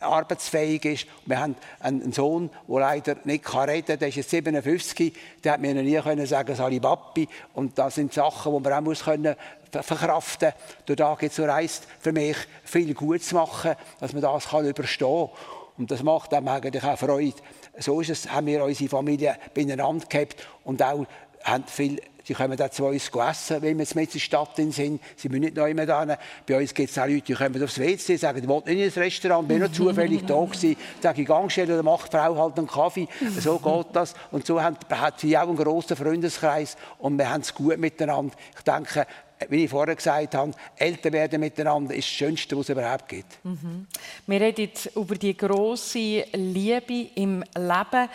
arbeitsfähig 0.00 0.84
ist. 0.84 1.06
Wir 1.26 1.40
haben 1.40 1.56
einen 1.78 2.12
Sohn, 2.12 2.50
der 2.68 2.80
leider 2.80 3.16
nicht 3.24 3.46
reden 3.54 3.86
kann. 3.86 3.98
Der 3.98 4.08
ist 4.08 4.16
jetzt 4.16 4.30
57. 4.30 5.14
Der 5.44 5.52
hat 5.52 5.60
mir 5.60 5.74
noch 5.74 5.82
nie 5.82 5.98
können 6.00 6.26
sagen, 6.26 6.54
Sali 6.54 6.80
Papi. 6.80 7.28
Und 7.54 7.78
das 7.78 7.94
sind 7.94 8.12
Sachen, 8.12 8.52
die 8.52 8.60
man 8.60 8.72
auch 8.72 8.80
muss 8.80 9.04
können 9.04 9.36
verkraften 9.70 10.50
kann. 10.50 10.96
Dadurch 10.96 11.18
geht 11.18 11.32
es 11.32 11.40
reist 11.40 11.86
für 12.00 12.12
mich 12.12 12.36
viel 12.64 12.94
gut 12.94 13.22
zu 13.22 13.34
machen, 13.34 13.74
dass 14.00 14.12
man 14.12 14.22
das 14.22 14.48
kann 14.48 14.66
überstehen 14.66 15.28
kann. 15.28 15.30
Und 15.78 15.90
das 15.90 16.02
macht 16.02 16.34
einem 16.34 16.48
eigentlich 16.48 16.84
auch 16.84 16.98
Freude. 16.98 17.36
So 17.78 18.00
ist 18.00 18.10
es, 18.10 18.30
haben 18.30 18.46
wir 18.46 18.64
unsere 18.64 18.90
Familie 18.90 19.36
beieinander 19.54 20.06
gehabt 20.06 20.36
und 20.64 20.82
auch 20.82 21.06
haben 21.44 21.64
viel 21.64 22.00
Sie 22.30 22.34
kommen 22.34 22.62
auch 22.62 22.70
zu 22.70 22.86
uns 22.86 23.08
essen, 23.08 23.60
wenn 23.60 23.76
wir 23.76 23.82
jetzt 23.82 23.96
mit 23.96 24.06
in 24.06 24.12
der 24.12 24.18
Stadt 24.20 24.54
sind. 24.54 24.72
Sie 24.72 25.00
müssen 25.24 25.40
nicht 25.40 25.56
neu 25.56 25.74
mehr 25.74 25.84
da. 25.84 26.16
Bei 26.46 26.60
uns 26.60 26.72
gibt 26.72 26.88
es 26.88 26.96
auch 26.96 27.08
Leute, 27.08 27.22
die 27.22 27.32
kommen 27.32 27.60
aufs 27.60 27.76
WC, 27.76 28.14
sagen, 28.14 28.38
ich 28.38 28.48
will 28.48 28.62
nicht 28.66 28.84
ins 28.84 28.96
Restaurant, 28.96 29.48
bin 29.48 29.58
nur 29.58 29.72
zufällig 29.72 30.24
da 30.26 30.44
gewesen. 30.44 30.76
Sage 31.02 31.22
ich, 31.22 31.26
Gangstelle, 31.26 31.74
dann 31.74 31.84
macht 31.84 32.12
die 32.12 32.16
Frau 32.16 32.36
halt 32.36 32.56
einen 32.56 32.68
Kaffee. 32.68 33.08
So 33.36 33.58
geht 33.58 33.86
das. 33.94 34.14
Und 34.30 34.46
so 34.46 34.62
hat 34.62 35.18
sie 35.18 35.36
auch 35.36 35.48
einen 35.48 35.56
grossen 35.56 35.96
Freundeskreis 35.96 36.76
und 37.00 37.18
wir 37.18 37.28
haben 37.28 37.40
es 37.40 37.52
gut 37.52 37.78
miteinander. 37.78 38.32
Ich 38.56 38.62
denke, 38.62 39.08
wie 39.48 39.64
ich 39.64 39.70
vorher 39.70 39.96
gesagt 39.96 40.32
habe, 40.36 40.52
älter 40.76 41.12
werden 41.12 41.40
miteinander 41.40 41.96
ist 41.96 42.06
das 42.06 42.14
Schönste, 42.14 42.56
was 42.56 42.68
es 42.68 42.76
überhaupt 42.76 43.08
gibt. 43.08 43.44
Mhm. 43.44 43.88
Wir 44.28 44.40
reden 44.40 44.66
jetzt 44.66 44.94
über 44.94 45.16
die 45.16 45.36
große 45.36 46.26
Liebe 46.34 47.08
im 47.16 47.42
Leben, 47.56 48.08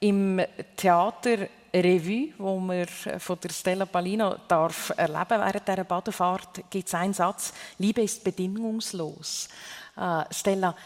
im 0.00 0.42
Theater 0.76 1.48
Revue, 1.74 2.34
wo 2.36 2.58
man 2.58 2.86
von 2.86 3.40
der 3.40 3.48
Stella 3.48 3.86
Palino 3.86 4.36
darf 4.46 4.92
erleben 4.96 5.40
während 5.40 5.66
dieser 5.66 5.84
Badefahrt, 5.84 6.70
gibt 6.70 6.88
es 6.88 6.94
einen 6.94 7.14
Satz: 7.14 7.52
Liebe 7.78 8.02
ist 8.02 8.22
bedingungslos. 8.22 9.48
Äh, 9.96 10.24
Stella, 10.30 10.76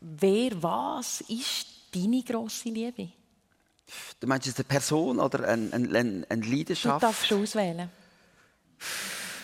wer, 0.00 0.62
was 0.62 1.20
ist 1.22 1.66
deine 1.94 2.22
grosse 2.22 2.68
Liebe? 2.68 3.10
Du 4.18 4.26
meinst 4.26 4.48
es 4.48 4.56
eine 4.56 4.64
Person 4.64 5.20
oder 5.20 5.48
eine, 5.48 5.72
eine, 5.72 6.26
eine 6.28 6.46
Leidenschaft? 6.46 7.02
Du 7.02 7.06
darfst 7.06 7.32
auswählen. 7.32 7.90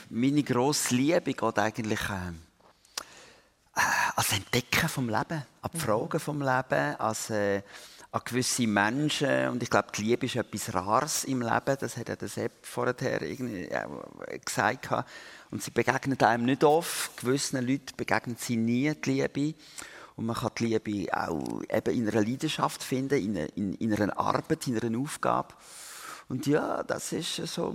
Meine 0.09 0.43
grosse 0.43 0.95
Liebe 0.95 1.35
geht 1.35 1.59
eigentlich 1.59 2.01
äh, 2.01 2.33
äh, 3.77 3.81
als 4.17 4.33
Entdecken 4.33 4.89
vom 4.89 5.09
Leben, 5.09 5.45
an 5.63 5.71
die 5.73 5.77
mhm. 5.77 5.81
Fragen 5.81 6.21
vom 6.21 6.43
Leben, 6.43 6.97
als 6.97 7.31
äh, 7.31 7.63
an 8.13 8.23
gewisse 8.25 8.67
Menschen. 8.67 9.49
Und 9.49 9.63
ich 9.63 9.71
glaube, 9.71 9.89
die 9.97 10.03
Liebe 10.03 10.27
ist 10.27 10.37
etwas 10.37 10.75
Rares 10.75 11.25
im 11.25 11.43
Leben. 11.43 11.77
Das 11.79 11.97
hat 11.97 12.09
ja 12.09 12.17
der 12.17 12.29
Sepp 12.29 12.67
vorher 12.67 13.19
gesagt. 14.45 14.89
Und 15.51 15.63
sie 15.63 15.71
begegnet 15.71 16.23
einem 16.23 16.45
nicht 16.45 16.65
oft. 16.65 17.17
Gewissen 17.19 17.67
Leuten 17.67 17.97
begegnet 17.97 18.41
sie 18.41 18.57
nie 18.57 18.93
die 18.95 19.11
Liebe. 19.11 19.59
Und 20.17 20.27
man 20.27 20.37
kann 20.37 20.51
die 20.59 20.67
Liebe 20.67 21.17
auch 21.17 21.63
eben 21.69 21.95
in 21.97 22.09
einer 22.09 22.23
Leidenschaft 22.23 22.83
finden, 22.83 23.19
in, 23.19 23.37
in, 23.37 23.75
in 23.75 23.95
einer 23.95 24.19
Arbeit, 24.19 24.67
in 24.67 24.79
einer 24.79 24.99
Aufgabe. 24.99 25.55
Und 26.29 26.47
ja, 26.47 26.83
das 26.83 27.13
ist 27.13 27.37
so, 27.47 27.75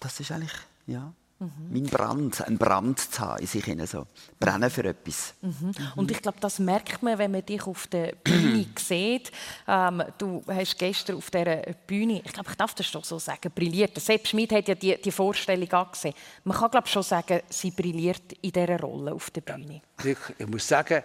das 0.00 0.18
ist 0.20 0.32
eigentlich, 0.32 0.54
ja. 0.86 1.12
Mhm. 1.38 1.50
Mein 1.70 1.82
Brand, 1.82 2.46
ein 2.46 2.56
Brand 2.56 2.98
zu 2.98 3.20
haben 3.20 3.40
in 3.40 3.46
sich 3.46 3.64
so. 3.90 4.06
Brennen 4.40 4.70
für 4.70 4.84
etwas. 4.84 5.34
Mhm. 5.42 5.72
Und 5.94 6.10
ich 6.10 6.22
glaube, 6.22 6.38
das 6.40 6.58
merkt 6.58 7.02
man, 7.02 7.18
wenn 7.18 7.30
man 7.30 7.44
dich 7.44 7.66
auf 7.66 7.86
der 7.88 8.14
Bühne 8.24 8.64
sieht. 8.78 9.30
Ähm, 9.68 10.02
du 10.16 10.42
hast 10.48 10.78
gestern 10.78 11.16
auf 11.16 11.30
dieser 11.30 11.56
Bühne, 11.86 12.22
ich 12.24 12.32
glaube, 12.32 12.50
ich 12.50 12.56
darf 12.56 12.74
das 12.74 12.86
schon 12.86 13.02
so 13.02 13.18
sagen, 13.18 13.52
brilliert. 13.54 13.98
Sepp 14.00 14.26
Schmid 14.26 14.50
hat 14.52 14.66
ja 14.68 14.74
die, 14.74 14.96
die 15.00 15.10
Vorstellung 15.10 15.70
angesehen. 15.70 16.14
Man 16.44 16.56
kann 16.56 16.70
glaube 16.70 16.88
schon 16.88 17.02
sagen, 17.02 17.40
sie 17.50 17.70
brilliert 17.70 18.32
in 18.40 18.52
dieser 18.52 18.80
Rolle 18.80 19.12
auf 19.12 19.30
der 19.30 19.42
Bühne. 19.42 19.82
Ich, 20.02 20.16
ich 20.38 20.46
muss 20.46 20.66
sagen, 20.66 21.02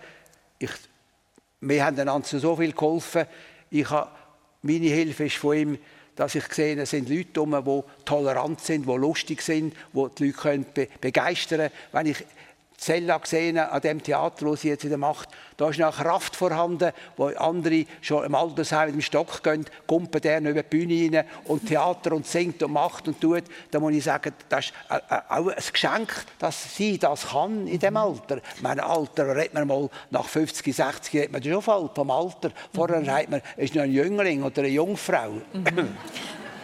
ich, 0.58 0.72
wir 1.60 1.86
haben 1.86 2.00
einander 2.00 2.40
so 2.40 2.56
viel 2.56 2.72
geholfen. 2.72 3.26
Ich 3.70 3.90
habe, 3.90 4.10
meine 4.62 4.88
Hilfe 4.88 5.26
ist 5.26 5.36
von 5.36 5.58
ihm 5.58 5.78
dass 6.22 6.36
ich 6.36 6.46
sehe, 6.54 6.80
es 6.80 6.92
sind 6.92 7.10
Leute 7.10 7.42
herum, 7.42 7.64
die 7.66 8.06
tolerant 8.06 8.62
sind, 8.62 8.88
die 8.88 8.96
lustig 8.96 9.42
sind, 9.42 9.74
die 9.92 10.08
die 10.20 10.32
Leute 10.38 10.88
begeistern 11.02 11.58
können. 11.58 11.72
Wenn 11.92 12.06
ich 12.06 12.24
Zella 12.82 13.20
gesehen 13.20 13.60
an 13.60 13.80
dem 13.80 14.02
Theater, 14.02 14.50
das 14.50 14.62
sie 14.62 14.70
jetzt 14.70 14.84
wieder 14.84 14.98
macht. 14.98 15.30
Da 15.56 15.70
ist 15.70 15.78
noch 15.78 15.96
Kraft 15.96 16.36
vorhanden, 16.36 16.92
wo 17.16 17.28
andere 17.28 17.86
schon 18.02 18.26
im 18.26 18.34
Altersheim 18.34 18.88
mit 18.88 18.96
dem 18.96 19.02
Stock 19.02 19.44
gehen, 19.44 19.66
kumpen 19.86 20.20
der 20.20 20.42
über 20.42 20.64
die 20.64 20.68
Bühne 20.68 21.20
rein 21.20 21.26
und 21.46 21.68
Theater 21.68 22.14
und 22.14 22.26
singt 22.26 22.64
und 22.64 22.74
macht 22.74 23.08
und 23.08 23.22
tut. 23.22 23.44
Da 23.70 23.80
muss 23.80 23.94
ich 23.94 24.04
sagen, 24.04 24.34
das 24.50 24.66
ist 24.66 24.74
auch 25.30 25.48
ein 25.48 25.64
Geschenk, 25.72 26.26
dass 26.40 26.76
sie 26.76 26.98
das 26.98 27.28
kann 27.28 27.68
in 27.68 27.78
dem 27.78 27.98
Alter. 27.98 28.42
Mein 28.62 28.80
Alter 28.80 29.36
redet 29.36 29.54
man 29.54 29.68
mal 29.68 29.90
nach 30.10 30.26
50, 30.26 30.76
60 30.76 31.14
redet 31.14 31.32
man 31.34 31.44
schon 31.44 31.62
voll 31.62 31.88
vom 31.94 32.10
Alter. 32.10 32.50
Vorher 32.74 33.06
sagt 33.06 33.30
man, 33.30 33.44
es 33.58 33.66
ist 33.66 33.76
noch 33.76 33.84
ein 33.84 33.92
Jüngling 33.92 34.42
oder 34.42 34.64
eine 34.64 34.70
Jungfrau. 34.70 35.34
Mhm. 35.54 35.98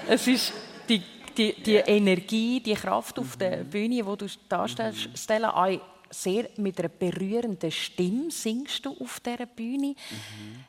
es 0.08 0.25
ist 0.25 0.51
die 0.89 1.03
die, 1.38 1.53
die 1.62 1.75
Energie, 1.75 2.60
die 2.60 2.73
Kraft 2.73 3.19
auf 3.19 3.38
der 3.38 3.58
Bühne, 3.58 4.03
die 4.03 4.17
du 4.17 4.25
darstellst, 4.49 5.10
Stella, 5.13 5.53
sehr 6.10 6.50
mit 6.58 6.80
einer 6.80 6.89
berührenden 6.89 7.72
Stimme 7.72 8.32
singst 8.32 8.86
du 8.86 8.96
auf 9.00 9.20
dieser 9.20 9.46
Bühne. 9.46 9.89
Mhm. 9.89 10.63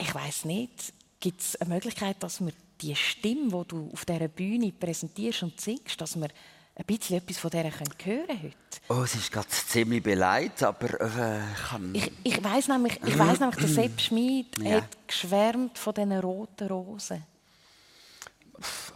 Ich 0.00 0.14
weiß 0.14 0.44
nicht, 0.44 0.92
gibt 1.20 1.40
es 1.40 1.56
eine 1.56 1.74
Möglichkeit, 1.74 2.22
dass 2.22 2.40
wir 2.40 2.52
die 2.80 2.94
Stimme, 2.94 3.48
die 3.48 3.68
du 3.68 3.90
auf 3.92 4.04
dieser 4.04 4.28
Bühne 4.28 4.72
präsentierst 4.72 5.42
und 5.42 5.60
singst, 5.60 6.00
dass 6.00 6.16
wir 6.16 6.28
ein 6.76 6.84
bisschen 6.86 7.16
etwas 7.16 7.38
von 7.38 7.50
dieser 7.50 7.64
hören 7.64 7.98
können 7.98 8.42
heute? 8.42 8.54
Oh, 8.88 9.02
es 9.02 9.14
ist 9.16 9.32
gerade 9.32 9.48
ziemlich 9.48 10.02
beleidigt, 10.02 10.62
aber 10.62 11.00
äh, 11.00 11.40
kann... 11.68 11.94
Ich, 11.94 12.12
ich 12.22 12.42
weiß 12.42 12.68
nämlich, 12.68 13.00
ich 13.04 13.18
weiss 13.18 13.40
nämlich, 13.40 13.58
der 13.58 13.68
Sepp 13.68 14.00
Schmid 14.00 14.46
ja. 14.62 14.76
hat 14.76 15.08
geschwärmt 15.08 15.76
von 15.76 15.94
diesen 15.94 16.12
roten 16.12 16.68
Rosen 16.68 17.24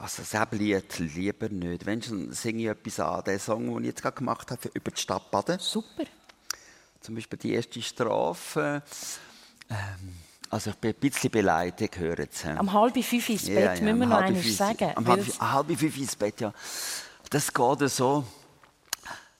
also 0.02 0.24
das 0.28 0.50
Lied 0.50 0.98
lieber 0.98 1.48
nicht. 1.48 1.86
Wenn 1.86 2.02
schon 2.02 2.32
singe 2.32 2.62
ich 2.62 2.68
etwas 2.68 2.98
an. 2.98 3.22
Den 3.22 3.38
Song, 3.38 3.66
den 3.66 3.78
ich 3.82 3.86
jetzt 3.86 4.02
gerade 4.02 4.16
gemacht 4.16 4.50
habe, 4.50 4.68
über 4.74 4.90
die 4.90 5.00
Stadt 5.00 5.30
Baden. 5.30 5.60
Super. 5.60 6.02
Zum 7.00 7.14
Beispiel 7.14 7.38
die 7.38 7.52
erste 7.52 7.80
Strophe. 7.80 8.82
Ähm, 9.70 9.76
also 10.50 10.70
ich 10.70 10.76
bin 10.76 10.90
ein 10.90 10.98
bisschen 10.98 11.30
beleidigt, 11.30 11.98
hören 11.98 12.26
Sie. 12.30 12.48
Am 12.48 12.72
halb 12.72 13.02
fünf 13.04 13.28
ins 13.28 13.46
Bett, 13.46 13.54
ja, 13.54 13.74
ja, 13.74 13.80
müssen 13.80 13.98
wir 14.00 14.06
noch 14.06 14.16
einmal 14.18 14.42
sagen. 14.42 14.92
Am 14.96 15.06
halb, 15.06 15.40
halb 15.40 15.78
fünf 15.78 15.96
ins 15.96 16.16
Bett, 16.16 16.40
ja. 16.40 16.52
Das 17.30 17.54
geht 17.54 17.90
so. 17.90 18.24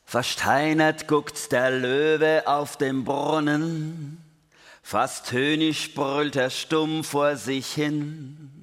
Versteinert 0.05 1.09
guckt 1.09 1.51
der 1.51 1.73
Löwe 1.73 2.45
auf 2.47 2.77
den 2.77 3.03
Brunnen, 3.03 4.23
fast 4.83 5.33
höhnisch 5.33 5.93
brüllt 5.95 6.37
er 6.37 6.51
stumm 6.51 7.03
vor 7.03 7.37
sich 7.37 7.73
hin. 7.73 8.62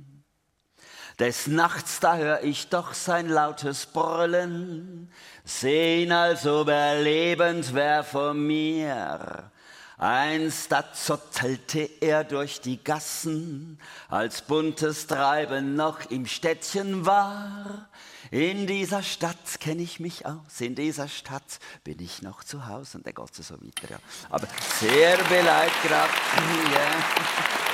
Des 1.20 1.48
Nachts 1.48 2.00
da 2.00 2.16
hör 2.16 2.44
ich 2.46 2.70
doch 2.70 2.94
sein 2.94 3.28
lautes 3.28 3.86
Brüllen, 3.88 5.12
sehn 5.44 6.14
als 6.14 6.48
ob 6.48 6.70
er 6.70 7.02
lebend 7.02 7.74
wär 7.76 8.06
vor 8.06 8.34
mir. 8.34 9.52
Einst 9.98 10.72
da 10.72 10.94
zottelte 10.94 11.90
er 12.00 12.24
durch 12.24 12.62
die 12.62 12.82
Gassen, 12.82 13.78
als 14.08 14.42
buntes 14.44 15.08
Treiben 15.08 15.76
noch 15.76 16.10
im 16.10 16.26
Städtchen 16.26 17.06
war. 17.06 17.90
In 18.32 18.66
dieser 18.66 19.04
Stadt 19.04 19.60
kenne 19.60 19.82
ich 19.82 20.00
mich 20.00 20.26
aus, 20.26 20.62
in 20.62 20.76
dieser 20.76 21.10
Stadt 21.10 21.60
bin 21.84 22.00
ich 22.00 22.22
noch 22.22 22.46
zu 22.46 22.68
Hause. 22.68 23.00
Und 23.00 23.06
der 23.06 23.12
geht 23.12 23.36
so 23.36 23.56
weiter, 23.56 23.90
ja. 23.90 23.98
Aber 24.30 24.48
sehr 24.80 25.18
beleidigt 25.18 25.84
gerade. 25.84 26.14
Yeah. 26.72 27.66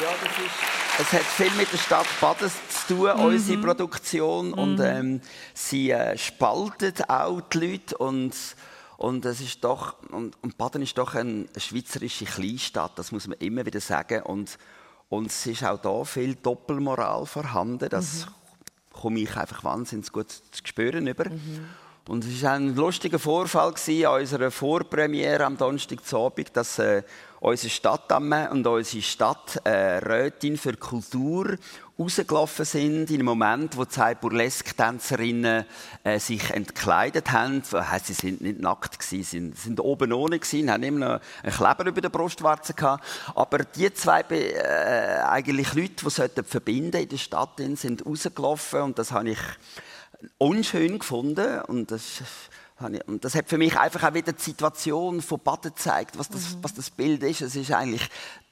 Ja, 0.00 0.10
das 0.22 0.32
ist, 0.32 1.00
es 1.00 1.12
hat 1.12 1.22
viel 1.22 1.50
mit 1.52 1.72
der 1.72 1.78
Stadt 1.78 2.06
Baden 2.20 2.50
zu 2.50 2.94
tun, 2.94 3.10
mhm. 3.16 3.24
unsere 3.24 3.58
Produktion. 3.60 4.48
Mhm. 4.48 4.54
Und 4.54 4.80
ähm, 4.80 5.20
sie 5.54 5.90
äh, 5.90 6.16
spaltet 6.18 7.08
auch 7.08 7.40
die 7.40 7.58
Leute. 7.58 7.96
Und, 7.96 8.34
und, 8.98 9.24
es 9.24 9.40
ist 9.40 9.64
doch, 9.64 9.94
und, 10.10 10.36
und 10.42 10.58
Baden 10.58 10.82
ist 10.82 10.98
doch 10.98 11.14
eine 11.14 11.46
schweizerische 11.56 12.26
Kleinstadt, 12.26 12.92
das 12.96 13.12
muss 13.12 13.26
man 13.26 13.38
immer 13.38 13.64
wieder 13.64 13.80
sagen. 13.80 14.22
Und, 14.22 14.58
und 15.08 15.28
es 15.28 15.46
ist 15.46 15.64
auch 15.64 15.78
da 15.78 16.04
viel 16.04 16.34
Doppelmoral 16.34 17.24
vorhanden. 17.24 17.88
Das 17.88 18.26
mhm. 18.26 18.30
komme 18.92 19.20
ich 19.20 19.36
einfach 19.36 19.64
wahnsinnig 19.64 20.12
gut 20.12 20.30
zu 20.30 20.42
spüren 20.64 21.06
über. 21.06 21.30
Mhm. 21.30 21.64
Und 22.08 22.24
es 22.24 22.42
war 22.42 22.52
ein 22.52 22.74
lustiger 22.74 23.18
Vorfall 23.18 23.74
an 23.74 24.20
unserer 24.20 24.50
Vorpremiere 24.50 25.44
am 25.44 25.58
Donnerstagabend, 25.58 26.56
dass 26.56 26.78
äh, 26.78 27.02
unsere 27.40 27.70
Stadtamme 27.70 28.50
und 28.50 28.66
unsere 28.66 29.02
Stadträtin 29.02 30.54
äh, 30.54 30.56
für 30.56 30.76
Kultur 30.76 31.56
rausgelaufen 31.98 32.64
sind, 32.64 33.10
in 33.10 33.16
einem 33.16 33.26
Moment, 33.26 33.76
wo 33.76 33.84
zwei 33.84 34.14
Burlesque-Tänzerinnen 34.14 35.64
äh, 36.04 36.18
sich 36.20 36.50
entkleidet 36.50 37.32
haben. 37.32 37.62
Äh, 37.72 38.00
sie 38.02 38.12
sind 38.12 38.40
nicht 38.40 38.60
nackt 38.60 39.02
sie 39.02 39.22
sind 39.22 39.80
oben 39.80 40.12
ohne 40.12 40.38
gewesen, 40.38 40.70
haben 40.70 40.82
immer 40.84 41.06
noch 41.06 41.20
einen 41.42 41.52
Kleber 41.52 41.86
über 41.86 42.00
der 42.00 42.08
Brustwarze 42.08 42.74
gehabt. 42.74 43.04
Aber 43.34 43.58
die 43.58 43.92
zwei 43.94 44.20
äh, 44.30 45.20
eigentlich 45.22 45.74
Leute, 45.74 46.04
die 46.04 46.10
sollten 46.10 46.44
verbinden 46.44 47.02
in 47.02 47.08
der 47.08 47.16
Stadt, 47.16 47.60
sind 47.74 48.06
rausgelaufen 48.06 48.82
und 48.82 48.98
das 48.98 49.10
habe 49.10 49.30
ich 49.30 49.38
unschön 50.38 50.98
gefunden 50.98 51.60
und 51.62 51.90
das 51.90 52.22
und 53.06 53.24
das 53.24 53.34
hat 53.34 53.48
für 53.48 53.58
mich 53.58 53.78
einfach 53.78 54.04
auch 54.04 54.14
wieder 54.14 54.32
die 54.32 54.42
Situation 54.42 55.20
von 55.20 55.40
Baden 55.40 55.74
gezeigt, 55.74 56.18
was 56.18 56.28
das, 56.28 56.54
mhm. 56.54 56.58
was 56.62 56.74
das 56.74 56.90
Bild 56.90 57.22
ist. 57.22 57.40
Es 57.40 57.56
ist 57.56 57.72
eigentlich 57.72 58.08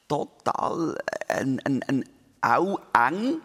total 0.09 0.99
ein, 1.29 1.61
ein, 1.65 1.83
ein 1.87 2.05
auch 2.41 2.81
eng, 2.93 3.41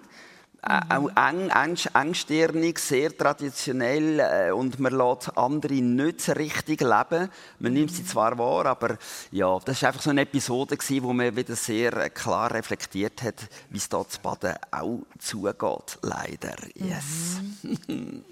äh, 0.64 0.74
mhm. 0.74 0.92
auch 0.92 1.10
eng, 1.16 1.50
eng, 1.50 1.78
engstirnig, 1.94 2.80
sehr 2.80 3.16
traditionell 3.16 4.20
äh, 4.20 4.52
und 4.52 4.80
man 4.80 4.94
lässt 4.94 5.38
andere 5.38 5.76
nicht 5.76 6.22
so 6.22 6.34
richtig 6.34 6.82
leben. 6.82 7.30
Man 7.60 7.74
nimmt 7.74 7.92
sie 7.92 8.06
zwar 8.06 8.38
wahr, 8.38 8.66
aber 8.66 8.98
ja, 9.32 9.60
das 9.60 9.82
war 9.82 9.90
einfach 9.90 10.02
so 10.02 10.10
eine 10.10 10.22
Episode 10.22 10.78
gewesen, 10.78 11.04
wo 11.04 11.14
man 11.14 11.36
wieder 11.36 11.56
sehr 11.56 12.10
klar 12.10 12.52
reflektiert 12.52 13.22
hat, 13.22 13.48
wie 13.70 13.78
es 13.78 13.90
dort 13.90 14.12
zu 14.12 14.20
Baden 14.20 14.56
auch 14.72 15.00
zugeht, 15.20 16.00
leider. 16.02 16.56
Yes. 16.76 17.40
Mhm. 17.88 18.24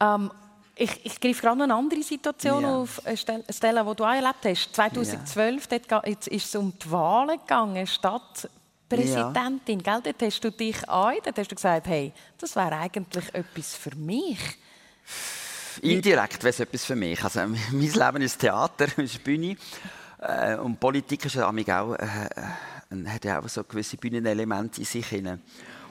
um 0.00 0.30
Ich, 0.76 1.06
ich 1.06 1.20
greife 1.20 1.40
gerade 1.40 1.58
noch 1.58 1.64
eine 1.64 1.74
andere 1.74 2.02
Situation 2.02 2.62
ja. 2.62 2.76
auf, 2.76 3.00
äh, 3.04 3.16
Stella, 3.16 3.84
die 3.84 3.96
du 3.96 4.04
auch 4.04 4.14
erlebt 4.14 4.44
hast. 4.44 4.74
2012 4.74 5.68
ja. 5.70 5.78
dort 5.78 6.26
ist 6.26 6.46
es 6.46 6.54
um 6.56 6.72
die 6.76 6.90
Wahlen 6.90 7.38
gegangen, 7.38 7.86
Stadtpräsidentin. 7.86 9.80
Ja. 9.80 10.00
Dort 10.00 10.20
hast 10.20 10.40
du 10.40 10.50
dich 10.50 10.88
an, 10.88 11.14
dort 11.24 11.38
hast 11.38 11.50
du 11.50 11.54
gesagt, 11.54 11.86
hey, 11.86 12.12
das 12.38 12.56
wäre 12.56 12.76
eigentlich 12.76 13.32
etwas 13.32 13.76
für 13.76 13.94
mich. 13.94 14.38
Indirekt 15.80 16.42
wäre 16.42 16.50
es 16.50 16.60
etwas 16.60 16.84
für 16.84 16.96
mich. 16.96 17.22
Also, 17.22 17.40
mein 17.40 17.58
Leben 17.72 18.22
ist 18.22 18.38
Theater, 18.38 18.86
ist 18.98 19.22
Bühne. 19.22 19.56
Äh, 20.18 20.56
und 20.56 20.80
Politik 20.80 21.24
ist 21.26 21.34
ja 21.34 21.48
auch, 21.48 21.54
äh, 21.54 22.04
äh, 22.04 23.06
hat 23.06 23.24
ja 23.24 23.40
auch 23.40 23.48
so 23.48 23.62
gewisse 23.62 23.96
Bühnenelemente 23.96 24.80
in 24.80 24.86
sich. 24.86 25.06
Hinein. 25.06 25.40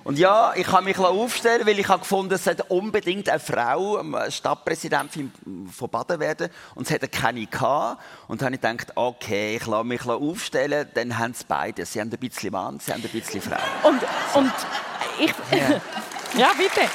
Und 0.04 0.20
ja, 0.20 0.54
ich 0.56 0.68
habe 0.68 0.84
mich 0.84 0.98
aufstellen, 0.98 1.66
weil 1.66 1.80
ich 1.80 1.88
habe 1.88 2.00
gefunden, 2.00 2.34
es 2.34 2.44
sollte 2.44 2.64
unbedingt 2.66 3.30
eine 3.30 3.40
Frau 3.40 4.00
ähm, 4.00 4.18
Stadtpräsidentin 4.30 5.32
von 5.72 5.90
Baden 5.90 6.20
werden. 6.20 6.50
Und 6.76 6.88
es 6.88 6.94
hatte 6.94 7.08
keine 7.08 7.46
gehabt. 7.46 8.02
Und 8.28 8.42
dann 8.42 8.48
habe 8.48 8.56
ich 8.56 8.62
gedacht, 8.62 8.92
okay, 8.96 9.56
ich 9.56 9.66
lasse 9.66 9.86
mich 9.86 10.06
aufstellen, 10.06 10.90
dann 10.94 11.18
haben 11.18 11.34
sie 11.34 11.46
beide. 11.48 11.86
Sie 11.86 12.02
haben 12.02 12.12
ein 12.12 12.20
bisschen 12.20 12.52
Mann, 12.52 12.80
sie 12.80 12.92
haben 12.92 13.04
ein 13.04 13.10
bisschen 13.10 13.42
Frau. 13.42 13.56
Und, 13.88 14.02
so. 14.34 14.40
und 14.40 14.54
ich... 15.20 15.34
Ja. 15.52 15.82
ja, 16.38 16.52
bitte. 16.58 16.90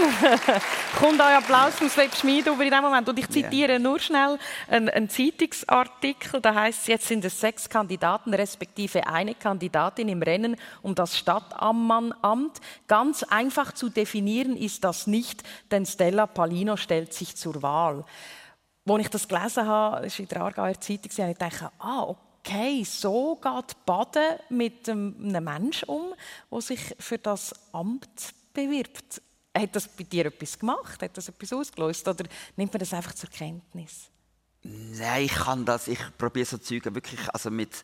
Kommt 0.98 1.20
euer 1.20 1.38
Applaus 1.38 1.74
vom 1.74 1.88
Sweb 1.88 2.14
Schmid 2.14 2.46
über 2.46 2.62
in 2.62 2.70
dem 2.70 2.82
Moment. 2.82 3.08
Und 3.08 3.18
ich 3.18 3.28
zitiere 3.28 3.72
yeah. 3.72 3.78
nur 3.78 3.98
schnell 3.98 4.38
einen, 4.68 4.88
einen 4.88 5.08
Zeitungsartikel. 5.08 6.40
Da 6.40 6.54
heißt 6.54 6.82
es, 6.82 6.86
jetzt 6.86 7.08
sind 7.08 7.24
es 7.24 7.40
sechs 7.40 7.68
Kandidaten, 7.68 8.32
respektive 8.34 9.06
eine 9.06 9.34
Kandidatin 9.34 10.08
im 10.08 10.22
Rennen 10.22 10.56
um 10.82 10.94
das 10.94 11.16
Stadtammannamt. 11.16 12.60
Ganz 12.86 13.22
einfach 13.24 13.72
zu 13.72 13.88
definieren 13.88 14.56
ist 14.56 14.84
das 14.84 15.06
nicht, 15.06 15.42
denn 15.70 15.86
Stella 15.86 16.26
Palino 16.26 16.76
stellt 16.76 17.12
sich 17.12 17.36
zur 17.36 17.62
Wahl. 17.62 18.04
Als 18.88 19.00
ich 19.00 19.08
das 19.08 19.28
gelesen 19.28 19.66
habe, 19.66 20.02
das 20.02 20.06
ist 20.12 20.18
in 20.20 20.28
der 20.28 20.42
Aargauer 20.42 20.80
Zeitung, 20.80 21.10
habe 21.18 21.30
ich 21.30 21.38
gedacht, 21.38 21.72
ah, 21.78 22.14
okay, 22.40 22.82
so 22.84 23.36
geht 23.36 23.84
Baden 23.84 24.38
mit 24.48 24.88
einem 24.88 25.14
Menschen 25.44 25.88
um, 25.88 26.14
der 26.50 26.60
sich 26.60 26.80
für 26.98 27.18
das 27.18 27.54
Amt 27.72 28.34
bewirbt. 28.52 29.22
Hat 29.56 29.74
das 29.74 29.88
bei 29.88 30.04
dir 30.04 30.26
etwas 30.26 30.58
gemacht? 30.58 31.02
Hat 31.02 31.16
das 31.16 31.28
etwas 31.28 31.52
ausgelöst? 31.52 32.06
Oder 32.06 32.24
nimmt 32.56 32.72
man 32.72 32.78
das 32.78 32.94
einfach 32.94 33.14
zur 33.14 33.30
Kenntnis? 33.30 34.10
Nein, 34.62 35.24
ich 35.24 35.32
kann 35.32 35.64
das. 35.64 35.88
Ich 35.88 36.00
probiere 36.18 36.46
so 36.46 36.58
Züge 36.58 36.94
wirklich 36.94 37.20
also 37.32 37.50
mit, 37.50 37.82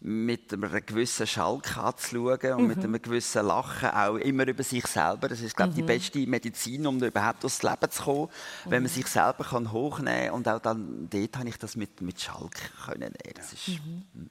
mit 0.00 0.52
einem 0.52 0.70
gewissen 0.84 1.26
Schalk 1.26 1.76
anzuschauen 1.76 2.52
und 2.52 2.62
mhm. 2.62 2.66
mit 2.68 2.78
einem 2.78 3.02
gewissen 3.02 3.46
Lachen 3.46 3.90
auch 3.90 4.16
immer 4.16 4.46
über 4.46 4.62
sich 4.62 4.86
selber. 4.86 5.28
Das 5.28 5.40
ist, 5.40 5.56
glaube 5.56 5.70
ich, 5.70 5.78
mhm. 5.78 5.86
die 5.86 5.86
beste 5.86 6.18
Medizin, 6.26 6.86
um 6.86 7.02
überhaupt 7.02 7.44
aufs 7.44 7.62
Leben 7.62 7.90
zu 7.90 8.02
kommen, 8.02 8.28
mhm. 8.64 8.70
wenn 8.70 8.82
man 8.82 8.92
sich 8.92 9.06
selber 9.06 9.44
kann 9.44 9.72
hochnehmen 9.72 10.26
kann. 10.26 10.34
Und 10.34 10.48
auch 10.48 10.60
dann, 10.60 11.08
dort 11.10 11.36
habe 11.36 11.48
ich 11.48 11.56
das 11.56 11.76
mit, 11.76 12.00
mit 12.02 12.20
Schalk 12.20 12.54
können 12.84 13.00
nehmen. 13.00 13.34
Das 13.34 13.52
ist, 13.54 13.68
mhm. 13.68 14.04
mhm. 14.12 14.30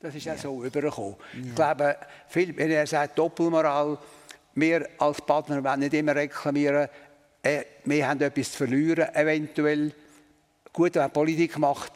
das 0.00 0.14
ist 0.14 0.28
auch 0.28 0.32
ja. 0.32 0.38
so 0.38 0.62
übergekommen. 0.62 1.16
Ja. 1.32 1.40
Ich 1.46 1.54
glaube, 1.54 1.96
viel, 2.28 2.56
wenn 2.56 2.70
er 2.70 2.86
sagt 2.86 3.18
Doppelmoral, 3.18 3.98
wir 4.60 4.88
als 4.98 5.20
Partner 5.22 5.62
wollen 5.62 5.80
nicht 5.80 5.94
immer 5.94 6.14
reklamieren, 6.14 6.88
äh, 7.42 7.62
wir 7.84 8.08
haben 8.08 8.20
etwas 8.20 8.52
zu 8.52 8.58
verlieren, 8.58 9.14
eventuell. 9.14 9.92
Gut, 10.72 10.94
wenn 10.94 11.02
man 11.02 11.10
Politik 11.10 11.58
macht, 11.58 11.92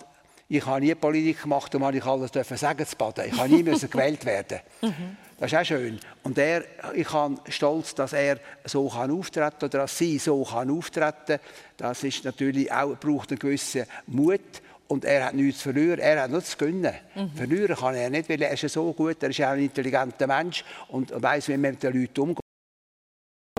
ich 0.49 0.67
habe 0.67 0.81
nie 0.81 0.95
Politik 0.95 1.43
gemacht, 1.43 1.75
um 1.75 1.95
ich 1.95 2.05
alles 2.05 2.31
dürfen 2.31 2.57
sagen 2.57 2.87
zu 2.87 2.97
baden. 2.97 3.25
Ich 3.27 3.39
habe 3.39 3.49
nie 3.49 3.63
müssen 3.69 3.89
gewählt 3.89 4.25
werden. 4.27 4.61
Mhm. 4.83 5.17
Das 5.39 5.51
ist 5.51 5.59
auch 5.59 5.65
schön. 5.65 5.99
Und 6.23 6.39
er, 6.39 6.63
ich 6.95 7.09
bin 7.09 7.41
stolz, 7.49 7.95
dass 7.95 8.13
er 8.13 8.39
so 8.65 8.89
kann 8.89 9.11
auftreten 9.11 9.65
oder 9.65 9.79
dass 9.79 9.97
sie 9.97 10.19
so 10.19 10.45
kann 10.45 10.71
auftreten. 10.71 11.39
Das 11.77 12.05
ist 12.05 12.25
natürlich 12.25 12.71
auch 12.71 12.97
braucht 12.97 13.31
einen 13.31 13.39
gewissen 13.39 13.87
Mut. 14.07 14.41
Und 14.89 15.07
er 15.07 15.25
hat 15.25 15.35
nichts 15.35 15.63
zu 15.63 15.73
verlieren, 15.73 16.01
er 16.01 16.23
hat 16.23 16.31
nur 16.31 16.45
zu 16.45 16.57
gewinnen. 16.59 16.93
Mhm. 17.15 17.31
Verlieren 17.35 17.77
kann 17.77 17.95
er 17.95 18.11
nicht, 18.11 18.29
weil 18.29 18.43
er 18.43 18.53
ist 18.53 18.69
so 18.69 18.93
gut, 18.93 19.23
er 19.23 19.31
ist 19.31 19.41
auch 19.41 19.47
ein 19.49 19.61
intelligenter 19.61 20.27
Mensch 20.27 20.65
und 20.89 21.11
weiß, 21.11 21.49
wie 21.49 21.53
man 21.53 21.73
mit 21.73 21.83
den 21.83 21.99
Leuten 21.99 22.21
umgeht. 22.21 22.42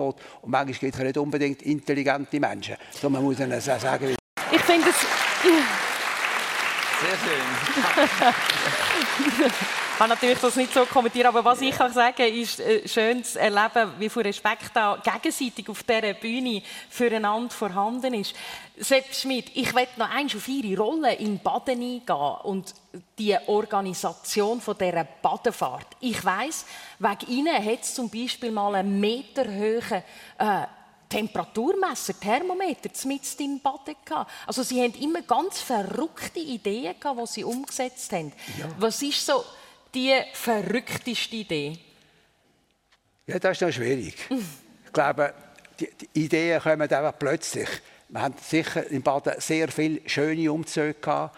Und 0.00 0.16
manchmal 0.46 0.74
gibt 0.74 0.94
es 0.96 1.00
nicht 1.00 1.18
unbedingt 1.18 1.62
intelligente 1.62 2.40
Menschen. 2.40 2.74
So, 2.90 3.08
man 3.08 3.22
muss 3.22 3.38
ihnen 3.38 3.60
sagen, 3.60 4.16
ich 4.50 4.60
finde 4.62 4.88
es... 4.90 4.96
Sehr 7.00 7.16
schön. 9.44 9.50
Ich 9.94 9.98
kann 9.98 10.08
natürlich 10.08 10.40
das 10.40 10.56
nicht 10.56 10.74
so 10.74 10.84
kommentieren, 10.86 11.28
aber 11.28 11.44
was 11.44 11.60
ich 11.60 11.70
kann 11.70 11.92
sagen 11.92 12.26
ist 12.26 12.58
äh, 12.58 12.86
schön 12.88 13.22
zu 13.22 13.38
erleben, 13.38 13.92
wie 14.00 14.08
viel 14.08 14.22
Respekt 14.22 14.72
da 14.74 15.00
gegenseitig 15.00 15.68
auf 15.68 15.84
dieser 15.84 16.14
Bühne 16.14 16.64
füreinander 16.90 17.54
vorhanden 17.54 18.12
ist. 18.12 18.34
Sepp 18.76 19.14
Schmidt, 19.14 19.52
ich 19.54 19.72
möchte 19.72 20.00
noch 20.00 20.10
eins 20.10 20.34
auf 20.34 20.48
Ihre 20.48 20.82
Rolle 20.82 21.14
in 21.14 21.38
Baden 21.38 21.80
eingehen 21.80 22.36
und 22.42 22.74
die 23.16 23.36
Organisation 23.46 24.60
von 24.60 24.76
dieser 24.76 25.04
Badenfahrt. 25.04 25.86
Ich 26.00 26.24
weiss, 26.24 26.66
wegen 26.98 27.30
Ihnen 27.30 27.64
hat 27.64 27.82
es 27.82 27.94
zum 27.94 28.10
Beispiel 28.10 28.50
mal 28.50 28.74
einen 28.74 28.98
meterhohen 28.98 30.02
äh, 30.38 30.66
Temperaturmesser, 31.08 32.18
Thermometer, 32.18 32.90
mit 33.04 33.40
im 33.40 33.60
Baden 33.60 33.94
gehabt. 34.04 34.28
Also 34.44 34.64
Sie 34.64 34.82
haben 34.82 34.94
immer 34.94 35.22
ganz 35.22 35.60
verrückte 35.60 36.40
Ideen 36.40 36.98
gehabt, 36.98 37.20
die 37.20 37.26
Sie 37.26 37.44
umgesetzt 37.44 38.12
haben. 38.12 38.32
Ja. 38.58 38.66
Was 38.76 39.00
ist 39.00 39.24
so 39.24 39.44
die 39.94 40.14
verrückteste 40.32 41.36
Idee? 41.36 41.78
Ja, 43.26 43.38
das 43.38 43.52
ist 43.52 43.62
noch 43.62 43.72
schwierig. 43.72 44.16
ich 44.86 44.92
glaube, 44.92 45.32
die, 45.80 45.88
die 46.00 46.24
Ideen 46.24 46.60
kommen 46.60 46.82
einfach 46.82 47.18
plötzlich. 47.18 47.68
Wir 48.08 48.22
haben 48.22 48.34
sicher 48.40 48.86
in 48.90 49.02
Baden 49.02 49.34
sehr 49.38 49.68
viele 49.68 50.00
schöne 50.08 50.52
Umzüge 50.52 50.94
gehabt. 50.94 51.36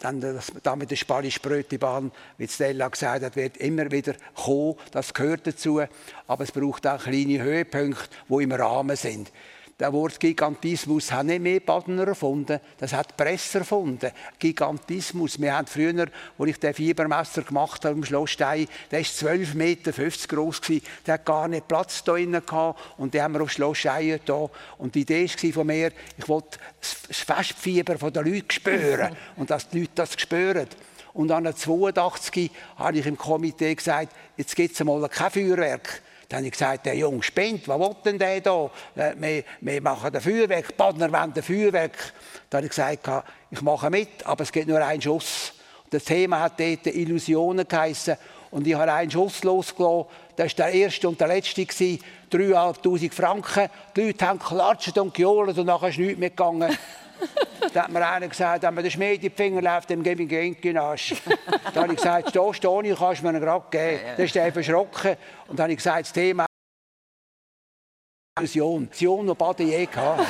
dann 0.00 0.20
das, 0.20 0.52
da 0.62 0.76
mit 0.76 0.90
der 0.90 0.96
Spali-Sprötibahn, 0.96 2.12
wie 2.36 2.46
Stella 2.46 2.88
gesagt 2.88 3.24
hat, 3.24 3.36
wird 3.36 3.56
immer 3.56 3.90
wieder 3.90 4.14
kommen. 4.34 4.76
Das 4.92 5.14
gehört 5.14 5.46
dazu. 5.46 5.82
Aber 6.26 6.44
es 6.44 6.52
braucht 6.52 6.86
auch 6.86 7.02
kleine 7.02 7.42
Höhepunkte, 7.42 8.08
die 8.28 8.42
im 8.42 8.52
Rahmen 8.52 8.96
sind. 8.96 9.32
Das 9.76 9.92
Wort 9.92 10.20
Gigantismus 10.20 11.10
hat 11.10 11.26
nicht 11.26 11.42
mehr 11.42 11.58
Badener 11.58 12.06
erfunden, 12.06 12.60
das 12.78 12.92
hat 12.92 13.10
die 13.10 13.22
Presse 13.22 13.58
erfunden. 13.58 14.12
Gigantismus. 14.38 15.40
Wir 15.40 15.56
haben 15.56 15.66
früher, 15.66 16.06
als 16.38 16.48
ich 16.48 16.60
den 16.60 16.74
Fiebermesser 16.74 17.42
gemacht 17.42 17.84
habe 17.84 17.96
im 17.96 18.04
Schlossstein, 18.04 18.68
der 18.92 19.00
war 19.00 19.06
12,50 19.06 19.54
Meter 19.56 19.92
groß. 20.28 20.60
Der 21.04 21.14
hat 21.14 21.24
gar 21.24 21.48
nicht 21.48 21.66
Platz 21.66 22.04
da 22.04 22.12
drinnen 22.12 22.46
gehabt. 22.46 22.80
Und 22.98 23.14
den 23.14 23.22
haben 23.22 23.34
wir 23.34 23.42
auf 23.42 23.50
Schlossstein 23.50 24.20
da. 24.24 24.48
Und 24.78 24.94
die 24.94 25.00
Idee 25.00 25.28
war 25.28 25.52
von 25.52 25.66
mir, 25.66 25.90
ich 26.16 26.28
wollte 26.28 26.58
das 26.80 27.18
Festfieber 27.18 27.94
der 27.94 28.22
Leute 28.22 28.54
spüren. 28.54 29.16
Und 29.36 29.50
dass 29.50 29.68
die 29.68 29.80
Leute 29.80 29.92
das 29.96 30.12
spüren. 30.12 30.68
Und 31.14 31.30
an 31.30 31.44
der 31.44 31.56
82 31.56 32.50
habe 32.76 32.98
ich 32.98 33.06
im 33.06 33.18
Komitee 33.18 33.74
gesagt, 33.74 34.12
jetzt 34.36 34.54
gibt 34.54 34.74
es 34.74 34.84
mal 34.84 35.08
kein 35.08 35.30
Feuerwerk. 35.30 36.02
Dann 36.34 36.38
habe 36.38 36.46
ich 36.48 36.52
gesagt, 36.54 36.86
der 36.86 36.96
Junge 36.96 37.22
spinnt, 37.22 37.68
was 37.68 37.78
will 37.78 37.94
denn 38.04 38.18
der 38.18 38.40
da? 38.40 38.68
Äh, 38.96 39.14
wir, 39.16 39.44
wir 39.60 39.80
machen 39.80 40.12
ein 40.12 40.20
Feuerwerk, 40.20 40.66
die 40.66 40.74
Badner 40.74 41.12
wollen 41.12 41.32
ein 41.32 41.42
Feuerwerk. 41.44 42.12
Dann 42.50 42.58
habe 42.58 42.66
ich 42.66 42.70
gesagt, 42.70 43.08
ich 43.52 43.62
mache 43.62 43.88
mit, 43.88 44.26
aber 44.26 44.42
es 44.42 44.50
gibt 44.50 44.66
nur 44.66 44.84
einen 44.84 45.00
Schuss. 45.00 45.52
Das 45.90 46.02
Thema 46.02 46.40
hat 46.40 46.58
dort 46.58 46.88
Illusionen 46.88 47.68
geheissen. 47.68 48.16
Und 48.50 48.66
ich 48.66 48.74
habe 48.74 48.92
einen 48.92 49.12
Schuss 49.12 49.44
losgelassen. 49.44 50.06
Das 50.34 50.58
war 50.58 50.66
der 50.66 50.74
erste 50.74 51.08
und 51.08 51.20
der 51.20 51.28
letzte. 51.28 51.62
3'500 51.62 53.12
Franken. 53.12 53.68
Die 53.94 54.00
Leute 54.00 54.26
haben 54.26 54.40
geklatscht 54.40 54.98
und 54.98 55.14
gejohlt 55.14 55.56
und 55.56 55.66
nachher 55.66 55.90
ist 55.90 55.98
nichts 55.98 56.18
mehr 56.18 56.30
gegangen. 56.30 56.76
Da 57.72 57.84
hat 57.84 57.90
mir 57.90 58.06
einer 58.06 58.28
gesagt, 58.28 58.62
wenn 58.62 58.74
mir 58.74 58.82
der 58.82 58.90
Schmied 58.90 59.14
in 59.14 59.20
die 59.20 59.30
Finger 59.30 59.62
läuft, 59.62 59.90
dann 59.90 60.02
gebe 60.02 60.22
ich 60.22 60.32
einen 60.32 60.60
Gengenarsch. 60.60 61.14
da 61.72 61.82
habe 61.82 61.92
ich 61.92 61.98
gesagt, 61.98 62.30
steh, 62.30 62.52
steh, 62.52 62.90
ich 62.90 62.98
kannst 62.98 63.20
du 63.20 63.26
mir 63.26 63.30
einen 63.30 63.40
gerade 63.40 63.64
geben. 63.70 64.00
Dann 64.16 64.24
ist 64.26 64.36
er 64.36 64.52
verschrocken. 64.52 65.16
Und 65.48 65.58
dann 65.58 65.64
habe 65.64 65.72
ich 65.72 65.78
gesagt, 65.78 66.06
das 66.06 66.12
Thema 66.12 66.46
Vision. 68.40 68.88
Vision, 68.90 69.26
die 69.26 69.34
Baden 69.34 69.68
je 69.68 69.86
gehabt 69.86 70.26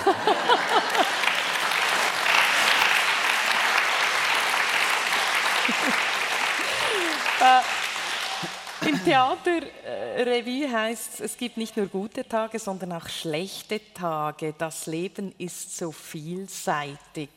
Im 9.04 9.10
Theater 9.10 9.60
äh, 9.84 10.22
Revue 10.22 10.72
heißt 10.72 11.20
es 11.20 11.36
gibt 11.36 11.58
nicht 11.58 11.76
nur 11.76 11.88
gute 11.88 12.26
Tage, 12.26 12.58
sondern 12.58 12.92
auch 12.92 13.06
schlechte 13.06 13.78
Tage. 13.92 14.54
Das 14.56 14.86
Leben 14.86 15.34
ist 15.36 15.76
so 15.76 15.92
vielseitig. 15.92 17.28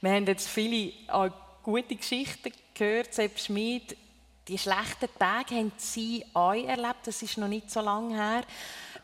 Wir 0.00 0.12
haben 0.12 0.26
jetzt 0.26 0.46
viele 0.46 0.92
äh, 0.92 1.30
gute 1.64 1.96
Geschichten 1.96 2.52
gehört. 2.72 3.14
Selbst 3.14 3.46
Schmid, 3.46 3.96
die 4.46 4.58
schlechten 4.58 5.08
Tage 5.18 5.56
haben 5.56 5.72
Sie 5.76 6.24
euch 6.34 6.66
erlebt. 6.66 7.06
Das 7.06 7.20
ist 7.20 7.36
noch 7.36 7.48
nicht 7.48 7.68
so 7.68 7.80
lange 7.80 8.14
her. 8.14 8.42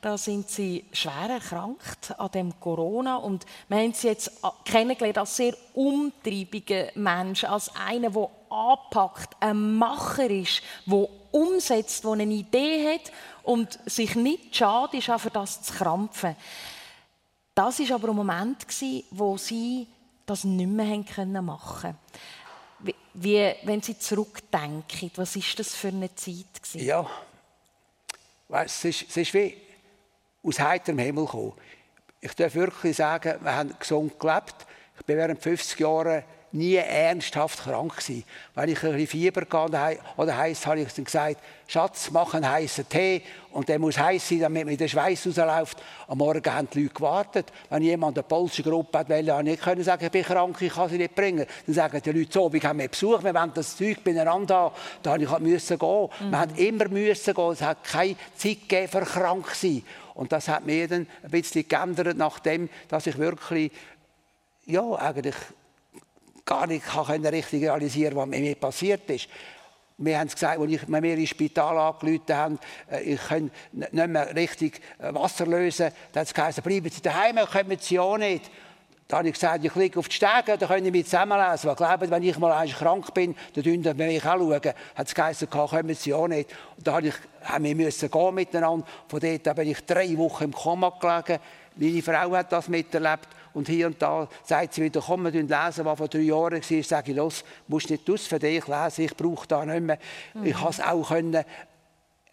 Da 0.01 0.17
sind 0.17 0.49
sie 0.51 0.85
schwer 0.93 1.31
erkrankt 1.31 2.15
an 2.19 2.31
dem 2.31 2.61
Corona 2.61 3.17
und 3.17 3.47
wir 3.69 3.79
haben 3.79 3.95
sie 3.95 4.09
jetzt 4.09 4.29
äh, 4.45 4.49
kennengelernt 4.65 5.19
als 5.19 5.35
sehr 5.35 5.55
umtriebigen 5.73 6.91
Mensch, 6.95 7.43
als 7.43 7.75
einer, 7.75 8.11
der 8.11 8.29
anpackt, 8.51 9.35
ein 9.41 9.77
Macher 9.77 10.31
ist, 10.31 10.63
der 10.87 11.09
umsetzt, 11.35 12.05
der 12.05 12.13
eine 12.13 12.25
Idee 12.25 12.95
hat 12.95 13.13
und 13.43 13.79
sich 13.87 14.15
nicht 14.15 14.55
schade 14.55 14.97
ist, 14.97 15.11
für 15.19 15.31
das 15.31 15.63
zu 15.63 15.73
krampfen. 15.73 16.37
Das 17.55 17.81
war 17.81 17.97
aber 17.97 18.09
ein 18.11 18.17
Moment, 18.17 18.67
wo 19.11 19.37
sie 19.37 19.87
das 20.27 20.45
nicht 20.45 20.69
mehr 20.69 21.43
machen 21.43 21.81
können. 21.81 21.99
Wie, 23.15 23.55
wenn 23.63 23.81
Sie 23.81 23.97
zurückdenken, 23.97 25.11
was 25.15 25.37
ist 25.37 25.59
das 25.59 25.75
für 25.75 25.89
eine 25.89 26.13
Zeit? 26.17 26.47
Ja, 26.73 27.09
es 28.49 28.85
ist, 28.85 29.05
es 29.09 29.17
ist 29.17 29.35
wie 29.35 29.57
aus 30.43 30.59
heiterem 30.59 30.99
Himmel 30.99 31.25
gekommen. 31.25 31.53
Ich 32.21 32.35
darf 32.35 32.55
wirklich 32.55 32.97
sagen, 32.97 33.39
wir 33.41 33.55
haben 33.55 33.75
gesund 33.79 34.19
gelebt. 34.19 34.67
Ich 34.99 35.05
bin 35.05 35.17
während 35.17 35.41
50 35.41 35.79
Jahren 35.79 36.25
nie 36.55 36.77
ernsthaft 36.77 37.65
krank 37.65 37.97
gewesen. 37.97 38.25
Wenn 38.55 38.69
ich 38.69 38.83
ein 38.85 38.93
bisschen 38.93 39.07
Fieber 39.09 39.43
hatte 39.43 39.99
oder 40.17 40.37
heiß, 40.37 40.67
habe 40.67 40.81
ich 40.81 40.93
dann 40.93 41.05
gesagt, 41.05 41.39
Schatz, 41.67 42.11
mach 42.13 42.35
einen 42.35 42.49
heißen 42.49 42.89
Tee 42.89 43.23
und 43.51 43.69
der 43.69 43.79
muss 43.79 43.99
heiß 43.99 44.29
sein, 44.29 44.41
damit 44.41 44.65
mir 44.65 44.77
der 44.77 44.87
Schweiß 44.87 45.27
rausläuft. 45.27 45.83
Am 46.07 46.19
Morgen 46.19 46.55
haben 46.55 46.69
die 46.73 46.83
Leute 46.83 46.95
gewartet. 46.95 47.53
Wenn 47.71 47.83
jemand 47.83 48.17
eine 48.17 48.23
polnische 48.23 48.63
Gruppe 48.63 48.99
hat, 48.99 49.09
habe 49.09 49.51
ich 49.51 49.57
nicht 49.57 49.85
sagen, 49.85 50.05
ich 50.05 50.11
bin 50.13 50.25
krank, 50.25 50.57
ich 50.61 50.73
kann 50.73 50.89
sie 50.89 50.99
nicht 50.99 51.15
bringen. 51.15 51.45
Dann 51.67 51.75
sagen 51.75 52.01
die 52.05 52.13
Leute 52.13 52.33
so, 52.33 52.53
wir 52.53 52.63
haben 52.63 52.89
Besuch, 52.89 53.23
wir 53.25 53.35
wollen 53.35 53.53
das 53.53 53.77
Zeug 53.77 54.05
beieinander 54.05 54.55
haben. 54.55 54.75
Da 55.03 55.13
habe 55.13 55.23
ich 55.25 55.31
halt 55.31 55.43
müssen 55.43 55.79
gehen. 55.79 56.09
Mhm. 56.21 56.31
Wir 56.31 56.39
haben 56.39 56.55
immer 56.55 56.89
müssen 56.89 57.35
gehen. 57.35 57.53
Es 57.53 57.63
hat 57.63 57.83
keine 57.83 58.17
Zeit 58.37 58.69
gegeben 58.69 58.89
für 58.89 59.01
krank 59.01 59.51
sein. 59.55 59.83
Und 60.15 60.31
das 60.31 60.47
hat 60.47 60.65
mir 60.65 60.87
dann 60.87 61.09
ein 61.25 61.31
bisschen 61.31 61.67
geändert, 61.67 62.17
nachdem, 62.17 62.69
dass 62.89 63.09
ich 63.09 63.19
wirklich, 63.19 63.73
ja, 64.67 64.95
eigentlich 64.95 65.35
gar 66.45 66.67
nicht 66.67 66.85
kann 66.85 67.25
richtig 67.27 67.63
realisieren 67.63 68.17
was 68.17 68.27
mir 68.27 68.55
passiert 68.55 69.09
ist. 69.11 69.29
Wir 69.97 70.19
haben 70.19 70.27
es 70.27 70.35
gesagt, 70.35 70.59
als 70.59 70.73
ich 70.73 70.89
mir 70.89 71.15
ins 71.15 71.29
Spital 71.29 71.79
angerufen 71.79 72.35
habe, 72.35 72.59
äh, 72.91 73.03
ich 73.03 73.21
kann 73.21 73.51
nicht 73.73 73.93
mehr 73.93 74.35
richtig 74.35 74.81
äh, 74.99 75.15
Wasser 75.15 75.47
lösen. 75.47 75.93
Dann 76.13 76.21
hat 76.23 76.27
es 76.27 76.35
gesagt, 76.35 76.65
bleiben 76.65 76.91
Sie 76.91 77.01
daheim, 77.01 77.37
kommen 77.47 77.79
Sie 77.79 77.99
auch 78.01 78.19
nicht. 78.19 78.51
Da 79.07 79.19
habe 79.19 79.29
ich 79.29 79.35
gesagt, 79.35 79.65
ich 79.65 79.75
liege 79.77 79.99
auf 79.99 80.09
die 80.09 80.17
Stege, 80.17 80.59
dann 80.59 80.69
können 80.69 80.93
wir 80.93 81.05
zusammenlesen. 81.05 81.69
Weil 81.69 81.77
glauben, 81.77 82.11
wenn 82.11 82.23
ich 82.23 82.39
mal 82.39 82.53
eigentlich 82.53 82.77
krank 82.77 83.15
bin, 83.15 83.37
dann 83.55 83.63
schauen 83.63 83.85
wir 83.85 83.95
mich 83.95 84.25
auch. 84.25 84.39
Schauen. 84.39 84.73
Hat 84.95 85.07
es 85.07 85.15
geheißen, 85.15 85.51
kommen 85.51 85.95
Sie 85.95 86.15
auch 86.15 86.27
nicht. 86.27 86.51
Und 86.77 86.87
da 86.87 87.01
haben 87.43 87.65
wir 87.65 87.77
müssen 87.77 88.11
gehen 88.11 88.35
miteinander. 88.35 88.87
Von 89.07 89.21
dort 89.21 89.57
bin 89.57 89.69
ich 89.69 89.85
drei 89.85 90.17
Wochen 90.17 90.45
im 90.45 90.53
Koma 90.53 90.91
gelegen. 90.99 91.41
Meine 91.77 92.03
Frau 92.03 92.33
hat 92.33 92.51
das 92.51 92.69
miterlebt. 92.69 93.29
Und 93.55 93.69
hier 93.69 93.87
und 93.87 94.03
da 94.03 94.29
sagt 94.45 94.75
sie 94.75 94.83
wieder, 94.83 95.01
komm, 95.01 95.25
wir 95.25 95.31
lesen, 95.31 95.85
was 95.85 95.99
vor 95.99 96.09
drei 96.09 96.19
Jahren 96.19 96.61
war. 96.61 96.83
Sage 96.83 97.13
ich, 97.13 97.17
los, 97.17 97.45
musst 97.69 97.89
nicht 97.89 98.09
aus 98.11 98.27
für 98.27 98.39
dich 98.39 98.67
lesen, 98.67 99.05
ich 99.05 99.17
brauche 99.17 99.47
da 99.47 99.65
nicht 99.65 99.81
mehr. 99.81 99.99
Mhm. 100.35 100.47
Ich 100.47 100.55
konnte 100.55 100.71
es 100.71 100.81
auch 100.81 101.09
können, 101.09 101.45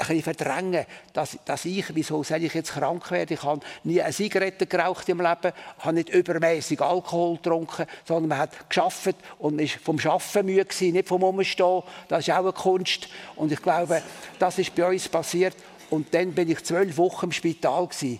ein 0.01 0.07
bisschen 0.07 0.35
verdrängen, 0.35 0.85
dass, 1.13 1.37
dass 1.45 1.65
ich, 1.65 1.85
wieso 1.93 2.23
soll 2.23 2.43
ich 2.43 2.53
jetzt 2.53 2.71
krank 2.71 3.11
werden? 3.11 3.33
Ich 3.33 3.43
habe 3.43 3.61
nie 3.83 4.01
eine 4.01 4.13
Zigarette 4.13 4.65
geraucht 4.65 5.07
im 5.09 5.19
Leben, 5.21 5.53
habe 5.79 5.93
nicht 5.93 6.09
übermäßig 6.09 6.81
Alkohol 6.81 7.35
getrunken, 7.37 7.85
sondern 8.05 8.29
man 8.29 8.37
hat 8.39 8.69
geschafft 8.69 9.15
und 9.37 9.59
ist 9.61 9.75
vom 9.75 9.99
Schaffen 9.99 10.45
müde 10.45 10.65
gewesen, 10.65 10.93
nicht 10.93 11.07
vom 11.07 11.23
Umstehen. 11.23 11.83
Das 12.07 12.27
ist 12.27 12.33
auch 12.33 12.39
eine 12.39 12.53
Kunst. 12.53 13.09
Und 13.35 13.51
ich 13.51 13.61
glaube, 13.61 14.01
das 14.39 14.57
ist 14.57 14.73
bei 14.75 14.87
uns 14.87 15.07
passiert. 15.07 15.55
Und 15.89 16.13
dann 16.13 16.33
bin 16.33 16.49
ich 16.49 16.63
zwölf 16.63 16.97
Wochen 16.97 17.27
im 17.27 17.31
Spital 17.31 17.87
gewesen. 17.87 18.19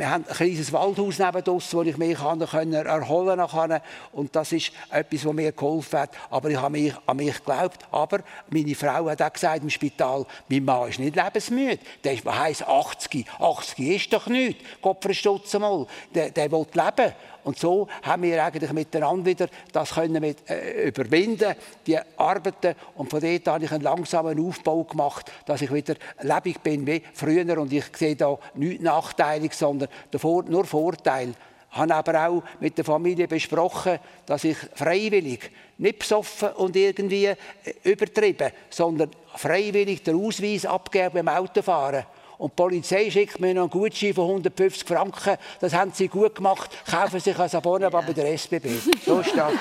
Wir 0.00 0.08
haben 0.08 0.24
ein 0.26 0.34
kleines 0.34 0.72
Waldhaus 0.72 1.18
neben 1.18 1.42
uns, 1.50 1.74
wo 1.74 1.82
ich 1.82 1.98
mich 1.98 2.16
kann, 2.16 2.40
erholen 2.40 3.46
kann. 3.46 3.80
Und 4.12 4.34
das 4.34 4.50
ist 4.50 4.72
etwas, 4.90 5.26
was 5.26 5.32
mir 5.34 5.52
geholfen 5.52 5.98
hat. 5.98 6.10
Aber 6.30 6.48
ich 6.48 6.56
habe 6.56 6.70
mich, 6.70 6.94
an 7.04 7.18
mich 7.18 7.36
geglaubt. 7.36 7.84
Aber 7.90 8.20
meine 8.48 8.74
Frau 8.74 9.10
hat 9.10 9.20
auch 9.20 9.30
gesagt 9.30 9.62
im 9.62 9.68
Spital, 9.68 10.24
mein 10.48 10.64
Mann 10.64 10.88
ist 10.88 11.00
nicht 11.00 11.16
lebensmüde. 11.16 11.80
Der 12.02 12.16
heisst 12.24 12.66
80? 12.66 13.26
80 13.38 13.78
ist 13.78 14.10
doch 14.14 14.26
nichts. 14.28 14.64
Gott 14.80 15.02
verstutze 15.02 15.58
mal. 15.58 15.86
Der, 16.14 16.30
der 16.30 16.50
will 16.50 16.66
leben. 16.72 17.12
Und 17.44 17.58
so 17.58 17.88
haben 18.02 18.22
wir 18.22 18.44
eigentlich 18.44 18.72
miteinander 18.72 19.26
wieder 19.26 19.48
das 19.72 19.94
können 19.94 20.20
mit, 20.20 20.48
äh, 20.50 20.88
überwinden, 20.88 21.54
die 21.86 21.98
Arbeiten. 22.16 22.74
Und 22.94 23.10
von 23.10 23.20
dort 23.20 23.48
habe 23.48 23.64
ich 23.64 23.72
einen 23.72 23.82
langsamen 23.82 24.46
Aufbau 24.46 24.84
gemacht, 24.84 25.30
dass 25.46 25.62
ich 25.62 25.72
wieder 25.72 25.94
lebendig 26.20 26.62
bin 26.62 26.86
wie 26.86 27.02
früher. 27.12 27.58
Und 27.58 27.72
ich 27.72 27.84
sehe 27.96 28.16
da 28.16 28.38
nichts 28.54 28.82
nachteilig, 28.82 29.54
sondern 29.54 29.88
nur 30.48 30.64
Vorteil. 30.64 31.34
Ich 31.72 31.78
habe 31.78 31.94
aber 31.94 32.28
auch 32.28 32.42
mit 32.58 32.76
der 32.76 32.84
Familie 32.84 33.28
besprochen, 33.28 34.00
dass 34.26 34.42
ich 34.42 34.56
freiwillig, 34.74 35.50
nicht 35.78 36.00
besoffen 36.00 36.50
und 36.50 36.74
irgendwie 36.74 37.26
äh, 37.26 37.36
übertrieben, 37.84 38.50
sondern 38.68 39.10
freiwillig 39.36 40.02
den 40.02 40.16
Ausweis 40.16 40.66
abgebe 40.66 41.10
beim 41.10 41.28
Autofahren. 41.28 42.04
Und 42.40 42.52
die 42.52 42.56
Polizei 42.56 43.10
schickt 43.10 43.38
mir 43.38 43.52
noch 43.52 43.64
einen 43.64 43.70
Gutschein 43.70 44.14
von 44.14 44.24
150 44.24 44.88
Franken. 44.88 45.36
Das 45.60 45.74
haben 45.74 45.92
sie 45.92 46.08
gut 46.08 46.34
gemacht. 46.34 46.70
Kaufen 46.90 47.20
sich 47.20 47.38
ein 47.38 47.54
Abonnement 47.54 48.06
bei 48.06 48.14
der 48.14 48.32
SBB. 48.32 48.66
So 49.04 49.22
steht 49.22 49.36
das. 49.36 49.52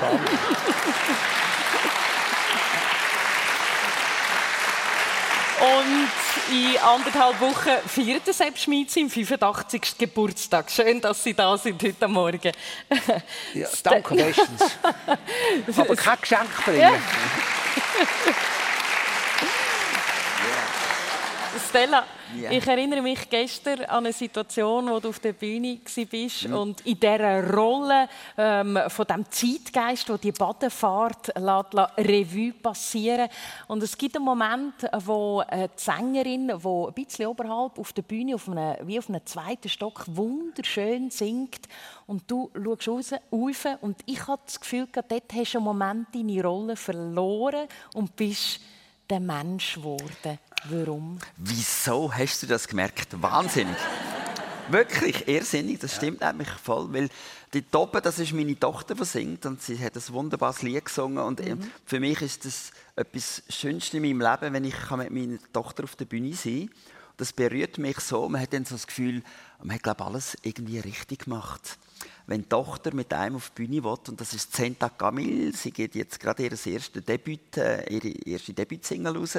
Und 5.59 6.09
in 6.55 6.77
anderthalb 6.77 7.41
Wochen 7.41 7.69
feiert 7.85 8.25
der 8.25 8.33
Sepp 8.33 8.57
Schmid 8.57 8.89
seinen 8.89 9.09
85. 9.09 9.97
Geburtstag. 9.97 10.71
Schön, 10.71 11.01
dass 11.01 11.21
Sie 11.21 11.33
da 11.33 11.57
sind 11.57 11.83
heute 11.83 12.07
Morgen. 12.07 12.53
Ja, 13.53 13.67
danke 13.83 14.15
bestens. 14.15 14.77
Aber 15.75 15.95
kein 15.97 16.17
Geschenk 16.21 16.63
bringen. 16.63 16.79
Ja. 16.79 16.93
Stella, 21.67 22.05
yeah. 22.37 22.51
ich 22.51 22.65
erinnere 22.67 23.01
mich 23.01 23.29
gestern 23.29 23.81
an 23.85 24.05
eine 24.05 24.13
Situation, 24.13 24.89
wo 24.89 24.99
du 24.99 25.09
auf 25.09 25.19
der 25.19 25.33
Bühne 25.33 25.79
warst 25.85 26.47
mhm. 26.47 26.53
und 26.53 26.81
in 26.81 26.99
dieser 26.99 27.53
Rolle 27.53 28.07
ähm, 28.37 28.79
von 28.87 29.05
dem 29.05 29.25
Zeitgeist, 29.29 30.09
wo 30.09 30.17
die 30.17 30.31
Badefahrt 30.31 31.27
lässt, 31.37 31.73
lässt 31.73 31.97
Revue 31.97 32.53
passieren 32.53 33.29
Und 33.67 33.83
es 33.83 33.97
gibt 33.97 34.15
einen 34.15 34.25
Moment, 34.25 34.75
wo 35.05 35.43
die 35.51 35.67
Sängerin, 35.75 36.47
die 36.47 36.53
ein 36.53 36.93
bisschen 36.93 37.27
oberhalb 37.27 37.77
auf 37.79 37.93
der 37.93 38.01
Bühne, 38.01 38.35
auf 38.35 38.47
einem, 38.49 38.75
wie 38.87 38.99
auf 38.99 39.09
einem 39.09 39.25
zweiten 39.25 39.69
Stock, 39.69 40.05
wunderschön 40.07 41.09
singt 41.09 41.67
und 42.07 42.23
du 42.29 42.49
schaust 42.79 43.13
raus, 43.31 43.65
und 43.81 43.97
ich 44.05 44.27
habe 44.27 44.41
das 44.45 44.59
Gefühl, 44.59 44.87
dort 44.91 45.33
hast 45.33 45.53
du 45.53 45.57
einen 45.57 45.65
Moment 45.65 46.07
deine 46.13 46.43
Rolle 46.43 46.75
verloren 46.75 47.67
und 47.93 48.15
bist 48.15 48.61
der 49.09 49.19
Mensch 49.19 49.75
geworden. 49.75 50.39
Warum? 50.65 51.19
Wieso 51.37 52.13
hast 52.13 52.43
du 52.43 52.47
das 52.47 52.67
gemerkt? 52.67 53.21
Wahnsinnig. 53.21 53.77
Wirklich 54.69 55.27
irrsinnig, 55.27 55.79
das 55.79 55.95
stimmt 55.95 56.21
ja. 56.21 56.31
nämlich 56.31 56.49
voll, 56.49 56.93
weil 56.93 57.09
die 57.53 57.63
Toppe, 57.63 58.01
das 58.01 58.19
ist 58.19 58.33
meine 58.33 58.59
Tochter, 58.59 58.93
die 58.93 59.05
singt 59.05 59.45
und 59.47 59.61
sie 59.61 59.79
hat 59.79 59.95
ein 59.95 60.13
wunderbares 60.13 60.61
Lied 60.61 60.85
gesungen 60.85 61.23
und 61.23 61.43
mhm. 61.43 61.71
für 61.85 61.99
mich 61.99 62.21
ist 62.21 62.45
das 62.45 62.71
etwas 62.95 63.41
Schönste 63.49 63.97
in 63.97 64.03
meinem 64.03 64.21
Leben, 64.21 64.53
wenn 64.53 64.65
ich 64.65 64.91
mit 64.91 65.09
meiner 65.09 65.37
Tochter 65.53 65.85
auf 65.85 65.95
der 65.95 66.05
Bühne 66.05 66.33
sein 66.33 66.67
kann. 66.67 66.77
Das 67.17 67.33
berührt 67.33 67.79
mich 67.79 67.99
so, 67.99 68.29
man 68.29 68.41
hat 68.41 68.53
dann 68.53 68.65
so 68.65 68.75
das 68.75 68.85
Gefühl, 68.85 69.23
man 69.63 69.75
hat 69.75 69.83
glaube 69.83 70.05
alles 70.05 70.37
irgendwie 70.43 70.79
richtig 70.79 71.25
gemacht 71.25 71.77
wenn 72.29 72.43
die 72.43 72.49
Tochter 72.49 72.93
mit 72.93 73.11
einem 73.11 73.37
auf 73.37 73.49
die 73.49 73.65
Bühne 73.65 73.83
will, 73.83 73.97
und 74.07 74.21
das 74.21 74.33
ist 74.35 74.53
Zenta 74.53 74.87
Camille, 74.89 75.51
sie 75.51 75.71
geht 75.71 75.95
jetzt 75.95 76.19
gerade 76.19 76.43
ihr 76.43 76.51
erstes 76.51 77.03
Debüt, 77.03 77.57
äh, 77.57 77.83
ihre 77.91 78.09
erste 78.23 78.53
Debütsingle 78.53 79.17
raus. 79.17 79.35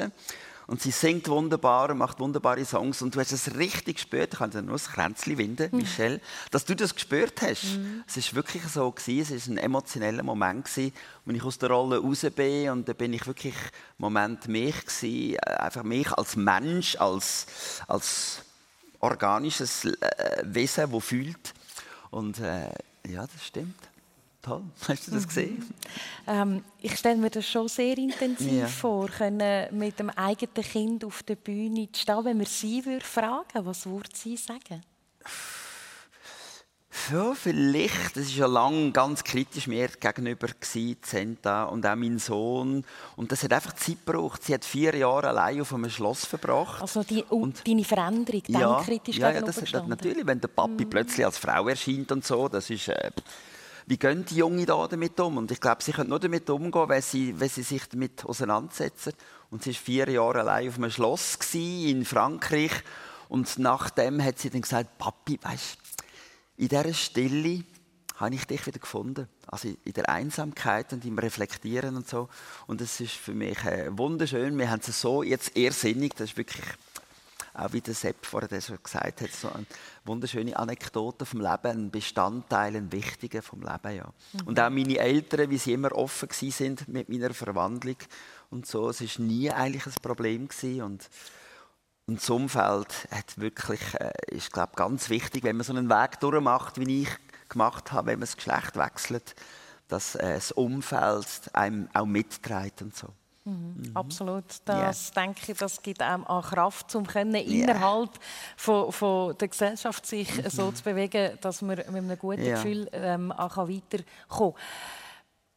Und 0.67 0.81
sie 0.81 0.91
singt 0.91 1.27
wunderbar 1.27 1.89
und 1.89 1.97
macht 1.97 2.19
wunderbare 2.19 2.63
Songs. 2.65 3.01
Und 3.01 3.15
du 3.15 3.19
hast 3.19 3.31
es 3.31 3.55
richtig 3.55 3.97
gespürt, 3.97 4.33
ich 4.33 4.39
kann 4.39 4.51
dir 4.51 4.61
nur 4.61 4.73
das 4.73 4.89
Kränzchen 4.89 5.37
winden, 5.37 5.69
mhm. 5.71 5.79
Michelle, 5.79 6.21
dass 6.51 6.65
du 6.65 6.75
das 6.75 6.93
gespürt 6.93 7.41
hast. 7.41 7.77
Mhm. 7.77 8.03
Es 8.07 8.17
ist 8.17 8.33
wirklich 8.33 8.63
so 8.63 8.91
gewesen, 8.91 9.21
es 9.21 9.31
ist 9.31 9.47
ein 9.47 9.57
emotioneller 9.57 10.23
Moment 10.23 10.65
gewesen, 10.65 10.93
wenn 11.25 11.35
ich 11.35 11.43
aus 11.43 11.57
der 11.57 11.69
Rolle 11.69 11.99
raus 11.99 12.25
bin 12.35 12.69
und 12.69 12.87
da 12.87 12.93
bin 12.93 13.13
ich 13.13 13.27
wirklich 13.27 13.55
Moment 13.97 14.47
mich 14.47 14.79
gewesen, 14.85 15.35
äh, 15.35 15.53
einfach 15.55 15.83
mich 15.83 16.11
als 16.11 16.35
Mensch, 16.35 16.95
als, 16.97 17.47
als 17.87 18.41
organisches 18.99 19.85
äh, 19.85 20.43
Wesen, 20.43 20.91
das 20.91 21.03
fühlt. 21.03 21.53
Und 22.11 22.39
äh, 22.39 22.69
ja, 23.07 23.25
das 23.27 23.45
stimmt. 23.45 23.90
Toll. 24.41 24.63
Hast 24.87 25.07
du 25.07 25.11
das 25.11 25.23
mhm. 25.23 25.27
gesehen? 25.27 25.73
Ähm, 26.27 26.63
ich 26.81 26.97
stelle 26.97 27.17
mir 27.17 27.29
das 27.29 27.47
schon 27.47 27.67
sehr 27.67 27.97
intensiv 27.97 28.51
ja. 28.51 28.67
vor, 28.67 29.07
können 29.07 29.77
mit 29.77 29.99
dem 29.99 30.09
eigenen 30.09 30.63
Kind 30.63 31.05
auf 31.05 31.23
der 31.23 31.35
Bühne 31.35 31.87
stehen. 31.95 32.25
Wenn 32.25 32.37
man 32.37 32.47
sie 32.47 32.83
würde 32.85 33.05
fragen, 33.05 33.65
was 33.65 33.85
würde 33.85 34.09
sie 34.13 34.37
sagen? 34.37 34.83
Ja, 37.11 37.33
vielleicht. 37.33 38.17
Das 38.17 38.27
war 38.27 38.37
ja 38.37 38.45
lange 38.47 38.91
ganz 38.91 39.23
kritisch 39.23 39.67
mir 39.67 39.87
gegenüber, 39.87 40.47
Zenta 41.01 41.63
und 41.63 41.85
auch 41.85 41.95
mein 41.95 42.19
Sohn. 42.19 42.83
Und 43.15 43.31
das 43.31 43.43
hat 43.43 43.53
einfach 43.53 43.73
Zeit 43.75 44.05
gebraucht. 44.05 44.43
Sie 44.43 44.53
hat 44.53 44.65
vier 44.65 44.95
Jahre 44.95 45.29
allein 45.29 45.61
auf 45.61 45.73
einem 45.73 45.89
Schloss 45.89 46.25
verbracht. 46.25 46.81
Also 46.81 47.03
die, 47.03 47.23
und 47.23 47.65
deine 47.65 47.85
Veränderung, 47.85 48.43
ja, 48.47 48.59
dann 48.59 48.85
kritisch 48.85 49.17
ja, 49.17 49.31
ja, 49.31 49.41
das 49.41 49.61
hat 49.61 49.87
natürlich, 49.87 50.25
wenn 50.25 50.41
der 50.41 50.49
Papi 50.49 50.85
mm. 50.85 50.89
plötzlich 50.89 51.25
als 51.25 51.37
Frau 51.37 51.67
erscheint 51.67 52.11
und 52.11 52.25
so, 52.25 52.47
das 52.47 52.69
ist... 52.69 52.89
Äh, 52.89 53.11
wie 53.91 53.97
gehen 53.97 54.23
die 54.23 54.37
Jungen 54.37 54.65
da 54.65 54.87
damit 54.87 55.19
um? 55.19 55.35
Und 55.35 55.51
ich 55.51 55.59
glaube, 55.59 55.83
sie 55.83 55.91
können 55.91 56.11
nur 56.11 56.19
damit 56.21 56.49
umgehen, 56.49 56.87
wenn 56.87 57.01
sie, 57.01 57.37
wenn 57.37 57.49
sie 57.49 57.61
sich 57.61 57.89
damit 57.89 58.23
auseinandersetzen. 58.23 59.11
Und 59.49 59.63
sie 59.63 59.71
war 59.71 59.81
vier 59.81 60.09
Jahre 60.09 60.39
allein 60.39 60.69
auf 60.69 60.77
einem 60.77 60.89
Schloss 60.89 61.37
in 61.53 62.05
Frankreich. 62.05 62.71
Und 63.27 63.59
nachdem 63.59 64.23
hat 64.23 64.39
sie 64.39 64.49
dann 64.49 64.61
gesagt, 64.61 64.97
Papi, 64.97 65.37
weißt 65.41 65.77
in 66.55 66.69
dieser 66.69 66.93
Stille 66.93 67.65
habe 68.15 68.33
ich 68.33 68.47
dich 68.47 68.65
wieder 68.65 68.79
gefunden. 68.79 69.27
Also 69.47 69.67
in 69.83 69.91
der 69.91 70.07
Einsamkeit 70.07 70.93
und 70.93 71.03
im 71.03 71.19
Reflektieren 71.19 71.97
und 71.97 72.07
so. 72.07 72.29
Und 72.67 72.79
das 72.79 73.01
ist 73.01 73.11
für 73.11 73.33
mich 73.33 73.61
äh, 73.65 73.89
wunderschön. 73.97 74.57
Wir 74.57 74.71
haben 74.71 74.79
es 74.87 75.01
so 75.01 75.21
jetzt 75.21 75.57
ehrsinnig, 75.57 76.15
das 76.15 76.29
ist 76.29 76.37
wirklich 76.37 76.63
auch 77.53 77.73
wie 77.73 77.81
der 77.81 77.93
Sepp 77.93 78.25
vorher 78.25 78.61
schon 78.61 78.79
gesagt 78.81 79.21
hat, 79.21 79.31
so 79.31 79.49
eine 79.49 79.65
wunderschöne 80.05 80.57
Anekdote 80.57 81.25
vom 81.25 81.41
Leben, 81.41 81.67
ein 81.71 81.91
Bestandteil, 81.91 82.75
ein 82.75 82.91
wichtiger 82.91 83.41
vom 83.41 83.61
Leben. 83.61 83.95
Ja. 83.95 84.13
Mhm. 84.33 84.47
Und 84.47 84.59
auch 84.59 84.69
meine 84.69 84.97
Eltern, 84.97 85.49
wie 85.49 85.57
sie 85.57 85.73
immer 85.73 85.91
offen 85.93 86.29
sind 86.31 86.87
mit 86.87 87.09
meiner 87.09 87.33
Verwandlung 87.33 87.97
und 88.49 88.65
so, 88.65 88.89
es 88.89 89.01
war 89.01 89.25
nie 89.25 89.51
eigentlich 89.51 89.85
ein 89.85 89.93
Problem 90.01 90.47
gewesen. 90.47 90.81
und 90.81 91.09
und 92.07 92.19
das 92.19 92.29
Umfeld 92.29 93.07
hat 93.09 93.39
wirklich, 93.39 93.79
äh, 93.93 94.11
ist 94.27 94.51
glaube 94.51 94.73
ganz 94.75 95.09
wichtig, 95.09 95.43
wenn 95.43 95.55
man 95.55 95.63
so 95.63 95.71
einen 95.71 95.89
Weg 95.89 96.19
durchmacht, 96.19 96.77
wie 96.77 97.03
ich 97.03 97.09
gemacht 97.47 97.91
habe, 97.91 98.07
wenn 98.07 98.19
man 98.19 98.27
das 98.27 98.35
Geschlecht 98.35 98.75
wechselt, 98.75 99.35
dass 99.87 100.15
äh, 100.15 100.33
das 100.33 100.51
Umfeld 100.51 101.27
einem 101.53 101.87
auch 101.93 102.05
mitträgt 102.05 102.81
und 102.81 102.95
so. 102.95 103.07
Mhm. 103.43 103.91
Absolut. 103.95 104.45
Das 104.65 105.11
yeah. 105.15 105.25
denke 105.25 105.51
ich, 105.51 105.57
das 105.57 105.81
gibt 105.81 106.01
einem 106.01 106.25
auch 106.27 106.47
Kraft, 106.47 106.93
um 106.95 107.07
können, 107.07 107.33
yeah. 107.33 107.43
innerhalb 107.43 108.11
von, 108.55 108.91
von, 108.91 109.35
der 109.37 109.47
Gesellschaft 109.47 110.05
sich 110.05 110.35
mhm. 110.35 110.49
so 110.49 110.71
zu 110.71 110.83
bewegen, 110.83 111.37
dass 111.41 111.61
man 111.61 111.77
mit 111.77 111.87
einem 111.87 112.19
guten 112.19 112.43
yeah. 112.43 112.55
Gefühl 112.55 112.87
ähm, 112.93 113.31
auch 113.31 113.57
weiterkommen 113.57 114.05
kann. 114.29 114.53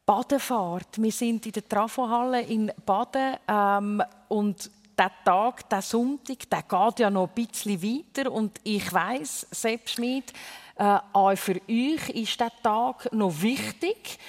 Badefahrt. 0.05 1.01
Wir 1.01 1.11
sind 1.11 1.45
in 1.45 1.51
der 1.51 1.67
Trafohalle 1.67 2.41
in 2.41 2.71
Baden 2.85 3.37
ähm, 3.47 4.03
und 4.27 4.69
der 4.97 5.11
Tag, 5.23 5.67
der 5.69 5.81
Sonntag, 5.81 6.49
der 6.49 6.61
geht 6.61 6.99
ja 6.99 7.09
noch 7.09 7.29
ein 7.29 7.33
bisschen 7.33 7.81
weiter. 7.81 8.31
Und 8.31 8.59
ich 8.63 8.91
weiß, 8.91 9.47
Sepp 9.51 9.89
Schmid, 9.89 10.31
äh, 10.75 10.99
auch 11.11 11.35
für 11.35 11.59
euch 11.69 12.09
ist 12.09 12.39
der 12.39 12.51
Tag 12.61 13.11
noch 13.13 13.41
wichtig. 13.41 14.19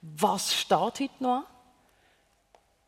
Was 0.00 0.54
steht 0.54 1.00
heute 1.00 1.10
noch 1.20 1.36
an? 1.36 1.44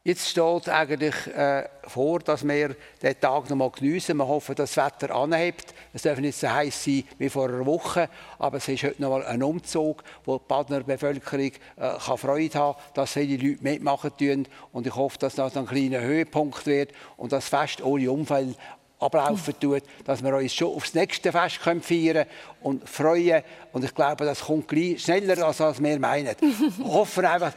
Jetzt 0.09 0.31
steht 0.31 0.71
eigentlich 0.71 1.15
äh, 1.37 1.69
vor, 1.87 2.21
dass 2.21 2.43
wir 2.43 2.75
den 3.03 3.21
Tag 3.21 3.51
noch 3.51 3.57
mal 3.57 3.71
geniessen. 3.71 4.17
Wir 4.17 4.27
hoffen, 4.27 4.55
dass 4.55 4.73
das 4.73 4.87
Wetter 4.87 5.15
anhebt. 5.15 5.75
Es 5.93 6.01
darf 6.01 6.19
nicht 6.19 6.39
so 6.39 6.51
heiß 6.51 6.83
sein 6.83 7.05
wie 7.19 7.29
vor 7.29 7.51
einer 7.51 7.67
Woche, 7.67 8.09
aber 8.39 8.57
es 8.57 8.67
ist 8.69 8.85
heute 8.85 9.03
noch 9.03 9.11
mal 9.11 9.27
ein 9.27 9.43
Umzug, 9.43 10.03
wo 10.25 10.39
die 10.39 10.45
Badner 10.49 10.81
Bevölkerung 10.81 11.53
äh, 11.77 11.99
kann 12.03 12.17
Freude 12.17 12.59
haben 12.59 12.79
dass 12.95 13.13
viele 13.13 13.37
Leute 13.37 13.63
mitmachen 13.63 14.13
können. 14.19 14.49
Und 14.73 14.87
ich 14.87 14.97
hoffe, 14.97 15.19
dass 15.19 15.35
das 15.35 15.55
ein 15.59 15.67
kleiner 15.67 16.01
Höhepunkt 16.01 16.65
wird 16.65 16.93
und 17.19 17.33
das 17.33 17.47
Fest 17.47 17.83
ohne 17.83 18.11
Unfall 18.11 18.55
ablaufen 19.01 19.61
tut, 19.61 19.83
dass 20.05 20.25
wir 20.25 20.35
uns 20.35 20.55
schon 20.55 20.75
aufs 20.75 20.95
nächste 20.95 21.33
Fest 21.33 21.61
können 21.61 21.83
feiern 21.83 22.27
und 22.63 22.89
freuen. 22.89 23.43
Und 23.73 23.85
ich 23.85 23.95
glaube, 23.95 24.25
das 24.25 24.41
kommt 24.41 24.71
schneller, 24.71 25.47
als 25.47 25.83
wir 25.83 25.99
meinen. 25.99 26.35
Wir 26.41 26.85
hoffen 26.87 27.27
einfach, 27.27 27.53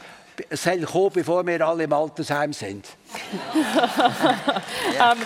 es 0.50 0.64
soll 0.64 0.82
kommen, 0.82 1.12
bevor 1.14 1.46
wir 1.46 1.66
alle 1.66 1.84
im 1.84 1.94
Altersheim 1.94 2.54
sind. 2.54 2.88
ja. 4.98 5.12
ähm. 5.14 5.20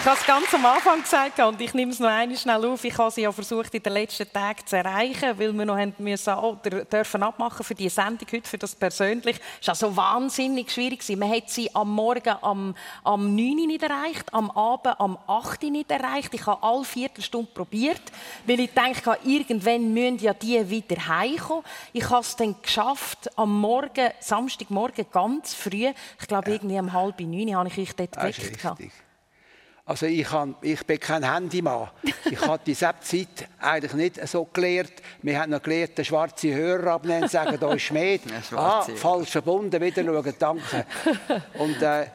Ich 0.00 0.06
habe 0.06 0.18
es 0.18 0.26
ganz 0.26 0.54
am 0.54 0.64
Anfang 0.64 1.02
gesagt 1.02 1.38
und 1.40 1.60
ich 1.60 1.74
nehme 1.74 1.92
es 1.92 2.00
noch 2.00 2.08
einmal 2.08 2.34
schnell 2.34 2.64
auf. 2.64 2.82
Ich 2.84 2.96
habe 2.96 3.10
sie 3.10 3.20
ja 3.20 3.30
versucht, 3.30 3.74
in 3.74 3.82
den 3.82 3.92
letzten 3.92 4.32
Tagen 4.32 4.64
zu 4.64 4.78
erreichen, 4.78 5.38
weil 5.38 5.52
wir 5.52 5.66
noch 5.66 5.76
haben 5.76 5.92
müssen, 5.98 6.32
oder 6.32 6.86
dürfen 6.86 7.22
abmachen 7.22 7.62
für 7.62 7.74
die 7.74 7.90
Sendung 7.90 8.26
heute, 8.32 8.48
für 8.48 8.56
das 8.56 8.74
persönlich. 8.74 9.38
Es 9.60 9.68
war 9.68 9.74
so 9.74 9.94
wahnsinnig 9.94 10.70
schwierig. 10.70 11.06
Man 11.18 11.30
hat 11.30 11.50
sie 11.50 11.68
am 11.74 11.94
Morgen 11.94 12.34
am, 12.40 12.74
am 13.04 13.36
9 13.36 13.58
Uhr 13.58 13.66
nicht 13.66 13.82
erreicht, 13.82 14.32
am 14.32 14.50
Abend 14.52 14.98
am 14.98 15.18
8 15.26 15.64
Uhr 15.64 15.70
nicht 15.70 15.90
erreicht. 15.90 16.32
Ich 16.32 16.46
habe 16.46 16.62
alle 16.62 16.84
Viertelstunde 16.84 17.50
probiert, 17.52 18.02
weil 18.46 18.60
ich 18.60 18.70
denke, 18.72 19.18
irgendwann 19.22 19.92
müssen 19.92 20.18
ja 20.20 20.32
die 20.32 20.70
wieder 20.70 21.08
heimkommen. 21.08 21.62
Ich 21.92 22.08
habe 22.08 22.22
es 22.22 22.34
dann 22.36 22.56
geschafft, 22.62 23.30
am 23.36 23.60
Morgen, 23.60 24.12
Samstagmorgen 24.18 25.04
ganz 25.12 25.52
früh, 25.52 25.92
ich 26.18 26.26
glaube 26.26 26.52
irgendwie 26.52 26.78
um 26.78 26.90
halb 26.90 27.20
neun, 27.20 27.54
habe 27.54 27.68
ich 27.68 27.76
euch 27.76 27.94
dort 27.94 28.12
geweckt. 28.12 28.66
Also 29.90 30.06
ich, 30.06 30.30
habe, 30.30 30.54
ich 30.62 30.86
bin 30.86 31.00
kein 31.00 31.28
Handymann. 31.28 31.88
Ich 32.30 32.40
habe 32.46 32.62
die 32.64 32.76
Zeit 32.76 32.94
eigentlich 33.58 33.92
nicht 33.94 34.28
so 34.28 34.44
gelernt. 34.44 34.92
Wir 35.20 35.40
haben 35.40 35.50
noch 35.50 35.60
gelernt, 35.60 35.98
den 35.98 36.04
schwarzen 36.04 36.54
Hörer 36.54 36.92
abnehmen, 36.92 37.26
sagen, 37.26 37.58
da 37.58 37.72
ist 37.72 37.82
Schmied. 37.82 38.20
ah, 38.54 38.82
falsch 38.82 39.30
verbunden, 39.30 39.80
wieder 39.80 40.04
schauen, 40.04 40.34
danke. 40.38 40.86
Und 41.58 41.82
äh, 41.82 42.06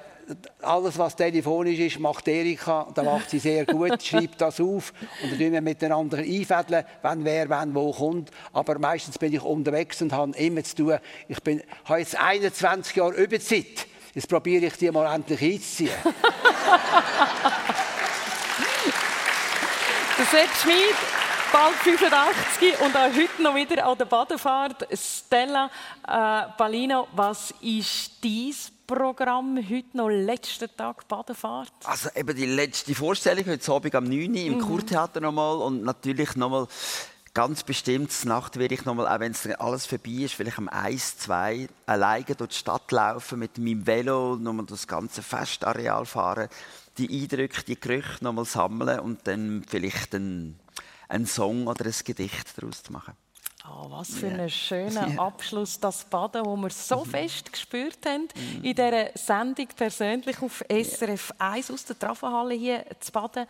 alles, 0.62 0.98
was 0.98 1.18
telefonisch 1.18 1.80
ist, 1.80 2.00
macht 2.00 2.30
Erika. 2.30 2.88
Da 2.96 3.04
macht 3.04 3.30
sie 3.30 3.40
sehr 3.40 3.66
gut, 3.66 4.02
schreibt 4.02 4.40
das 4.40 4.62
auf 4.62 4.94
und 5.22 5.34
dann 5.34 5.40
tun 5.40 5.52
wir 5.52 5.62
miteinander 5.62 6.20
einfädeln, 6.20 6.86
wenn 7.02 7.26
wer, 7.26 7.50
wenn 7.50 7.76
wo 7.76 7.92
kommt. 7.92 8.32
Aber 8.54 8.80
meistens 8.80 9.18
bin 9.18 9.34
ich 9.34 9.42
unterwegs 9.42 10.02
und 10.02 10.14
habe 10.14 10.32
immer 10.38 10.64
zu 10.64 10.76
tun. 10.78 10.98
Ich 11.28 11.44
bin, 11.44 11.62
habe 11.84 12.00
jetzt 12.00 12.18
21 12.18 12.96
Jahre 12.96 13.16
Überzeit. 13.16 13.86
Jetzt 14.14 14.30
probiere 14.30 14.68
ich 14.68 14.78
die 14.78 14.90
mal 14.92 15.14
endlich 15.14 15.42
einzuziehen. 15.42 15.92
Der 20.18 20.26
Sepp 20.28 20.50
Schmid 20.62 20.96
bald 21.52 21.76
85 21.76 22.80
und 22.80 22.96
auch 22.96 23.14
heute 23.14 23.42
noch 23.42 23.54
wieder 23.54 23.86
an 23.86 23.98
der 23.98 24.06
Badefahrt. 24.06 24.88
Stella 24.94 25.70
äh, 26.08 26.52
Palino, 26.58 27.10
was 27.12 27.54
ist 27.60 28.24
dein 28.24 28.54
Programm 28.88 29.58
heute 29.58 29.98
noch 29.98 30.08
letzten 30.08 30.70
Tag 30.78 31.06
Badefahrt? 31.10 31.74
Also 31.84 32.08
eben 32.16 32.34
die 32.34 32.46
letzte 32.46 32.96
Vorstellung 32.96 33.46
heute 33.46 33.72
Abend 33.74 33.94
am 33.94 34.06
9 34.06 34.30
Uhr 34.30 34.38
im 34.38 34.54
mhm. 34.54 34.62
Kurtheater 34.62 35.20
nochmal 35.20 35.58
und 35.58 35.84
natürlich 35.84 36.38
nochmal 36.38 36.68
ganz 37.34 37.64
bestimmt 37.64 38.14
Nacht 38.24 38.58
werde 38.58 38.74
ich 38.74 38.86
nochmal, 38.86 39.10
auch 39.10 39.20
wenn 39.20 39.34
es 39.34 39.46
alles 39.46 39.86
vorbei 39.86 40.24
ist, 40.24 40.36
vielleicht 40.36 40.60
am 40.60 40.70
1, 40.70 41.18
2 41.18 41.68
alleine 41.88 42.36
durch 42.36 42.52
die 42.52 42.56
Stadt 42.56 42.90
laufen 42.94 43.40
mit 43.40 43.58
meinem 43.58 43.86
Velo, 43.86 44.38
nochmal 44.38 44.66
das 44.66 44.88
ganze 44.88 45.22
Festareal 45.22 46.06
fahren, 46.06 46.48
die 46.98 47.22
Eindrücke, 47.22 47.64
die 47.64 47.80
Gerüche 47.80 48.24
nochmal 48.24 48.46
sammeln 48.46 49.00
und 49.00 49.28
dann 49.28 49.64
vielleicht 49.68 50.16
einen, 50.16 50.60
einen 51.08 51.26
Song 51.26 51.68
oder 51.68 51.86
ein 51.86 51.94
Gedicht 52.04 52.58
daraus 52.58 52.84
zu 52.84 52.92
machen. 52.92 53.14
Oh, 53.68 53.90
was 53.90 54.14
für 54.14 54.28
ein 54.28 54.50
schöner 54.50 55.18
Abschluss, 55.20 55.80
das 55.80 56.06
Baden, 56.06 56.46
wo 56.46 56.56
wir 56.56 56.70
so 56.70 57.04
mhm. 57.04 57.10
fest 57.10 57.52
gespürt 57.52 57.98
haben 58.06 58.28
mhm. 58.36 58.64
in 58.64 58.76
dieser 58.76 59.10
Sendung 59.16 59.68
persönlich 59.76 60.40
auf 60.42 60.64
SRF 60.70 61.34
1 61.40 61.72
aus 61.72 61.86
der 61.86 61.98
Trafenhalle 61.98 62.54
hier 62.54 62.86
zu 63.00 63.12
baden. 63.12 63.48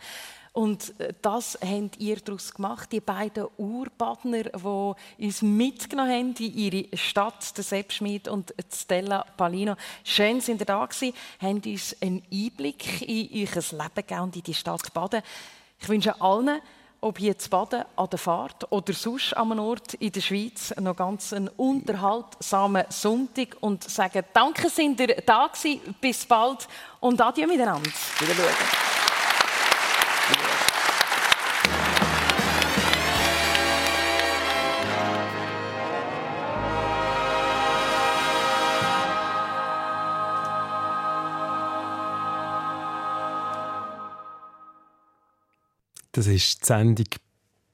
Und 0.56 0.98
äh, 0.98 1.12
das 1.20 1.58
habt 1.62 1.98
ihr 1.98 2.16
daraus 2.16 2.54
gemacht, 2.54 2.90
die 2.90 3.00
beiden 3.00 3.46
Urbadner, 3.58 4.44
die 4.44 5.24
uns 5.26 5.42
mitgenommen 5.42 6.10
haben 6.10 6.34
in 6.38 6.56
ihre 6.56 6.96
Stadt, 6.96 7.54
der 7.58 7.62
Seppschmied 7.62 8.26
und 8.26 8.54
Stella 8.72 9.26
Palino. 9.36 9.74
Schön, 10.02 10.40
sind 10.40 10.62
ihr 10.62 10.64
da 10.64 10.86
gewesen, 10.86 11.14
haben 11.42 11.60
uns 11.62 11.94
einen 12.00 12.22
Einblick 12.32 13.02
in 13.02 13.28
euer 13.34 13.62
Leben 13.62 13.94
gegeben 13.94 14.20
und 14.22 14.36
in 14.36 14.42
die 14.44 14.54
Stadt 14.54 14.94
Baden. 14.94 15.20
Ich 15.78 15.90
wünsche 15.90 16.18
allen, 16.22 16.62
ob 17.02 17.18
hier 17.18 17.36
zu 17.36 17.50
Baden 17.50 17.84
an 17.94 18.08
der 18.08 18.18
Fahrt 18.18 18.72
oder 18.72 18.94
sonst 18.94 19.36
an 19.36 19.52
einem 19.52 19.62
Ort 19.62 19.92
in 19.92 20.10
der 20.10 20.22
Schweiz, 20.22 20.74
noch 20.80 20.96
ganz 20.96 21.34
einen 21.34 21.48
unterhaltsamen 21.48 22.86
Sonntag 22.88 23.58
und 23.60 23.84
sagen 23.84 24.24
Danke, 24.32 24.70
sind 24.70 25.00
ihr 25.00 25.20
da 25.20 25.48
gewesen. 25.48 25.94
Bis 26.00 26.24
bald 26.24 26.66
und 27.00 27.20
Adieu 27.20 27.46
miteinander. 27.46 27.90
Wiedersehen. 28.20 28.95
Das 46.16 46.28
ist 46.28 46.62
die 46.62 46.66
Sendung 46.66 47.04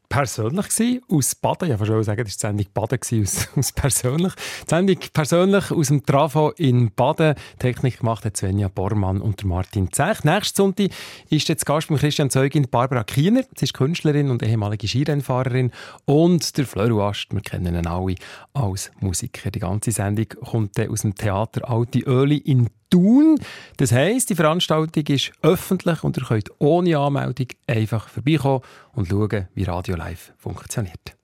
persönlich 0.08 1.00
aus 1.08 1.36
Baden. 1.36 1.70
Ich 1.70 1.78
wollte 1.78 2.02
sagen, 2.02 2.24
das 2.24 2.42
war 2.42 2.52
die 2.52 2.64
Sendung 2.64 2.66
Baden 2.74 2.98
aus, 3.22 3.48
aus 3.56 3.70
persönlich. 3.70 4.32
Die 4.64 4.68
Sendung 4.68 4.98
persönlich 5.12 5.70
aus 5.70 5.86
dem 5.86 6.04
Trafo 6.04 6.50
in 6.56 6.90
Baden. 6.92 7.36
Technik 7.60 8.00
gemacht 8.00 8.24
hat 8.24 8.36
Svenja 8.36 8.66
Bormann 8.66 9.20
und 9.20 9.44
Martin 9.44 9.92
Zech. 9.92 10.24
Nächsten 10.24 10.56
Sonntag 10.56 10.90
ist 11.30 11.48
jetzt 11.48 11.64
Gast 11.64 11.86
von 11.86 11.98
Christian 11.98 12.30
Zeugin 12.30 12.68
Barbara 12.68 13.04
Kiener. 13.04 13.44
Sie 13.56 13.64
ist 13.64 13.74
Künstlerin 13.74 14.28
und 14.28 14.42
ehemalige 14.42 14.88
Skirennfahrerin. 14.88 15.70
Und 16.04 16.58
der 16.58 16.66
Fleur 16.66 17.00
Ast, 17.00 17.28
wir 17.32 17.42
kennen 17.42 17.76
ihn 17.76 17.86
alle 17.86 18.16
als 18.54 18.90
Musiker. 18.98 19.52
Die 19.52 19.60
ganze 19.60 19.92
Sendung 19.92 20.26
kommt 20.44 20.80
aus 20.80 21.02
dem 21.02 21.14
Theater 21.14 21.70
Alte 21.70 22.00
Öli 22.00 22.38
in 22.38 22.68
Thun. 22.92 23.40
Das 23.78 23.90
heisst, 23.90 24.30
die 24.30 24.34
Veranstaltung 24.34 25.06
ist 25.06 25.32
öffentlich 25.42 26.04
und 26.04 26.16
ihr 26.18 26.24
könnt 26.24 26.50
ohne 26.58 26.98
Anmeldung 26.98 27.48
einfach 27.66 28.08
vorbeikommen 28.08 28.60
und 28.92 29.08
schauen, 29.08 29.48
wie 29.54 29.64
Radio 29.64 29.96
Live 29.96 30.32
funktioniert. 30.36 31.16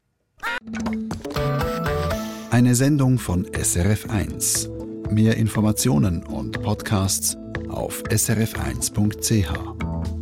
Eine 2.51 2.75
Sendung 2.75 3.19
von 3.19 3.47
SRF1. 3.47 5.12
Mehr 5.12 5.37
Informationen 5.37 6.23
und 6.25 6.62
Podcasts 6.62 7.37
auf 7.69 8.03
srf1.ch. 8.05 10.18